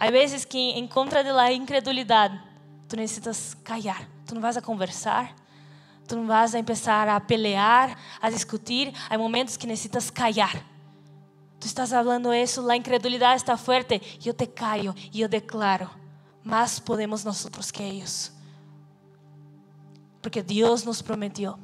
Hay 0.00 0.10
veces 0.10 0.44
que 0.44 0.76
en 0.76 0.88
contra 0.88 1.22
de 1.22 1.32
la 1.32 1.52
incredulidad, 1.52 2.32
tú 2.88 2.96
necesitas 2.96 3.56
callar. 3.62 4.08
Tú 4.26 4.34
no 4.34 4.40
vas 4.40 4.56
a 4.56 4.62
conversar, 4.62 5.36
Tu 6.10 6.16
não 6.16 6.26
vas 6.26 6.56
a 6.56 6.58
começar 6.60 7.08
a 7.08 7.20
pelear, 7.20 7.96
a 8.20 8.28
discutir. 8.30 8.92
Há 9.08 9.16
momentos 9.16 9.56
que 9.56 9.64
necessitas 9.64 10.10
callar. 10.10 10.60
Tu 11.60 11.68
estás 11.68 11.90
falando 11.90 12.34
isso, 12.34 12.68
a 12.68 12.76
incredulidade 12.76 13.36
está 13.36 13.56
forte. 13.56 14.02
Eu 14.24 14.34
te 14.34 14.48
callo 14.48 14.92
e 15.12 15.20
eu 15.20 15.28
declaro: 15.28 15.88
mais 16.42 16.80
podemos 16.80 17.22
nós 17.22 17.46
que 17.72 17.80
eles. 17.80 18.36
Porque 20.20 20.42
Deus 20.42 20.82
nos 20.82 21.00
prometeu. 21.00 21.56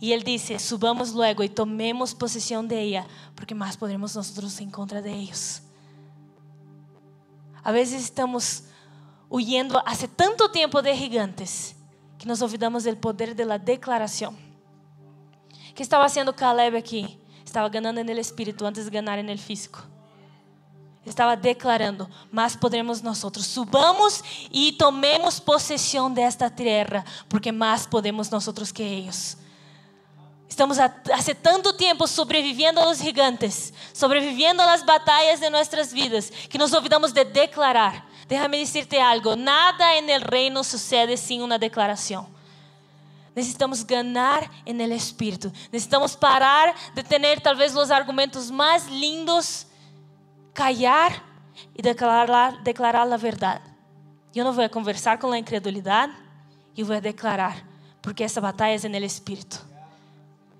E 0.00 0.10
Ele 0.10 0.24
disse: 0.24 0.58
subamos 0.58 1.12
luego 1.12 1.42
e 1.42 1.50
tomemos 1.50 2.14
possessão 2.14 2.66
de 2.66 2.76
ella, 2.76 3.06
porque 3.36 3.52
mais 3.52 3.76
podemos 3.76 4.14
nós 4.14 4.58
em 4.58 4.70
contra 4.70 5.02
de 5.02 5.10
eles. 5.10 5.67
A 7.62 7.72
vezes 7.72 8.04
estamos 8.04 8.64
huyendo 9.30 9.78
há 9.78 9.94
tanto 10.16 10.48
tempo 10.48 10.80
de 10.80 10.94
gigantes 10.94 11.76
que 12.18 12.26
nos 12.26 12.42
olvidamos 12.42 12.84
do 12.84 12.96
poder 12.96 13.34
da 13.34 13.56
declaração. 13.56 14.36
que 15.74 15.82
estava 15.82 16.04
fazendo 16.04 16.32
Caleb 16.32 16.76
aqui? 16.76 17.18
Estava 17.44 17.68
ganhando 17.68 18.02
no 18.02 18.10
espírito 18.12 18.64
antes 18.64 18.84
de 18.84 18.90
ganhar 18.90 19.22
no 19.22 19.38
físico. 19.38 19.86
Estava 21.06 21.36
declarando, 21.36 22.08
mas 22.30 22.54
podemos 22.54 23.00
nós 23.00 23.18
subamos 23.18 24.22
e 24.52 24.72
tomemos 24.72 25.40
possessão 25.40 26.12
desta 26.12 26.50
terra, 26.50 27.04
porque 27.28 27.50
mais 27.50 27.86
podemos 27.86 28.28
nós 28.28 28.46
que 28.72 28.82
eles. 28.82 29.38
Estamos 30.48 30.78
há 30.78 30.88
tanto 31.42 31.74
tempo 31.74 32.06
sobrevivendo 32.06 32.80
aos 32.80 33.00
gigantes, 33.00 33.72
sobrevivendo 33.92 34.62
às 34.62 34.84
batalhas 34.84 35.40
de 35.40 35.50
nossas 35.50 35.92
vidas, 35.92 36.30
que 36.48 36.58
nos 36.58 36.72
olvidamos 36.72 37.12
de 37.12 37.24
declarar. 37.24 38.04
Déjame 38.26 38.58
decirte 38.58 39.00
algo, 39.00 39.36
nada 39.36 39.96
en 39.96 40.08
el 40.08 40.22
reino 40.22 40.64
sucede 40.64 41.16
sin 41.16 41.42
una 41.42 41.58
declaración. 41.58 42.26
Necesitamos 43.34 43.86
ganar 43.86 44.50
en 44.64 44.80
el 44.80 44.90
Espíritu. 44.90 45.52
Necesitamos 45.70 46.16
parar 46.16 46.74
de 46.94 47.04
tener 47.04 47.40
tal 47.40 47.54
vez 47.54 47.72
los 47.72 47.90
argumentos 47.90 48.50
más 48.50 48.90
lindos, 48.90 49.66
callar 50.52 51.22
y 51.74 51.82
declarar, 51.82 52.62
declarar 52.64 53.06
la 53.06 53.16
verdad. 53.16 53.60
Yo 54.34 54.44
no 54.44 54.52
voy 54.52 54.64
a 54.64 54.68
conversar 54.68 55.18
con 55.18 55.30
la 55.30 55.38
incredulidad, 55.38 56.08
yo 56.74 56.84
voy 56.84 56.96
a 56.96 57.00
declarar, 57.00 57.62
porque 58.00 58.24
esa 58.24 58.40
batalla 58.40 58.74
es 58.74 58.84
en 58.84 58.94
el 58.94 59.04
Espíritu. 59.04 59.67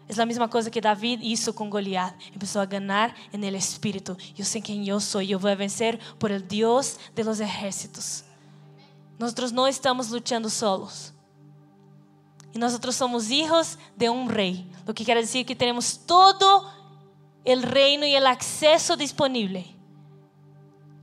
É 0.09 0.23
a 0.23 0.25
mesma 0.25 0.49
coisa 0.49 0.71
que 0.71 0.81
David 0.81 1.23
hizo 1.23 1.53
com 1.53 1.69
Goliat. 1.69 2.33
Começou 2.33 2.63
a 2.63 2.65
ganhar 2.65 3.15
el 3.31 3.55
espírito. 3.55 4.17
Eu 4.37 4.45
sei 4.45 4.63
quem 4.63 4.89
eu 4.89 4.99
sou 5.01 5.21
e 5.21 5.31
eu 5.31 5.39
vou 5.39 5.55
vencer 5.55 5.99
por 6.19 6.31
el 6.31 6.41
Dios 6.41 6.99
de 7.15 7.23
los 7.23 7.41
ejércitos. 7.41 8.25
Nós 9.19 9.35
não 9.53 9.69
estamos 9.69 10.09
lutando 10.09 10.49
solos. 10.49 11.13
E 12.55 12.59
nós 12.59 12.79
somos 12.95 13.31
hijos 13.31 13.77
de 13.95 14.09
um 14.09 14.27
rei. 14.27 14.67
O 14.87 14.95
que 14.95 15.05
quer 15.05 15.21
dizer 15.21 15.45
que 15.45 15.55
temos 15.55 15.99
todo 15.99 16.67
o 17.45 17.61
reino 17.61 18.05
e 18.05 18.19
o 18.19 18.27
acesso 18.27 18.97
disponível. 18.97 19.65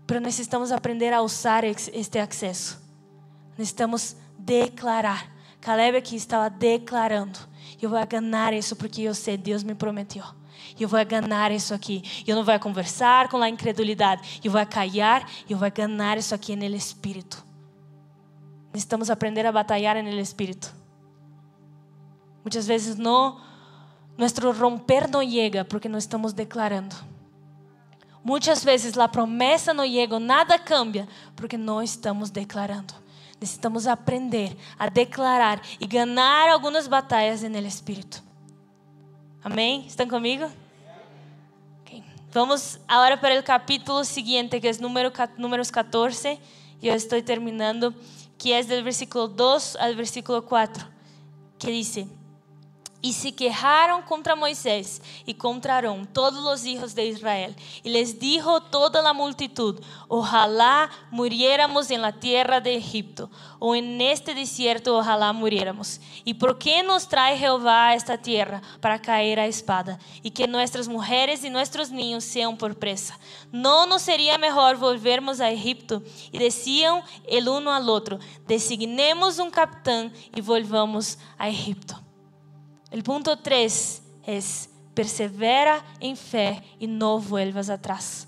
Pero 0.08 0.20
necessitamos 0.20 0.72
aprender 0.72 1.14
a 1.14 1.22
usar 1.22 1.64
este 1.64 2.18
acesso. 2.18 2.82
Necessitamos 3.56 4.16
declarar. 4.38 5.32
Caleb 5.62 5.98
aqui 5.98 6.16
estava 6.16 6.50
declarando 6.50 7.55
eu 7.86 7.90
vou 7.90 8.06
ganhar 8.06 8.54
isso 8.54 8.76
porque 8.76 9.02
eu 9.02 9.14
sei, 9.14 9.38
Deus 9.38 9.64
me 9.64 9.76
prometeu. 9.76 10.24
Eu 10.80 10.88
vou 10.88 11.04
ganhar 11.06 11.52
isso 11.52 11.74
aqui. 11.74 12.04
Eu 12.26 12.36
não 12.36 12.44
vou 12.44 12.60
conversar 12.60 13.30
com 13.30 13.38
a 13.38 13.50
incredulidade. 13.50 14.42
Eu 14.44 14.52
vou 14.52 14.66
callar 14.66 15.30
eu 15.50 15.58
vou 15.58 15.72
ganhar 15.72 16.18
isso 16.18 16.34
aqui 16.34 16.56
no 16.56 16.64
Espírito. 16.66 17.44
Necessitamos 18.74 19.10
aprender 19.10 19.46
a 19.46 19.52
batalhar 19.52 20.02
no 20.04 20.10
Espírito. 20.20 20.74
Muitas 22.44 22.68
vezes 22.68 22.96
não, 22.96 23.40
nosso 24.18 24.52
romper 24.52 25.10
não 25.10 25.28
chega 25.28 25.64
porque 25.64 25.88
não 25.88 25.98
estamos 25.98 26.34
declarando. 26.34 26.96
Muitas 28.24 28.64
vezes 28.64 28.98
a 28.98 29.08
promessa 29.08 29.74
não 29.74 29.86
chega, 29.86 30.20
nada 30.20 30.58
cambia 30.58 31.08
porque 31.36 31.58
não 31.58 31.82
estamos 31.82 32.30
declarando. 32.30 33.05
Necesitamos 33.40 33.86
aprender 33.86 34.56
a 34.80 34.90
declarar 34.90 35.62
e 35.80 35.86
ganhar 35.86 36.50
algumas 36.50 36.88
batalhas 36.88 37.42
no 37.44 37.58
Espírito. 37.60 38.24
Amém? 39.44 39.86
Estão 39.86 40.08
comigo? 40.08 40.50
Okay. 41.82 42.04
Vamos 42.32 42.80
agora 42.88 43.18
para 43.18 43.40
o 43.40 43.44
capítulo 43.44 44.04
seguinte, 44.04 44.60
que 44.60 44.68
é 44.68 44.74
número, 44.80 45.12
números 45.38 45.70
14. 45.70 46.40
E 46.82 46.88
eu 46.88 46.96
estou 46.96 47.22
terminando, 47.22 47.94
que 48.38 48.52
é 48.52 48.64
do 48.64 48.84
versículo 48.84 49.28
2 49.28 49.76
ao 49.78 49.94
versículo 49.96 50.42
4, 50.42 50.88
que 51.60 51.68
diz 51.68 52.08
y 53.06 53.14
se 53.14 53.36
quejaron 53.36 54.02
contra 54.02 54.36
Moisés 54.36 55.00
y 55.28 55.36
contra 55.36 55.76
Aarón 55.76 56.08
todos 56.08 56.44
los 56.44 56.66
hijos 56.66 56.96
de 56.96 57.06
Israel. 57.06 57.56
Y 57.84 57.90
les 57.90 58.18
dijo 58.18 58.62
toda 58.62 59.00
la 59.04 59.14
multitud, 59.14 59.80
ojalá 60.08 60.90
muriéramos 61.12 61.92
en 61.92 62.02
la 62.02 62.14
tierra 62.14 62.62
de 62.62 62.76
Egipto 62.76 63.30
o 63.60 63.76
en 63.76 64.02
este 64.02 64.34
desierto, 64.34 64.98
ojalá 64.98 65.32
muriéramos. 65.34 66.02
¿Y 66.24 66.34
por 66.34 66.58
qué 66.58 66.82
nos 66.82 67.08
trae 67.08 67.38
Jehová 67.38 67.90
a 67.90 67.94
esta 67.94 68.18
tierra 68.18 68.64
para 68.82 69.00
caer 69.00 69.40
a 69.40 69.46
espada 69.46 70.00
y 70.24 70.32
que 70.32 70.48
nuestras 70.48 70.88
mujeres 70.88 71.44
y 71.44 71.52
nuestros 71.52 71.92
niños 71.92 72.24
sean 72.24 72.58
por 72.58 72.76
presa? 72.76 73.20
¿No 73.52 73.86
nos 73.86 74.02
sería 74.02 74.40
mejor 74.40 74.78
volvermos 74.78 75.42
a 75.42 75.52
Egipto? 75.52 76.02
Y 76.32 76.40
decían 76.40 77.04
el 77.28 77.50
uno 77.50 77.72
al 77.72 77.88
otro, 77.88 78.18
designemos 78.48 79.38
un 79.38 79.52
capitán 79.52 80.12
y 80.36 80.42
volvamos 80.42 81.20
a 81.38 81.50
Egipto. 81.50 82.05
O 82.98 83.04
ponto 83.04 83.36
3 83.36 84.02
é: 84.26 84.40
persevera 84.94 85.84
em 86.00 86.16
fé 86.16 86.64
e 86.80 86.88
não 86.88 87.20
vuelvas 87.20 87.70
atrás. 87.70 88.26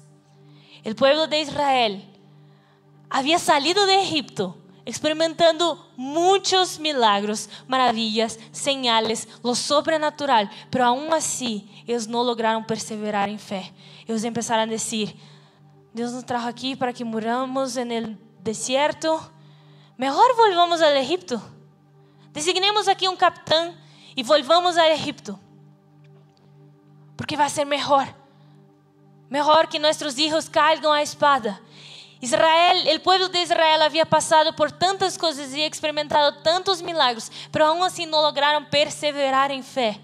O 0.86 0.94
povo 0.94 1.26
de 1.26 1.42
Israel 1.42 2.02
havia 3.10 3.40
salido 3.40 3.86
de 3.86 3.94
Egipto 3.94 4.54
experimentando 4.88 5.78
muitos 5.98 6.78
milagros, 6.78 7.50
maravilhas, 7.68 8.40
señales, 8.54 9.28
lo 9.44 9.54
sobrenatural, 9.54 10.50
pero 10.72 10.86
aún 10.86 11.14
assim 11.14 11.68
eles 11.86 12.08
não 12.08 12.22
lograram 12.22 12.64
perseverar 12.64 13.28
em 13.28 13.38
fé. 13.38 13.74
Eles 14.08 14.24
começaram 14.24 14.64
a 14.64 14.66
dizer: 14.66 15.14
Deus 15.94 16.14
nos 16.14 16.24
trajo 16.24 16.48
aqui 16.48 16.74
para 16.74 16.94
que 16.94 17.04
moramos 17.04 17.76
no 17.76 18.18
deserto. 18.40 19.20
Melhor 19.98 20.36
volvamos 20.36 20.82
ao 20.82 20.92
Egipto. 20.92 21.42
Designemos 22.32 22.88
aqui 22.88 23.10
um 23.10 23.18
capitão 23.18 23.74
e 24.18 24.24
volvamos 24.24 24.76
a 24.78 24.90
Egipto. 24.90 25.40
Porque 27.16 27.38
vai 27.38 27.50
ser 27.52 27.66
melhor. 27.66 28.12
Melhor 29.30 29.68
que 29.68 29.78
nossos 29.78 30.16
filhos 30.16 30.50
caigam 30.50 30.92
a 30.92 31.04
espada. 31.04 31.62
Israel, 32.20 32.96
o 32.96 33.00
povo 33.02 33.30
de 33.30 33.38
Israel 33.38 33.84
havia 33.84 34.06
passado 34.06 34.52
por 34.54 34.72
tantas 34.72 35.16
coisas 35.16 35.54
e 35.54 35.62
experimentado 35.62 36.42
tantos 36.42 36.82
milagros, 36.82 37.30
mas 37.54 37.62
aún 37.62 37.84
assim 37.84 38.08
não 38.08 38.22
lograram 38.22 38.66
perseverar 38.66 39.52
em 39.52 39.62
fé. 39.62 40.00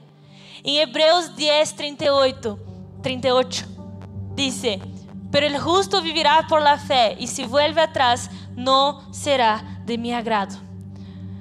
Em 0.64 0.78
Hebreus 0.78 1.30
10, 1.30 1.72
38, 1.72 2.59
38 3.01 3.66
diz: 4.36 4.61
Pero 5.32 5.47
el 5.47 5.59
justo 5.59 6.03
vivirá 6.03 6.43
por 6.47 6.61
la 6.61 6.78
fé, 6.78 7.18
e 7.20 7.26
se 7.28 7.47
vuelve 7.47 7.82
atrás, 7.82 8.30
não 8.55 9.11
será 9.11 9.64
de 9.84 9.97
mi 9.97 10.14
agrado. 10.14 10.55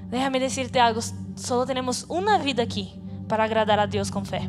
Déjame 0.08 0.40
decirte 0.40 0.78
algo, 0.78 1.00
solo 1.34 1.66
tenemos 1.66 2.06
una 2.08 2.38
vida 2.38 2.62
aquí 2.62 3.00
para 3.28 3.44
agradar 3.44 3.80
a 3.80 3.86
Dios 3.86 4.10
con 4.10 4.26
fe. 4.26 4.48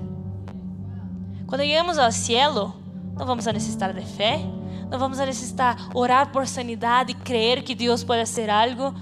Cuando 1.45 1.63
lleguemos 1.63 1.97
al 1.97 2.13
cielo, 2.13 2.73
no 3.17 3.25
vamos 3.25 3.45
a 3.47 3.53
necesitar 3.53 3.93
de 3.93 4.01
fe, 4.01 4.43
no 4.89 4.97
vamos 4.97 5.19
a 5.19 5.25
necesitar 5.25 5.77
orar 5.93 6.31
por 6.31 6.47
sanidad 6.47 7.07
y 7.07 7.13
creer 7.13 7.63
que 7.63 7.75
Dios 7.75 8.03
puede 8.03 8.21
hacer 8.21 8.49
algo. 8.49 8.93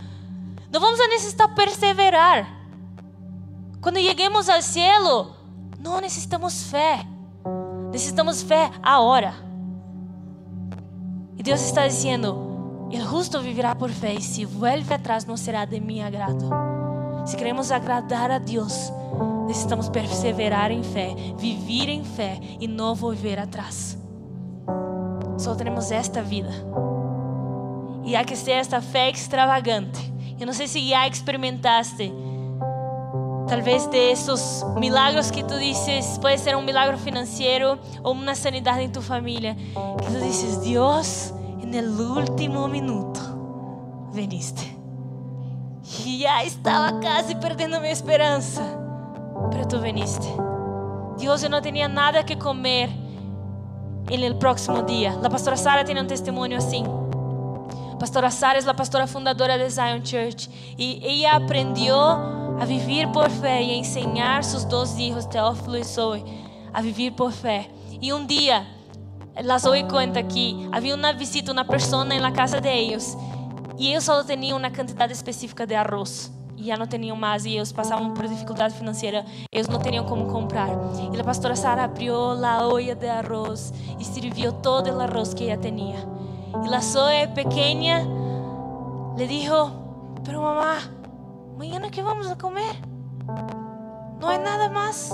No 0.72 0.80
vamos 0.80 1.00
a 1.00 1.08
necesitar 1.08 1.54
perseverar. 1.56 2.48
Cuando 3.82 4.00
lleguemos 4.00 4.48
al 4.50 4.64
cielo, 4.64 5.36
no 5.80 6.00
necesitamos 6.00 6.54
fe. 6.54 7.08
Necesitamos 7.92 8.44
fe 8.44 8.70
ahora. 8.84 9.34
Y 11.38 11.44
Dios 11.44 11.62
está 11.62 11.84
diciendo, 11.84 12.88
el 12.92 13.04
justo 13.04 13.42
vivirá 13.42 13.78
por 13.78 13.92
fe 13.92 14.14
y 14.14 14.22
si 14.22 14.46
vuelve 14.46 14.94
atrás 14.94 15.28
no 15.28 15.38
será 15.38 15.66
de 15.66 15.82
mi 15.82 16.02
agrado. 16.02 16.81
Si 17.26 17.38
queremos 17.38 17.72
agradar 17.72 18.32
a 18.32 18.38
Dios, 18.38 18.92
necesitamos 19.48 19.90
perseverar 19.90 20.72
em 20.72 20.84
fé, 20.84 21.16
viver 21.38 21.90
em 21.90 22.04
fé 22.04 22.40
e 22.60 22.68
não 22.68 22.96
volver 22.96 23.40
atrás. 23.40 23.98
Só 25.38 25.56
temos 25.56 25.92
esta 25.92 26.22
vida. 26.22 26.52
E 28.04 28.16
há 28.16 28.24
que 28.24 28.36
ser 28.36 28.52
esta 28.52 28.82
fé 28.82 29.10
extravagante. 29.10 30.12
Eu 30.40 30.46
não 30.48 30.54
sei 30.54 30.68
se 30.68 30.88
já 30.90 31.08
experimentaste, 31.08 32.12
talvez 33.48 33.86
de 33.88 33.98
esses 33.98 34.64
milagros 34.80 35.30
que 35.30 35.44
tu 35.44 35.60
dices, 35.60 36.18
pode 36.18 36.40
ser 36.40 36.56
um 36.56 36.64
milagre 36.64 36.98
financeiro 36.98 37.78
ou 38.04 38.14
uma 38.14 38.34
sanidade 38.34 38.82
em 38.82 38.90
tu 38.90 39.02
família, 39.02 39.56
que 39.56 40.12
tu 40.12 40.20
dices, 40.20 40.58
Deus, 40.58 41.34
no 41.64 42.18
último 42.18 42.68
minuto, 42.68 43.20
veniste. 44.12 44.81
Já 46.00 46.46
estava 46.46 47.02
quase 47.02 47.36
perdendo 47.36 47.78
minha 47.82 47.92
esperança, 47.92 48.62
mas 49.54 49.68
tu 49.68 49.78
veniste. 49.78 50.26
Deus, 51.20 51.44
eu 51.44 51.50
não 51.50 51.62
tinha 51.62 51.90
nada 51.90 52.24
que 52.24 52.34
comer 52.38 52.90
no 54.10 54.36
próximo 54.36 54.84
dia. 54.84 55.12
A 55.22 55.30
pastora 55.30 55.58
Sara 55.58 55.84
tem 55.84 56.00
um 56.00 56.06
testemunho 56.06 56.58
assim. 56.58 56.86
Pastora 58.00 58.32
Sara 58.32 58.58
é 58.58 58.70
a 58.70 58.74
pastora 58.74 59.06
fundadora 59.06 59.58
de 59.58 59.70
Zion 59.70 60.00
Church 60.04 60.50
e 60.78 61.26
ela 61.26 61.36
aprendeu 61.36 61.98
a 61.98 62.64
viver 62.66 63.10
por 63.10 63.30
fé 63.30 63.62
e 63.62 63.72
a 63.72 63.76
ensinar 63.76 64.46
seus 64.46 64.64
dois 64.64 64.94
filhos, 64.96 65.26
Teófilo 65.26 65.78
e 65.78 65.84
Zoe, 65.84 66.24
a 66.74 66.82
viver 66.82 67.12
por 67.12 67.34
fé. 67.34 67.68
E 68.02 68.14
um 68.14 68.26
dia, 68.26 68.66
ela 69.36 69.58
Zoe 69.58 69.84
conta 69.84 70.24
que 70.24 70.70
havia 70.72 70.96
uma 70.96 71.12
visita, 71.12 71.52
uma 71.52 71.66
pessoa 71.66 72.06
na 72.06 72.32
casa 72.32 72.62
de 72.62 72.70
e 73.82 73.88
eles 73.88 74.04
só 74.04 74.24
tinham 74.24 74.60
uma 74.60 74.70
quantidade 74.70 75.12
específica 75.12 75.66
de 75.66 75.74
arroz 75.74 76.32
e 76.56 76.66
já 76.66 76.78
não 76.78 76.86
tinham 76.86 77.18
mais 77.18 77.46
e 77.46 77.56
eles 77.56 77.72
passavam 77.72 78.14
por 78.14 78.28
dificuldade 78.28 78.76
financeira, 78.76 79.26
eles 79.52 79.68
não 79.68 79.80
tinham 79.80 80.06
como 80.06 80.28
comprar. 80.28 80.70
E 81.12 81.20
a 81.20 81.24
pastora 81.24 81.56
Sara 81.56 81.86
abriu 81.86 82.14
a 82.14 82.68
olla 82.68 82.94
de 82.94 83.10
arroz 83.10 83.74
e 84.00 84.06
serviu 84.06 84.54
todo 84.54 84.92
o 84.92 85.02
arroz 85.02 85.34
que 85.34 85.50
ela 85.50 85.60
tinha. 85.60 85.98
E 86.64 86.76
a 86.76 86.80
Zoe 86.80 87.28
pequena 87.34 88.06
le 89.18 89.26
dijo, 89.26 89.72
pero 90.24 90.44
mamá, 90.44 90.78
mañana 91.58 91.90
que 91.90 92.04
vamos 92.04 92.30
a 92.30 92.36
comer? 92.36 92.76
Não 94.20 94.30
há 94.30 94.38
nada 94.38 94.70
mais. 94.70 95.10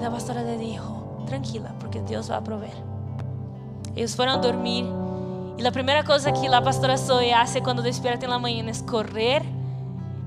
E 0.00 0.02
a 0.06 0.10
pastora 0.10 0.40
le 0.40 0.56
dijo, 0.56 1.24
tranquila, 1.26 1.74
porque 1.78 2.00
Deus 2.00 2.28
vai 2.28 2.40
prover. 2.40 2.72
Eles 3.94 4.14
foram 4.14 4.40
dormir 4.40 5.01
e 5.62 5.66
a 5.66 5.70
primeira 5.70 6.02
coisa 6.02 6.32
que 6.32 6.46
a 6.48 6.60
pastora 6.60 6.96
Zoe 6.96 7.32
hace 7.32 7.60
quando 7.60 7.82
despierta 7.82 8.26
na 8.26 8.38
manhã 8.38 8.64
é 8.68 8.90
correr 8.90 9.42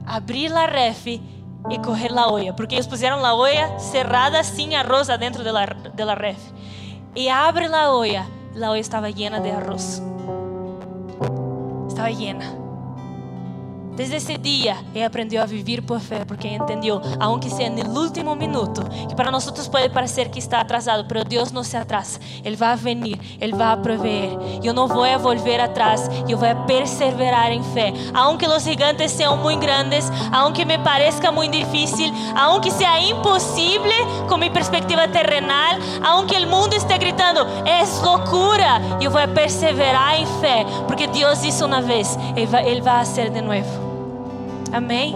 abrir 0.06 0.50
la 0.50 0.66
ref 0.66 1.08
y 1.08 1.78
coger 1.84 2.12
la 2.12 2.28
olla, 2.28 2.56
porque 2.56 2.76
ellos 2.76 2.88
pusieron 2.88 3.22
la 3.22 3.34
olla 3.34 3.78
cerrada 3.80 4.44
sin 4.44 4.74
arroz 4.76 5.10
adentro 5.10 5.44
de 5.44 5.52
la, 5.52 5.66
de 5.66 6.06
la 6.06 6.16
ref. 6.16 6.40
Y 7.16 7.28
abre 7.28 7.68
la 7.68 7.92
olla, 7.92 8.28
la 8.54 8.72
olla 8.72 8.80
estaba 8.80 9.10
llena 9.10 9.40
de 9.40 9.52
arroz. 9.52 10.02
Estaba 11.88 12.10
llena. 12.12 12.65
Desde 13.96 14.18
esse 14.18 14.38
dia, 14.38 14.78
ele 14.94 15.06
aprendeu 15.06 15.42
a 15.42 15.46
viver 15.46 15.82
por 15.82 16.02
fé, 16.02 16.26
porque 16.26 16.48
entendeu, 16.48 17.02
aunque 17.18 17.50
seja 17.50 17.70
no 17.70 18.02
último 18.02 18.36
minuto, 18.36 18.84
que 19.08 19.16
para 19.16 19.32
nós 19.32 19.50
pode 19.70 19.90
parecer 19.90 20.30
que 20.30 20.38
está 20.38 20.60
atrasado, 20.60 21.06
mas 21.14 21.24
Deus 21.24 21.52
não 21.52 21.64
se 21.64 21.78
atrasa. 21.78 22.20
Ele 22.44 22.58
vai 22.58 22.76
venir, 22.76 23.20
Ele 23.40 23.54
vai 23.54 23.78
proveer. 23.78 24.32
Eu 24.62 24.74
não 24.74 24.88
vou 24.88 25.06
volver 25.18 25.62
atrás, 25.62 26.10
eu 26.28 26.38
vou 26.38 26.56
perseverar 26.68 27.52
em 27.52 27.64
fé. 27.64 27.94
Aunque 28.14 28.46
os 28.46 28.64
gigantes 28.64 29.12
sejam 29.12 29.38
muito 29.38 29.62
grandes, 29.62 30.12
aunque 30.32 30.66
me 30.66 30.78
pareça 30.78 31.32
muito 31.32 31.58
difícil, 31.58 32.12
aunque 32.36 32.72
seja 32.72 33.00
impossível 33.00 34.26
com 34.28 34.38
minha 34.38 34.52
perspectiva 34.52 35.08
terrenal, 35.08 35.76
aunque 36.04 36.36
o 36.36 36.48
mundo 36.48 36.74
esteja 36.74 36.98
gritando, 36.98 37.40
é 37.66 37.86
loucura, 38.04 38.82
eu 39.02 39.10
vou 39.10 39.26
perseverar 39.30 40.20
em 40.20 40.26
fé, 40.42 40.66
porque 40.86 41.08
Deus 41.08 41.42
disse 41.42 41.64
uma 41.64 41.82
vez, 41.82 42.18
ele 42.36 42.82
vai 42.82 43.06
fazer 43.06 43.30
de 43.30 43.42
novo. 43.42 43.85
Amém? 44.76 45.16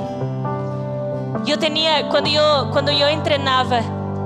Eu 1.46 1.58
tinha, 1.58 2.06
quando 2.06 2.28
eu, 2.28 2.72
quando 2.72 2.92
eu 2.92 3.24
treinava, 3.24 3.82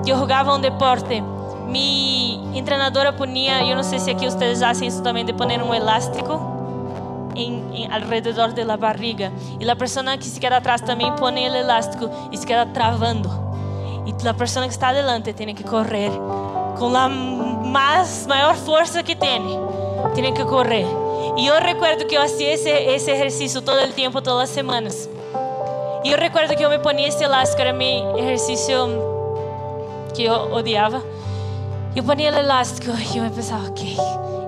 eu 0.06 0.16
jogava 0.16 0.54
um 0.54 0.62
deporte. 0.62 1.24
Minha 1.68 2.64
treinadora 2.64 3.12
punha, 3.12 3.64
eu 3.64 3.76
não 3.76 3.82
sei 3.82 3.98
se 3.98 4.12
aqui 4.12 4.30
vocês 4.30 4.60
fazem 4.60 4.88
isso 4.88 5.02
também, 5.02 5.26
de 5.26 5.34
pôr 5.34 5.48
um 5.48 5.74
elástico 5.74 6.40
em, 7.36 7.64
em 7.74 7.92
alrededor 7.92 8.54
da 8.54 8.78
barriga. 8.78 9.34
E 9.60 9.68
a 9.68 9.76
pessoa 9.76 10.16
que 10.18 10.26
se 10.26 10.40
queda 10.40 10.58
atrás 10.58 10.82
também 10.82 11.12
põe 11.14 11.50
o 11.50 11.56
elástico 11.56 12.08
e 12.32 12.38
se 12.38 12.46
queda 12.46 12.68
travando. 12.68 13.28
E 14.06 14.28
a 14.28 14.34
pessoa 14.36 14.68
que 14.68 14.72
está 14.72 14.90
adelante 14.90 15.34
tem 15.34 15.56
que 15.56 15.64
correr 15.64 16.12
com 16.78 16.96
a 16.96 17.10
mais, 17.10 18.28
maior 18.28 18.54
força 18.54 19.02
que 19.02 19.16
tem. 19.16 19.42
Tem 20.14 20.32
que 20.32 20.46
correr. 20.46 20.86
E 21.38 21.48
eu 21.48 21.60
recuerdo 21.60 22.06
que 22.06 22.16
eu 22.16 22.22
fazia 22.22 22.54
esse, 22.54 22.70
esse 22.70 23.10
exercício 23.10 23.64
todo 23.64 23.84
o 23.84 23.94
tempo, 23.94 24.22
todas 24.22 24.44
as 24.44 24.50
semanas. 24.50 25.10
E 26.04 26.12
eu 26.12 26.18
recuerdo 26.18 26.54
que 26.56 26.64
eu 26.64 26.70
me 26.70 26.80
ponia 26.80 27.08
esse 27.08 27.24
elástico, 27.24 27.62
era 27.62 27.72
meu 27.72 28.18
exercício 28.18 28.76
que 30.14 30.26
eu 30.26 30.54
odiava. 30.54 31.02
Eu 31.96 32.04
ponia 32.04 32.30
o 32.30 32.36
elástico 32.36 32.92
e 33.14 33.18
eu 33.18 33.32
pensava, 33.32 33.70
ok. 33.70 33.96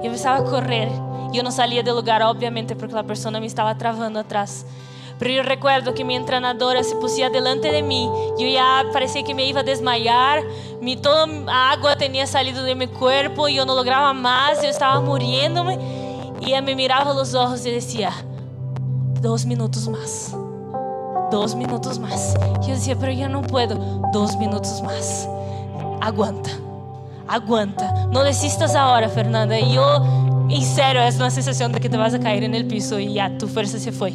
Eu 0.04 0.12
pensava 0.12 0.44
correr. 0.44 0.90
E 1.32 1.38
eu 1.38 1.44
não 1.44 1.52
saía 1.52 1.82
do 1.82 1.96
lugar, 1.96 2.22
obviamente, 2.22 2.76
porque 2.76 2.96
a 2.98 3.04
pessoa 3.04 3.40
me 3.40 3.48
estava 3.48 3.74
travando 3.74 4.20
atrás. 4.20 4.66
Pero 5.18 5.32
eu 5.32 5.44
recuerdo 5.46 5.94
que 5.94 6.04
minha 6.04 6.22
treinadora 6.24 6.84
se 6.84 6.94
pusia 6.98 7.30
delante 7.30 7.70
de 7.70 7.82
mim. 7.82 8.10
Eu 8.38 8.52
já 8.52 8.92
parecia 8.92 9.24
que 9.24 9.34
me 9.34 9.50
ia 9.50 9.64
desmaiar. 9.64 10.44
Mi, 10.82 10.98
toda 10.98 11.26
a 11.50 11.72
água 11.72 11.96
tinha 11.96 12.28
saído 12.28 12.66
de 12.66 12.76
meu 12.76 12.90
corpo 12.90 13.48
e 13.48 13.56
eu 13.56 13.66
não 13.66 13.76
lograva 13.76 14.14
mais. 14.14 14.62
Eu 14.62 14.70
estava 14.70 15.00
morrendo-me. 15.00 15.78
E 16.46 16.52
ela 16.52 16.62
me 16.62 16.76
mirava 16.76 17.14
nos 17.14 17.34
olhos 17.34 17.66
e 17.66 17.72
dizia: 17.72 18.12
Dois 19.22 19.46
minutos 19.46 19.88
mais 19.88 20.45
dos 21.32 21.56
minutos 21.56 22.00
más. 22.00 22.36
Yo 22.62 22.74
decía, 22.74 22.96
pero 23.00 23.12
yo 23.12 23.30
no 23.30 23.42
puedo. 23.42 23.76
Dos 24.12 24.38
minutos 24.38 24.82
más. 24.82 25.28
Aguanta, 26.02 26.52
aguanta. 27.28 28.08
No 28.12 28.24
desistas 28.24 28.76
ahora, 28.76 29.10
Fernanda. 29.10 29.60
Y 29.60 29.74
yo, 29.74 30.48
en 30.50 30.62
serio, 30.62 31.02
es 31.02 31.16
una 31.16 31.32
sensación 31.32 31.72
de 31.72 31.80
que 31.80 31.90
te 31.90 31.98
vas 31.98 32.14
a 32.14 32.20
caer 32.20 32.44
en 32.44 32.54
el 32.54 32.66
piso 32.66 33.00
y 33.00 33.14
ya 33.14 33.38
tu 33.38 33.48
fuerza 33.48 33.80
se 33.80 33.92
fue. 33.92 34.14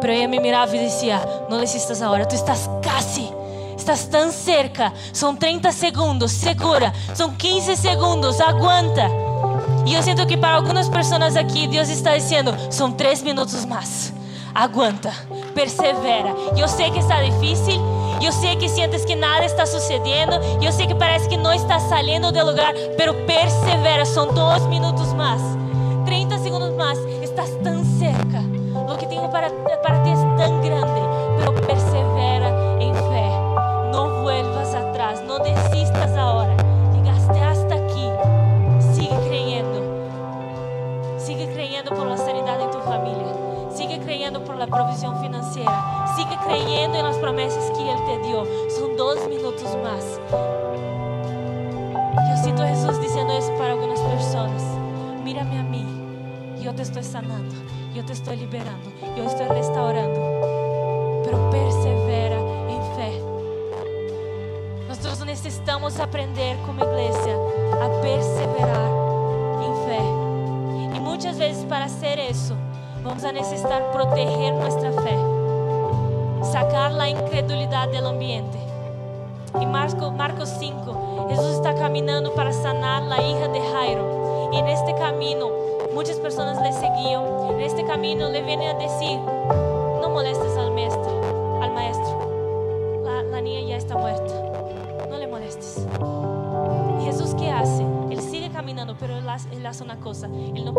Pero 0.00 0.12
ella 0.12 0.28
me 0.28 0.40
miraba 0.40 0.74
y 0.74 0.78
decía, 0.78 1.20
no 1.48 1.58
desistas 1.58 2.02
ahora, 2.02 2.26
tú 2.28 2.34
estás 2.34 2.68
casi. 2.82 3.30
Estás 3.76 4.08
tan 4.08 4.32
cerca. 4.32 4.92
Son 5.12 5.38
30 5.38 5.72
segundos, 5.72 6.32
segura. 6.32 6.92
Son 7.14 7.36
15 7.36 7.76
segundos, 7.76 8.40
aguanta. 8.40 9.08
E 9.86 9.92
eu 9.94 10.02
sinto 10.02 10.26
que 10.26 10.36
para 10.36 10.54
algumas 10.54 10.88
pessoas 10.88 11.36
aqui, 11.36 11.66
Deus 11.66 11.90
está 11.90 12.14
dizendo: 12.14 12.54
são 12.70 12.90
três 12.90 13.22
minutos 13.22 13.66
mais. 13.66 14.14
Aguanta 14.54 15.12
persevera. 15.54 16.34
Eu 16.56 16.68
sei 16.68 16.90
que 16.90 16.98
está 16.98 17.22
difícil, 17.22 17.80
eu 18.20 18.32
sei 18.32 18.56
que 18.56 18.68
sientes 18.68 19.04
que 19.04 19.14
nada 19.14 19.44
está 19.44 19.64
sucedendo, 19.64 20.32
eu 20.62 20.72
sei 20.72 20.86
que 20.86 20.94
parece 20.94 21.28
que 21.28 21.36
não 21.36 21.52
está 21.52 21.78
saindo 21.78 22.30
do 22.32 22.44
lugar, 22.44 22.74
pero 22.96 23.14
persevera. 23.26 24.04
São 24.04 24.26
dois 24.32 24.64
minutos 24.66 25.12
mais, 25.12 25.40
30 26.04 26.38
segundos 26.38 26.74
mais. 26.74 26.98
Estás 27.22 27.50
tão 27.62 27.84
cerca. 27.84 28.42
O 28.92 28.96
que 28.96 29.06
tenho 29.06 29.28
para, 29.28 29.50
para 29.50 30.00
provisión 44.74 45.20
financiera. 45.20 46.12
Sigue 46.16 46.36
creyendo 46.44 46.98
en 46.98 47.04
las 47.04 47.16
promesas 47.18 47.70
que 47.70 47.90
Él 47.90 47.98
te 48.06 48.26
dio. 48.26 48.44
Son 48.70 48.96
dos 48.96 49.28
minutos 49.28 49.76
más. 49.82 50.20
Yo 52.28 52.42
siento 52.42 52.62
a 52.62 52.68
Jesús 52.68 53.00
diciendo 53.00 53.32
eso 53.34 53.52
para 53.56 53.72
algunas 53.72 54.00
personas. 54.00 54.62
Mírame 55.22 55.58
a 55.58 55.62
mí. 55.62 55.86
Yo 56.60 56.74
te 56.74 56.82
estoy 56.82 57.04
sanando. 57.04 57.54
Yo 57.94 58.04
te 58.04 58.12
estoy 58.12 58.36
liberando. 58.36 58.90
Yo 59.16 59.24
estoy 59.24 59.46
restaurando. 59.46 61.22
Pero 61.24 61.50
persevera 61.50 62.38
en 62.68 62.82
fe. 62.96 63.22
Nosotros 64.88 65.24
necesitamos 65.24 66.00
aprender 66.00 66.56
como 66.66 66.84
iglesia 66.84 67.36
a 67.80 68.02
perseverar 68.02 68.90
en 69.62 69.74
fe. 69.86 70.96
Y 70.96 71.00
muchas 71.00 71.38
veces 71.38 71.64
para 71.66 71.84
hacer 71.84 72.18
eso 72.18 72.53
vamos 73.14 73.28
a 73.28 73.32
necesitar 73.32 73.92
proteger 73.92 74.54
nuestra 74.54 74.90
fe, 74.90 75.16
sacar 76.42 76.90
la 76.90 77.08
incredulidad 77.08 77.88
del 77.88 78.06
ambiente. 78.06 78.58
En 79.54 79.70
Marcos, 79.70 80.48
5, 80.58 81.28
Jesús 81.28 81.54
está 81.54 81.76
caminando 81.76 82.34
para 82.34 82.52
sanar 82.52 83.04
la 83.04 83.22
hija 83.22 83.46
de 83.46 83.60
Jairo. 83.60 84.50
Y 84.52 84.56
en 84.56 84.66
este 84.66 84.96
camino 84.96 85.48
muchas 85.94 86.16
personas 86.16 86.60
le 86.60 86.72
seguían. 86.72 87.22
En 87.50 87.60
este 87.60 87.84
camino 87.84 88.30
le 88.30 88.42
vienen 88.42 88.74
a 88.74 88.78
decir, 88.80 89.16
no 90.00 90.10
molestes 90.10 90.56
al 90.56 90.72
maestro, 90.72 91.62
al 91.62 91.72
maestro. 91.72 93.00
La, 93.30 93.40
niña 93.40 93.60
ya 93.60 93.76
está 93.76 93.96
muerta. 93.96 94.34
No 95.08 95.16
le 95.18 95.28
molestes. 95.28 95.86
¿Y 97.00 97.04
Jesús 97.04 97.36
qué 97.36 97.48
hace? 97.48 97.84
Él 98.10 98.20
sigue 98.20 98.50
caminando, 98.50 98.96
pero 98.98 99.16
él 99.16 99.28
hace, 99.28 99.84
una 99.84 100.00
cosa. 100.00 100.26
Él 100.26 100.64
no 100.64 100.74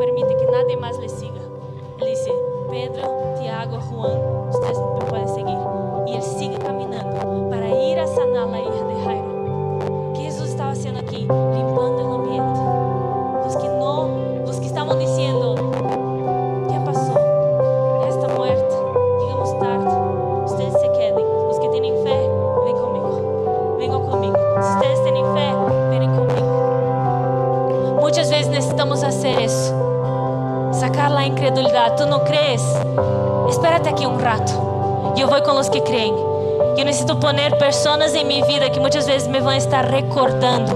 Necessito 37.05 37.21
poner 37.21 37.55
pessoas 37.59 38.15
em 38.15 38.25
minha 38.25 38.43
vida 38.47 38.67
que 38.67 38.79
muitas 38.79 39.05
vezes 39.05 39.27
me 39.27 39.39
vão 39.39 39.53
estar 39.53 39.85
recordando. 39.85 40.75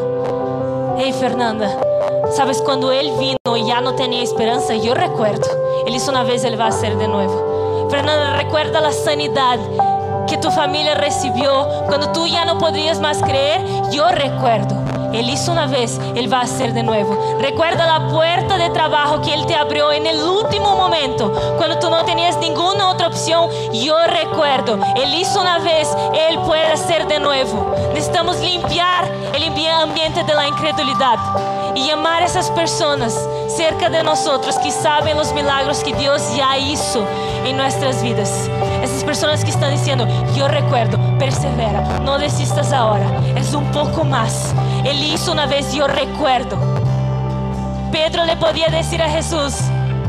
Ei, 1.00 1.12
Fernanda, 1.12 1.68
sabes 2.30 2.62
quando 2.62 2.94
ele 2.94 3.12
vino 3.14 3.58
e 3.58 3.66
já 3.66 3.82
não 3.82 3.96
tinha 3.96 4.24
esperança? 4.24 4.76
Eu 4.76 4.94
recuerdo. 4.94 5.48
Ele 5.88 5.96
hizo 5.96 6.12
uma 6.12 6.24
vez, 6.24 6.44
ele 6.44 6.56
vai 6.56 6.72
ser 6.72 6.96
de 6.96 7.08
novo. 7.08 7.90
Fernanda, 7.90 8.38
recuerda 8.38 8.78
a 8.78 8.92
sanidade 8.92 9.64
que 10.28 10.38
tu 10.38 10.52
família 10.52 10.94
recebeu 10.94 11.66
quando 11.88 12.14
tu 12.14 12.28
já 12.28 12.46
não 12.46 12.60
poderias 12.60 13.00
mais 13.00 13.20
crer? 13.24 13.60
Eu 13.92 14.06
recuerdo. 14.06 14.89
Él 15.14 15.30
hizo 15.30 15.52
una 15.52 15.68
vez, 15.68 16.00
Él 16.16 16.32
va 16.32 16.40
a 16.40 16.44
hacer 16.44 16.74
de 16.74 16.84
nuevo. 16.84 17.38
Recuerda 17.40 17.86
la 17.86 18.08
puerta 18.10 18.58
de 18.58 18.70
trabajo 18.70 19.22
que 19.22 19.34
Él 19.34 19.46
te 19.46 19.56
abrió 19.56 19.92
en 19.92 20.06
el 20.06 20.22
último 20.22 20.76
momento, 20.76 21.32
cuando 21.58 21.80
tú 21.80 21.90
no 21.90 22.04
tenías 22.06 22.38
ninguna 22.38 22.90
otra 22.90 23.08
opción. 23.08 23.50
Yo 23.74 23.96
recuerdo, 24.08 24.80
Él 24.96 25.14
hizo 25.14 25.42
una 25.42 25.60
vez, 25.60 25.90
Él 26.14 26.40
puede 26.46 26.66
hacer 26.66 27.08
de 27.08 27.20
nuevo. 27.20 27.76
Necesitamos 27.94 28.40
limpiar 28.40 29.10
el 29.34 29.40
ambiente 29.82 30.24
de 30.24 30.34
la 30.34 30.48
incredulidad 30.48 31.18
y 31.76 31.88
llamar 31.88 32.24
a 32.24 32.26
esas 32.26 32.50
personas 32.52 33.14
cerca 33.48 33.90
de 33.90 34.04
nosotros 34.04 34.58
que 34.58 34.72
saben 34.72 35.18
los 35.18 35.34
milagros 35.34 35.84
que 35.84 35.94
Dios 35.94 36.36
ya 36.36 36.58
hizo 36.58 37.06
en 37.46 37.58
nuestras 37.58 38.02
vidas. 38.02 38.50
Esas 38.84 39.04
personas 39.04 39.44
que 39.44 39.52
están 39.52 39.72
diciendo, 39.72 40.08
yo 40.36 40.48
recuerdo, 40.48 40.98
persevera, 41.20 42.00
no 42.00 42.18
desistas 42.18 42.72
ahora, 42.72 43.06
es 43.36 43.54
un 43.54 43.66
poco 43.72 44.04
más. 44.04 44.56
Él 44.86 45.04
hizo 45.04 45.34
una 45.34 45.46
vez, 45.46 45.74
yo 45.74 45.86
recuerdo. 45.86 46.58
Pedro 47.92 48.26
le 48.26 48.38
podía 48.38 48.68
decir 48.68 49.02
a 49.02 49.10
Jesús, 49.10 49.56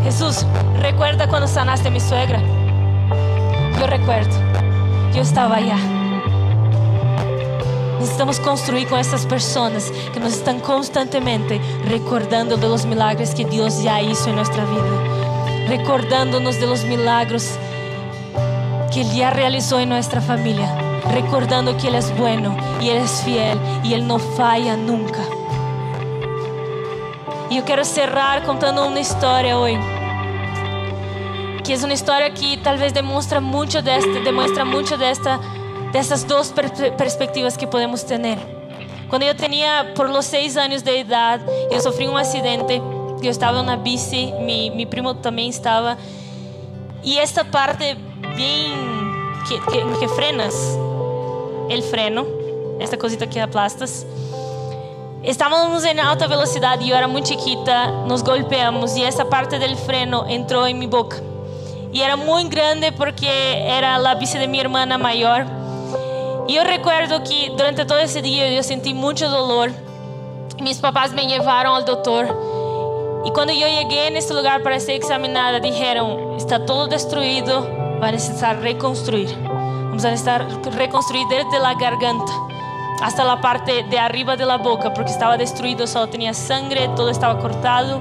Jesús, 0.04 0.46
recuerda 0.80 1.28
cuando 1.28 1.48
sanaste 1.48 1.88
a 1.88 1.90
mi 1.90 2.00
suegra. 2.00 2.40
Yo 3.78 3.86
recuerdo, 3.86 4.30
yo 5.12 5.22
estaba 5.22 5.56
allá. 5.56 5.76
Necesitamos 7.98 8.40
construir 8.40 8.88
con 8.88 8.98
estas 8.98 9.26
personas 9.26 9.92
que 10.12 10.20
nos 10.20 10.32
están 10.32 10.60
constantemente 10.60 11.60
recordando 11.86 12.56
de 12.56 12.68
los 12.68 12.86
milagros 12.86 13.34
que 13.34 13.44
Dios 13.44 13.82
ya 13.82 14.00
hizo 14.00 14.30
en 14.30 14.36
nuestra 14.36 14.64
vida, 14.64 15.66
recordándonos 15.68 16.58
de 16.60 16.66
los 16.66 16.84
milagros 16.84 17.58
que 18.92 19.02
Él 19.02 19.12
ya 19.12 19.30
realizó 19.30 19.80
en 19.80 19.90
nuestra 19.90 20.20
familia 20.20 20.89
recordando 21.08 21.74
que 21.74 21.86
Ele 21.86 21.96
é 21.96 22.02
bueno 22.16 22.56
e 22.80 22.88
Ele 22.88 23.00
é 23.00 23.06
fiel 23.06 23.56
e 23.84 23.94
Ele 23.94 24.02
não 24.02 24.18
falha 24.18 24.76
nunca. 24.76 25.20
E 27.50 27.56
eu 27.56 27.62
quero 27.64 27.84
cerrar 27.84 28.42
contando 28.42 28.82
uma 28.82 29.00
história 29.00 29.56
hoje, 29.58 29.80
que 31.64 31.72
é 31.72 31.76
uma 31.76 31.92
história 31.92 32.30
que 32.30 32.56
talvez 32.58 32.92
demonstra 32.92 33.40
muito 33.40 33.82
desta, 33.82 34.20
demonstra 34.20 34.64
muito 34.64 34.96
desta 34.96 35.40
dessas 35.92 36.24
duas 36.24 36.52
per 36.52 36.70
perspectivas 36.96 37.56
que 37.56 37.66
podemos 37.66 38.02
ter. 38.02 38.38
Quando 39.08 39.22
eu 39.24 39.34
tinha 39.34 39.92
por 39.96 40.08
los 40.08 40.24
seis 40.26 40.56
anos 40.56 40.82
de 40.82 41.00
idade, 41.00 41.44
eu 41.70 41.80
sofri 41.80 42.08
um 42.08 42.16
acidente. 42.16 42.80
Eu 43.22 43.30
estava 43.30 43.62
na 43.62 43.76
bici, 43.76 44.32
meu, 44.40 44.74
meu 44.74 44.86
primo 44.86 45.14
também 45.14 45.48
estava. 45.48 45.98
E 47.02 47.18
esta 47.18 47.44
parte 47.44 47.96
bem 48.36 48.72
que, 49.46 49.58
que, 49.60 49.98
que 49.98 50.08
frenas, 50.08 50.54
el 51.70 51.82
freno, 51.82 52.26
esta 52.80 52.98
cosita 52.98 53.26
que 53.26 53.38
aplastas. 53.38 54.04
Estávamos 55.22 55.84
em 55.84 55.98
alta 56.00 56.26
velocidade 56.26 56.84
e 56.84 56.90
eu 56.90 56.96
era 56.96 57.06
muito 57.06 57.28
chiquita, 57.28 57.86
nos 58.06 58.22
golpeamos 58.22 58.96
e 58.96 59.04
essa 59.04 59.24
parte 59.24 59.56
do 59.56 59.76
freno 59.76 60.24
entrou 60.28 60.66
em 60.66 60.74
minha 60.74 60.88
boca. 60.88 61.22
E 61.92 62.02
era 62.02 62.16
muito 62.16 62.50
grande 62.50 62.90
porque 62.92 63.26
era 63.26 63.96
a 63.96 64.14
bici 64.14 64.38
de 64.38 64.46
minha 64.46 64.64
irmã 64.64 64.86
maior. 64.98 65.46
E 66.48 66.56
eu 66.56 66.64
recuerdo 66.64 67.20
que 67.22 67.50
durante 67.50 67.84
todo 67.84 68.00
esse 68.00 68.20
dia 68.20 68.50
eu 68.50 68.62
senti 68.62 68.92
muito 68.92 69.28
dolor. 69.28 69.70
Meus 70.60 70.78
papás 70.78 71.12
me 71.12 71.26
levaram 71.26 71.74
ao 71.74 71.82
doutor. 71.84 72.26
E 73.24 73.30
quando 73.30 73.50
eu 73.50 73.68
cheguei 73.68 74.10
nesse 74.10 74.32
lugar 74.32 74.60
para 74.62 74.80
ser 74.80 74.94
examinada, 74.94 75.60
disseram: 75.60 76.36
está 76.36 76.58
todo 76.58 76.88
destruído, 76.88 77.52
vai 78.00 78.12
necessitar 78.12 78.58
reconstruir. 78.58 79.49
Vamos 80.00 80.18
necessitar 80.18 80.46
reconstruir 80.78 81.28
desde 81.28 81.56
a 81.56 81.74
garganta 81.74 82.32
hasta 83.02 83.30
a 83.30 83.36
parte 83.36 83.82
de 83.82 83.98
arriba 83.98 84.34
de 84.34 84.46
la 84.46 84.56
boca, 84.56 84.90
porque 84.94 85.10
estava 85.10 85.36
destruído, 85.36 85.86
só 85.86 86.06
tinha 86.06 86.32
sangue, 86.32 86.88
todo 86.96 87.10
estava 87.10 87.38
cortado. 87.38 88.00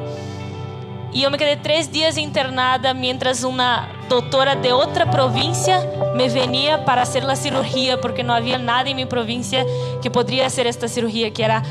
E 1.11 1.23
eu 1.23 1.29
me 1.29 1.37
quedei 1.37 1.57
três 1.57 1.89
dias 1.89 2.15
internada, 2.15 2.93
mientras 2.93 3.43
uma 3.43 3.89
doutora 4.07 4.55
de 4.55 4.71
outra 4.71 5.05
província 5.05 5.77
me 6.15 6.29
venia 6.29 6.77
para 6.77 7.05
fazer 7.05 7.29
a 7.29 7.35
cirurgia, 7.35 7.97
porque 7.97 8.23
não 8.23 8.33
havia 8.33 8.57
nada 8.57 8.87
em 8.87 8.93
minha 8.93 9.05
província 9.05 9.65
que 10.01 10.09
poderia 10.09 10.45
fazer 10.45 10.67
esta 10.67 10.87
cirurgia, 10.87 11.29
que 11.29 11.43
era 11.43 11.61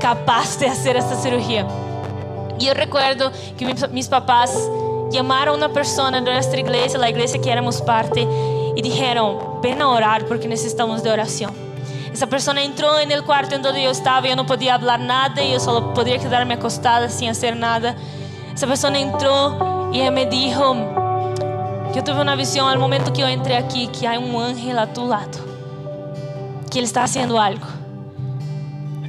capaz 0.00 0.56
de 0.56 0.66
fazer 0.66 0.96
esta 0.96 1.14
cirurgia. 1.14 1.64
E 2.58 2.66
eu 2.66 2.74
recuerdo 2.74 3.30
que 3.56 3.64
meus 3.92 4.08
papás 4.08 4.52
chamaram 5.14 5.54
uma 5.54 5.68
pessoa 5.68 6.10
da 6.10 6.20
nossa 6.20 6.58
igreja, 6.58 7.00
a 7.00 7.08
igreja 7.08 7.38
que 7.38 7.48
éramos 7.48 7.80
parte, 7.80 8.26
y 8.78 8.82
dijeron, 8.82 9.60
ven 9.60 9.82
a 9.82 9.88
orar 9.88 10.24
porque 10.26 10.46
necesitamos 10.46 11.02
de 11.02 11.10
oración. 11.10 11.50
Esa 12.12 12.28
persona 12.28 12.62
entró 12.62 12.96
en 13.00 13.10
el 13.10 13.24
cuarto 13.24 13.56
en 13.56 13.62
donde 13.62 13.82
yo 13.82 13.90
estaba, 13.90 14.28
yo 14.28 14.36
no 14.36 14.46
podía 14.46 14.74
hablar 14.74 15.00
nada, 15.00 15.42
yo 15.42 15.58
solo 15.58 15.92
podía 15.94 16.16
quedarme 16.18 16.54
acostada 16.54 17.08
sin 17.08 17.28
hacer 17.28 17.56
nada. 17.56 17.96
Esa 18.54 18.68
persona 18.68 19.00
entró 19.00 19.90
y 19.92 20.08
me 20.12 20.26
dijo, 20.26 20.76
yo 21.92 22.04
tuve 22.04 22.20
una 22.20 22.36
visión 22.36 22.68
al 22.68 22.78
momento 22.78 23.12
que 23.12 23.22
yo 23.22 23.26
entré 23.26 23.56
aquí, 23.56 23.88
que 23.88 24.06
hay 24.06 24.16
un 24.16 24.40
ángel 24.40 24.78
a 24.78 24.92
tu 24.92 25.08
lado, 25.08 25.40
que 26.70 26.78
él 26.78 26.84
está 26.84 27.02
haciendo 27.02 27.40
algo. 27.40 27.66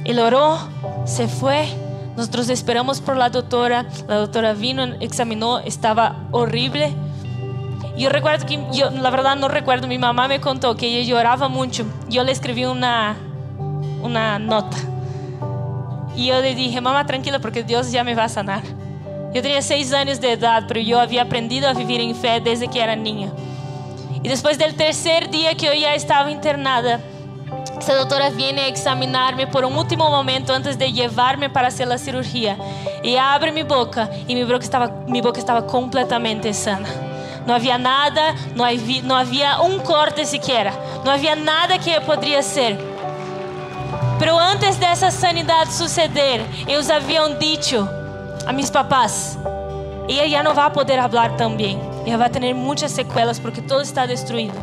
Él 0.04 0.18
oró, 0.18 0.58
se 1.04 1.28
fue 1.28 1.68
Nosotros 2.16 2.48
esperamos 2.48 3.00
por 3.00 3.16
la 3.16 3.30
doctora. 3.30 3.86
La 4.08 4.16
doctora 4.16 4.52
vino, 4.52 4.82
examinó, 4.98 5.60
estaba 5.60 6.26
horrible. 6.32 6.92
Y 7.96 8.02
yo 8.02 8.10
recuerdo 8.10 8.46
que, 8.46 8.58
yo, 8.72 8.90
la 8.90 9.10
verdad 9.10 9.36
no 9.36 9.48
recuerdo, 9.48 9.86
mi 9.86 9.98
mamá 9.98 10.28
me 10.28 10.40
contó 10.40 10.76
que 10.76 10.86
ella 10.86 11.08
lloraba 11.08 11.48
mucho. 11.48 11.84
Yo 12.08 12.24
le 12.24 12.32
escribí 12.32 12.64
una, 12.64 13.16
una 14.02 14.38
nota. 14.38 14.76
Y 16.16 16.26
yo 16.26 16.40
le 16.40 16.54
dije, 16.54 16.80
mamá, 16.80 17.06
tranquila, 17.06 17.38
porque 17.38 17.62
Dios 17.62 17.90
ya 17.92 18.04
me 18.04 18.14
va 18.14 18.24
a 18.24 18.28
sanar. 18.28 18.62
Yo 19.32 19.42
tenía 19.42 19.62
seis 19.62 19.92
años 19.92 20.20
de 20.20 20.32
edad, 20.32 20.64
pero 20.66 20.80
yo 20.80 20.98
había 20.98 21.22
aprendido 21.22 21.68
a 21.68 21.72
vivir 21.72 22.00
en 22.00 22.16
fe 22.16 22.40
desde 22.40 22.68
que 22.68 22.80
era 22.80 22.96
niña. 22.96 23.30
Y 24.22 24.28
después 24.28 24.58
del 24.58 24.74
tercer 24.74 25.30
día 25.30 25.54
que 25.54 25.66
yo 25.66 25.72
ya 25.72 25.94
estaba 25.94 26.30
internada, 26.30 27.00
esta 27.78 27.94
doctora 27.94 28.30
viene 28.30 28.62
a 28.62 28.66
examinarme 28.66 29.46
por 29.46 29.64
un 29.64 29.76
último 29.76 30.10
momento 30.10 30.52
antes 30.52 30.76
de 30.78 30.92
llevarme 30.92 31.48
para 31.48 31.68
hacer 31.68 31.88
la 31.88 31.96
cirugía. 31.96 32.58
Y 33.02 33.16
abre 33.16 33.52
mi 33.52 33.62
boca 33.62 34.10
y 34.26 34.34
mi 34.34 34.44
boca 34.44 34.64
estaba, 34.64 34.88
mi 35.06 35.20
boca 35.20 35.38
estaba 35.38 35.66
completamente 35.66 36.52
sana. 36.52 36.88
Não 37.46 37.54
havia 37.54 37.78
nada, 37.78 38.34
não 38.54 38.64
havia, 38.64 39.02
não 39.02 39.16
havia 39.16 39.60
um 39.62 39.78
corte 39.80 40.24
sequer. 40.26 40.72
Não 41.04 41.12
havia 41.12 41.34
nada 41.34 41.78
que 41.78 41.98
poderia 42.00 42.42
ser. 42.42 42.76
Pero 44.18 44.38
antes 44.38 44.76
dessa 44.76 45.10
sanidade 45.10 45.72
suceder, 45.72 46.42
eles 46.68 46.90
haviam 46.90 47.38
dito 47.38 47.88
a 48.46 48.52
meus 48.52 48.70
papás: 48.70 49.38
ela 50.08 50.28
já 50.28 50.42
não 50.42 50.54
vai 50.54 50.70
poder 50.70 51.00
falar 51.00 51.36
também. 51.36 51.80
Ela 52.06 52.18
vai 52.18 52.30
ter 52.30 52.52
muitas 52.54 52.92
sequelas 52.92 53.38
porque 53.38 53.62
todo 53.62 53.82
está 53.82 54.06
destruído. 54.06 54.54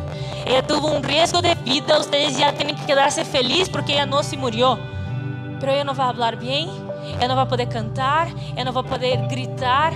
Ela 0.45 0.61
teve 0.61 0.79
um 0.79 0.99
risco 1.01 1.41
de 1.41 1.55
vida. 1.55 1.97
Vocês 1.97 2.37
já 2.37 2.51
têm 2.51 2.73
que 2.73 2.85
quedar-se 2.85 3.23
felizes 3.23 3.69
porque 3.69 3.93
ela 3.93 4.05
não 4.05 4.23
se 4.23 4.35
morreu. 4.35 4.77
Pero 5.59 5.71
ela 5.71 5.83
não 5.83 5.93
vai 5.93 6.13
falar 6.13 6.35
bem. 6.35 6.69
Ela 7.19 7.29
não 7.29 7.35
vai 7.35 7.45
poder 7.45 7.67
cantar. 7.67 8.27
Ela 8.55 8.65
não 8.65 8.73
vai 8.73 8.83
poder 8.83 9.17
gritar. 9.27 9.93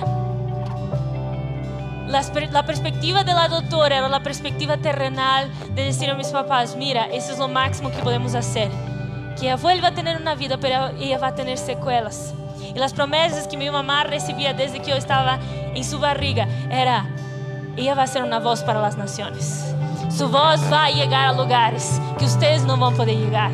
La, 2.11 2.65
perspectiva 2.65 3.23
de 3.23 3.33
la 3.33 3.47
doctora 3.47 3.97
era 3.97 4.09
la 4.09 4.21
perspectiva 4.21 4.75
terrenal 4.75 5.49
de 5.73 5.85
decir 5.85 6.09
a 6.09 6.13
mis 6.13 6.27
papás, 6.27 6.75
mira, 6.75 7.05
eso 7.05 7.31
es 7.31 7.39
lo 7.39 7.47
máximo 7.47 7.89
que 7.89 7.99
podemos 7.99 8.35
hacer. 8.35 8.69
Que 9.39 9.45
ella 9.45 9.55
vuelva 9.55 9.87
a 9.87 9.93
tener 9.93 10.17
una 10.17 10.35
vida, 10.35 10.57
pero 10.57 10.89
ella 10.99 11.17
va 11.19 11.27
a 11.27 11.35
tener 11.35 11.57
secuelas. 11.57 12.33
Y 12.75 12.77
las 12.77 12.91
promesas 12.91 13.47
que 13.47 13.55
mi 13.55 13.69
mamá 13.69 14.03
recibía 14.03 14.53
desde 14.53 14.81
que 14.81 14.91
yo 14.91 14.97
estaba 14.97 15.39
en 15.73 15.83
su 15.85 15.99
barriga 15.99 16.49
era, 16.69 17.05
ella 17.77 17.95
va 17.95 18.03
a 18.03 18.07
ser 18.07 18.23
una 18.23 18.39
voz 18.39 18.61
para 18.61 18.81
las 18.81 18.97
naciones. 18.97 19.73
Su 20.09 20.27
voz 20.27 20.59
va 20.69 20.85
a 20.85 20.91
llegar 20.91 21.29
a 21.29 21.31
lugares 21.31 22.01
que 22.19 22.25
ustedes 22.25 22.63
no 22.63 22.75
van 22.75 22.93
a 22.93 22.97
poder 22.97 23.15
llegar. 23.15 23.51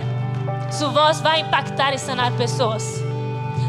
Su 0.72 0.92
voz 0.92 1.24
va 1.24 1.34
a 1.34 1.40
impactar 1.40 1.94
y 1.94 2.00
sanar 2.00 2.34
personas. 2.34 3.02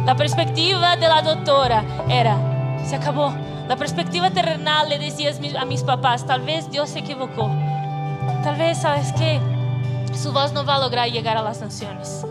La 0.06 0.14
perspectiva 0.14 0.96
de 0.96 1.08
la 1.08 1.20
doctora 1.20 1.84
era, 2.08 2.38
se 2.86 2.96
acabó. 2.96 3.34
La 3.68 3.76
perspectiva 3.76 4.30
terrenal 4.30 4.88
le 4.88 4.98
decía 4.98 5.30
a 5.58 5.64
mis 5.66 5.82
papás, 5.82 6.26
tal 6.26 6.40
vez 6.40 6.70
Dios 6.70 6.88
se 6.88 7.00
equivocó. 7.00 7.50
Tal 8.42 8.56
vez, 8.56 8.78
¿sabes 8.78 9.12
qué? 9.12 9.38
Su 10.14 10.32
voz 10.32 10.54
no 10.54 10.64
va 10.64 10.76
a 10.76 10.78
lograr 10.78 11.10
llegar 11.10 11.36
a 11.36 11.42
las 11.42 11.60
naciones. 11.60 12.24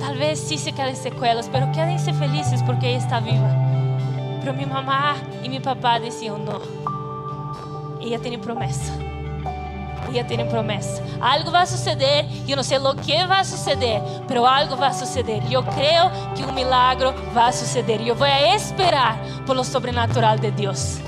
Tal 0.00 0.18
vez 0.18 0.40
sí 0.40 0.58
se 0.58 0.72
queden 0.72 0.96
secuelas, 0.96 1.48
pero 1.52 1.70
quédense 1.70 2.12
felices 2.12 2.64
porque 2.66 2.88
ella 2.88 2.98
está 2.98 3.20
viva. 3.20 3.48
Pero 4.40 4.54
mi 4.54 4.66
mamá 4.66 5.14
y 5.44 5.48
mi 5.48 5.60
papá 5.60 6.00
decían, 6.00 6.44
no, 6.44 6.60
ella 8.00 8.18
tiene 8.18 8.38
promesa. 8.38 8.92
Ella 10.12 10.26
tiene 10.26 10.44
promesa. 10.44 11.02
Algo 11.20 11.50
va 11.50 11.62
a 11.62 11.66
suceder, 11.66 12.26
yo 12.46 12.54
no 12.54 12.62
sé 12.62 12.78
lo 12.78 12.94
que 12.94 13.26
va 13.26 13.40
a 13.40 13.44
suceder, 13.44 14.02
pero 14.28 14.46
algo 14.46 14.76
va 14.76 14.88
a 14.88 14.92
suceder. 14.92 15.42
Yo 15.48 15.64
creo 15.64 16.10
que 16.36 16.44
un 16.44 16.54
milagro 16.54 17.14
va 17.36 17.48
a 17.48 17.52
suceder. 17.52 18.02
Yo 18.02 18.14
voy 18.14 18.28
a 18.28 18.54
esperar 18.54 19.16
por 19.46 19.56
lo 19.56 19.64
sobrenatural 19.64 20.38
de 20.40 20.52
Dios. 20.52 20.98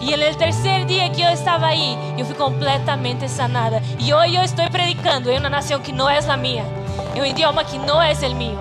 Y 0.00 0.12
en 0.12 0.22
el 0.22 0.36
tercer 0.36 0.86
día 0.86 1.10
que 1.10 1.22
yo 1.22 1.28
estaba 1.28 1.68
ahí, 1.68 1.98
yo 2.16 2.24
fui 2.24 2.36
completamente 2.36 3.28
sanada. 3.28 3.80
Y 3.98 4.12
hoy 4.12 4.32
yo 4.32 4.42
estoy 4.42 4.68
predicando 4.68 5.30
en 5.30 5.40
una 5.40 5.50
nación 5.50 5.82
que 5.82 5.92
no 5.92 6.08
es 6.08 6.26
la 6.26 6.36
mía 6.36 6.64
en 7.14 7.20
un 7.20 7.26
idioma 7.26 7.64
que 7.64 7.78
no 7.78 8.02
es 8.02 8.22
el 8.22 8.34
mío. 8.34 8.58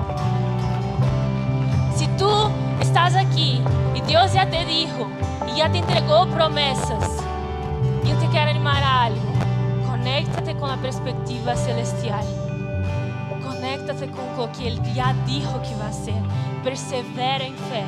Si 1.96 2.08
tú 2.18 2.50
estás 2.82 3.16
aquí 3.16 3.62
y 3.96 4.02
Dios 4.02 4.34
ya 4.34 4.50
te 4.50 4.66
dijo 4.66 5.08
y 5.48 5.58
ya 5.58 5.72
te 5.72 5.80
entregó 5.80 6.28
promesas, 6.28 7.24
yo 8.04 8.16
te 8.18 8.28
quiero 8.28 8.50
animar 8.50 8.82
a 8.84 9.04
algo. 9.06 9.37
Conéctate 10.08 10.56
con 10.56 10.70
la 10.70 10.78
perspectiva 10.78 11.54
celestial. 11.58 12.24
Conéctate 13.44 14.10
con 14.10 14.38
lo 14.38 14.50
que 14.54 14.70
Él 14.70 14.82
ya 14.94 15.14
dijo 15.26 15.62
que 15.62 15.76
va 15.76 15.90
a 15.90 15.92
ser. 15.92 16.16
Persevera 16.64 17.44
en 17.44 17.54
fe 17.54 17.84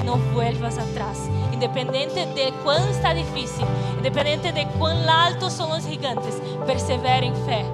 y 0.00 0.06
no 0.06 0.16
vuelvas 0.32 0.78
atrás. 0.78 1.28
Independiente 1.52 2.26
de 2.26 2.52
cuán 2.62 2.88
está 2.88 3.12
difícil, 3.12 3.66
independiente 3.96 4.52
de 4.52 4.68
cuán 4.78 5.08
altos 5.08 5.52
son 5.52 5.70
los 5.70 5.84
gigantes, 5.84 6.40
persevera 6.64 7.26
en 7.26 7.34
fe. 7.44 7.64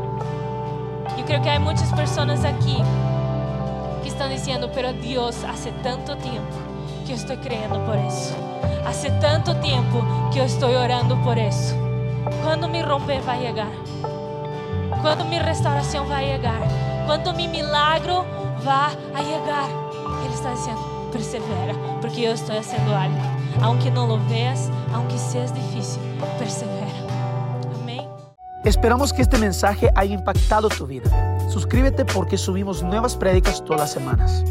Eu 1.19 1.25
creio 1.27 1.43
que 1.43 1.51
há 1.51 1.61
muitas 1.61 1.93
pessoas 1.93 2.43
aqui 2.43 2.79
que 4.03 4.09
estão 4.09 4.31
dizendo, 4.31 4.71
pero 4.71 4.95
Deus, 4.95 5.45
hace 5.45 5.73
tanto 5.83 6.17
tempo 6.17 6.57
que 7.05 7.13
eu 7.13 7.17
estou 7.17 7.37
crendo 7.37 7.79
por 7.81 7.99
isso. 8.09 8.35
Hace 8.87 9.11
tanto 9.21 9.55
tempo 9.57 10.03
que 10.33 10.39
eu 10.39 10.47
estou 10.47 10.71
orando 10.71 11.19
por 11.19 11.37
isso. 11.37 11.90
Quando 12.43 12.69
me 12.69 12.83
romper 12.83 13.21
vai 13.21 13.41
chegar? 13.41 13.71
Quando 15.01 15.25
minha 15.25 15.43
restauração 15.43 16.07
vai 16.07 16.27
chegar? 16.27 16.61
Quando 17.07 17.33
meu 17.35 17.49
milagro 17.49 18.25
vai 18.63 18.91
chegar? 19.25 19.69
Ele 20.25 20.35
está 20.35 20.53
dizendo, 20.53 21.11
persevera, 21.13 21.75
porque 22.01 22.23
eu 22.23 22.35
estou 22.35 22.55
fazendo 22.57 22.93
algo. 22.93 23.17
Aunque 23.63 23.91
não 23.91 24.07
lo 24.07 24.19
veas, 24.29 24.71
aunque 24.95 25.19
seja 25.19 25.53
difícil, 25.53 26.01
persevera. 26.39 26.81
Esperamos 28.63 29.11
que 29.11 29.23
este 29.23 29.39
mensaje 29.39 29.89
haya 29.95 30.15
impactado 30.15 30.69
tu 30.69 30.87
vida. 30.87 31.11
Suscríbete 31.49 32.05
porque 32.05 32.37
subimos 32.37 32.83
nuevas 32.83 33.17
prédicas 33.17 33.65
todas 33.65 33.81
las 33.81 33.93
semanas. 33.93 34.45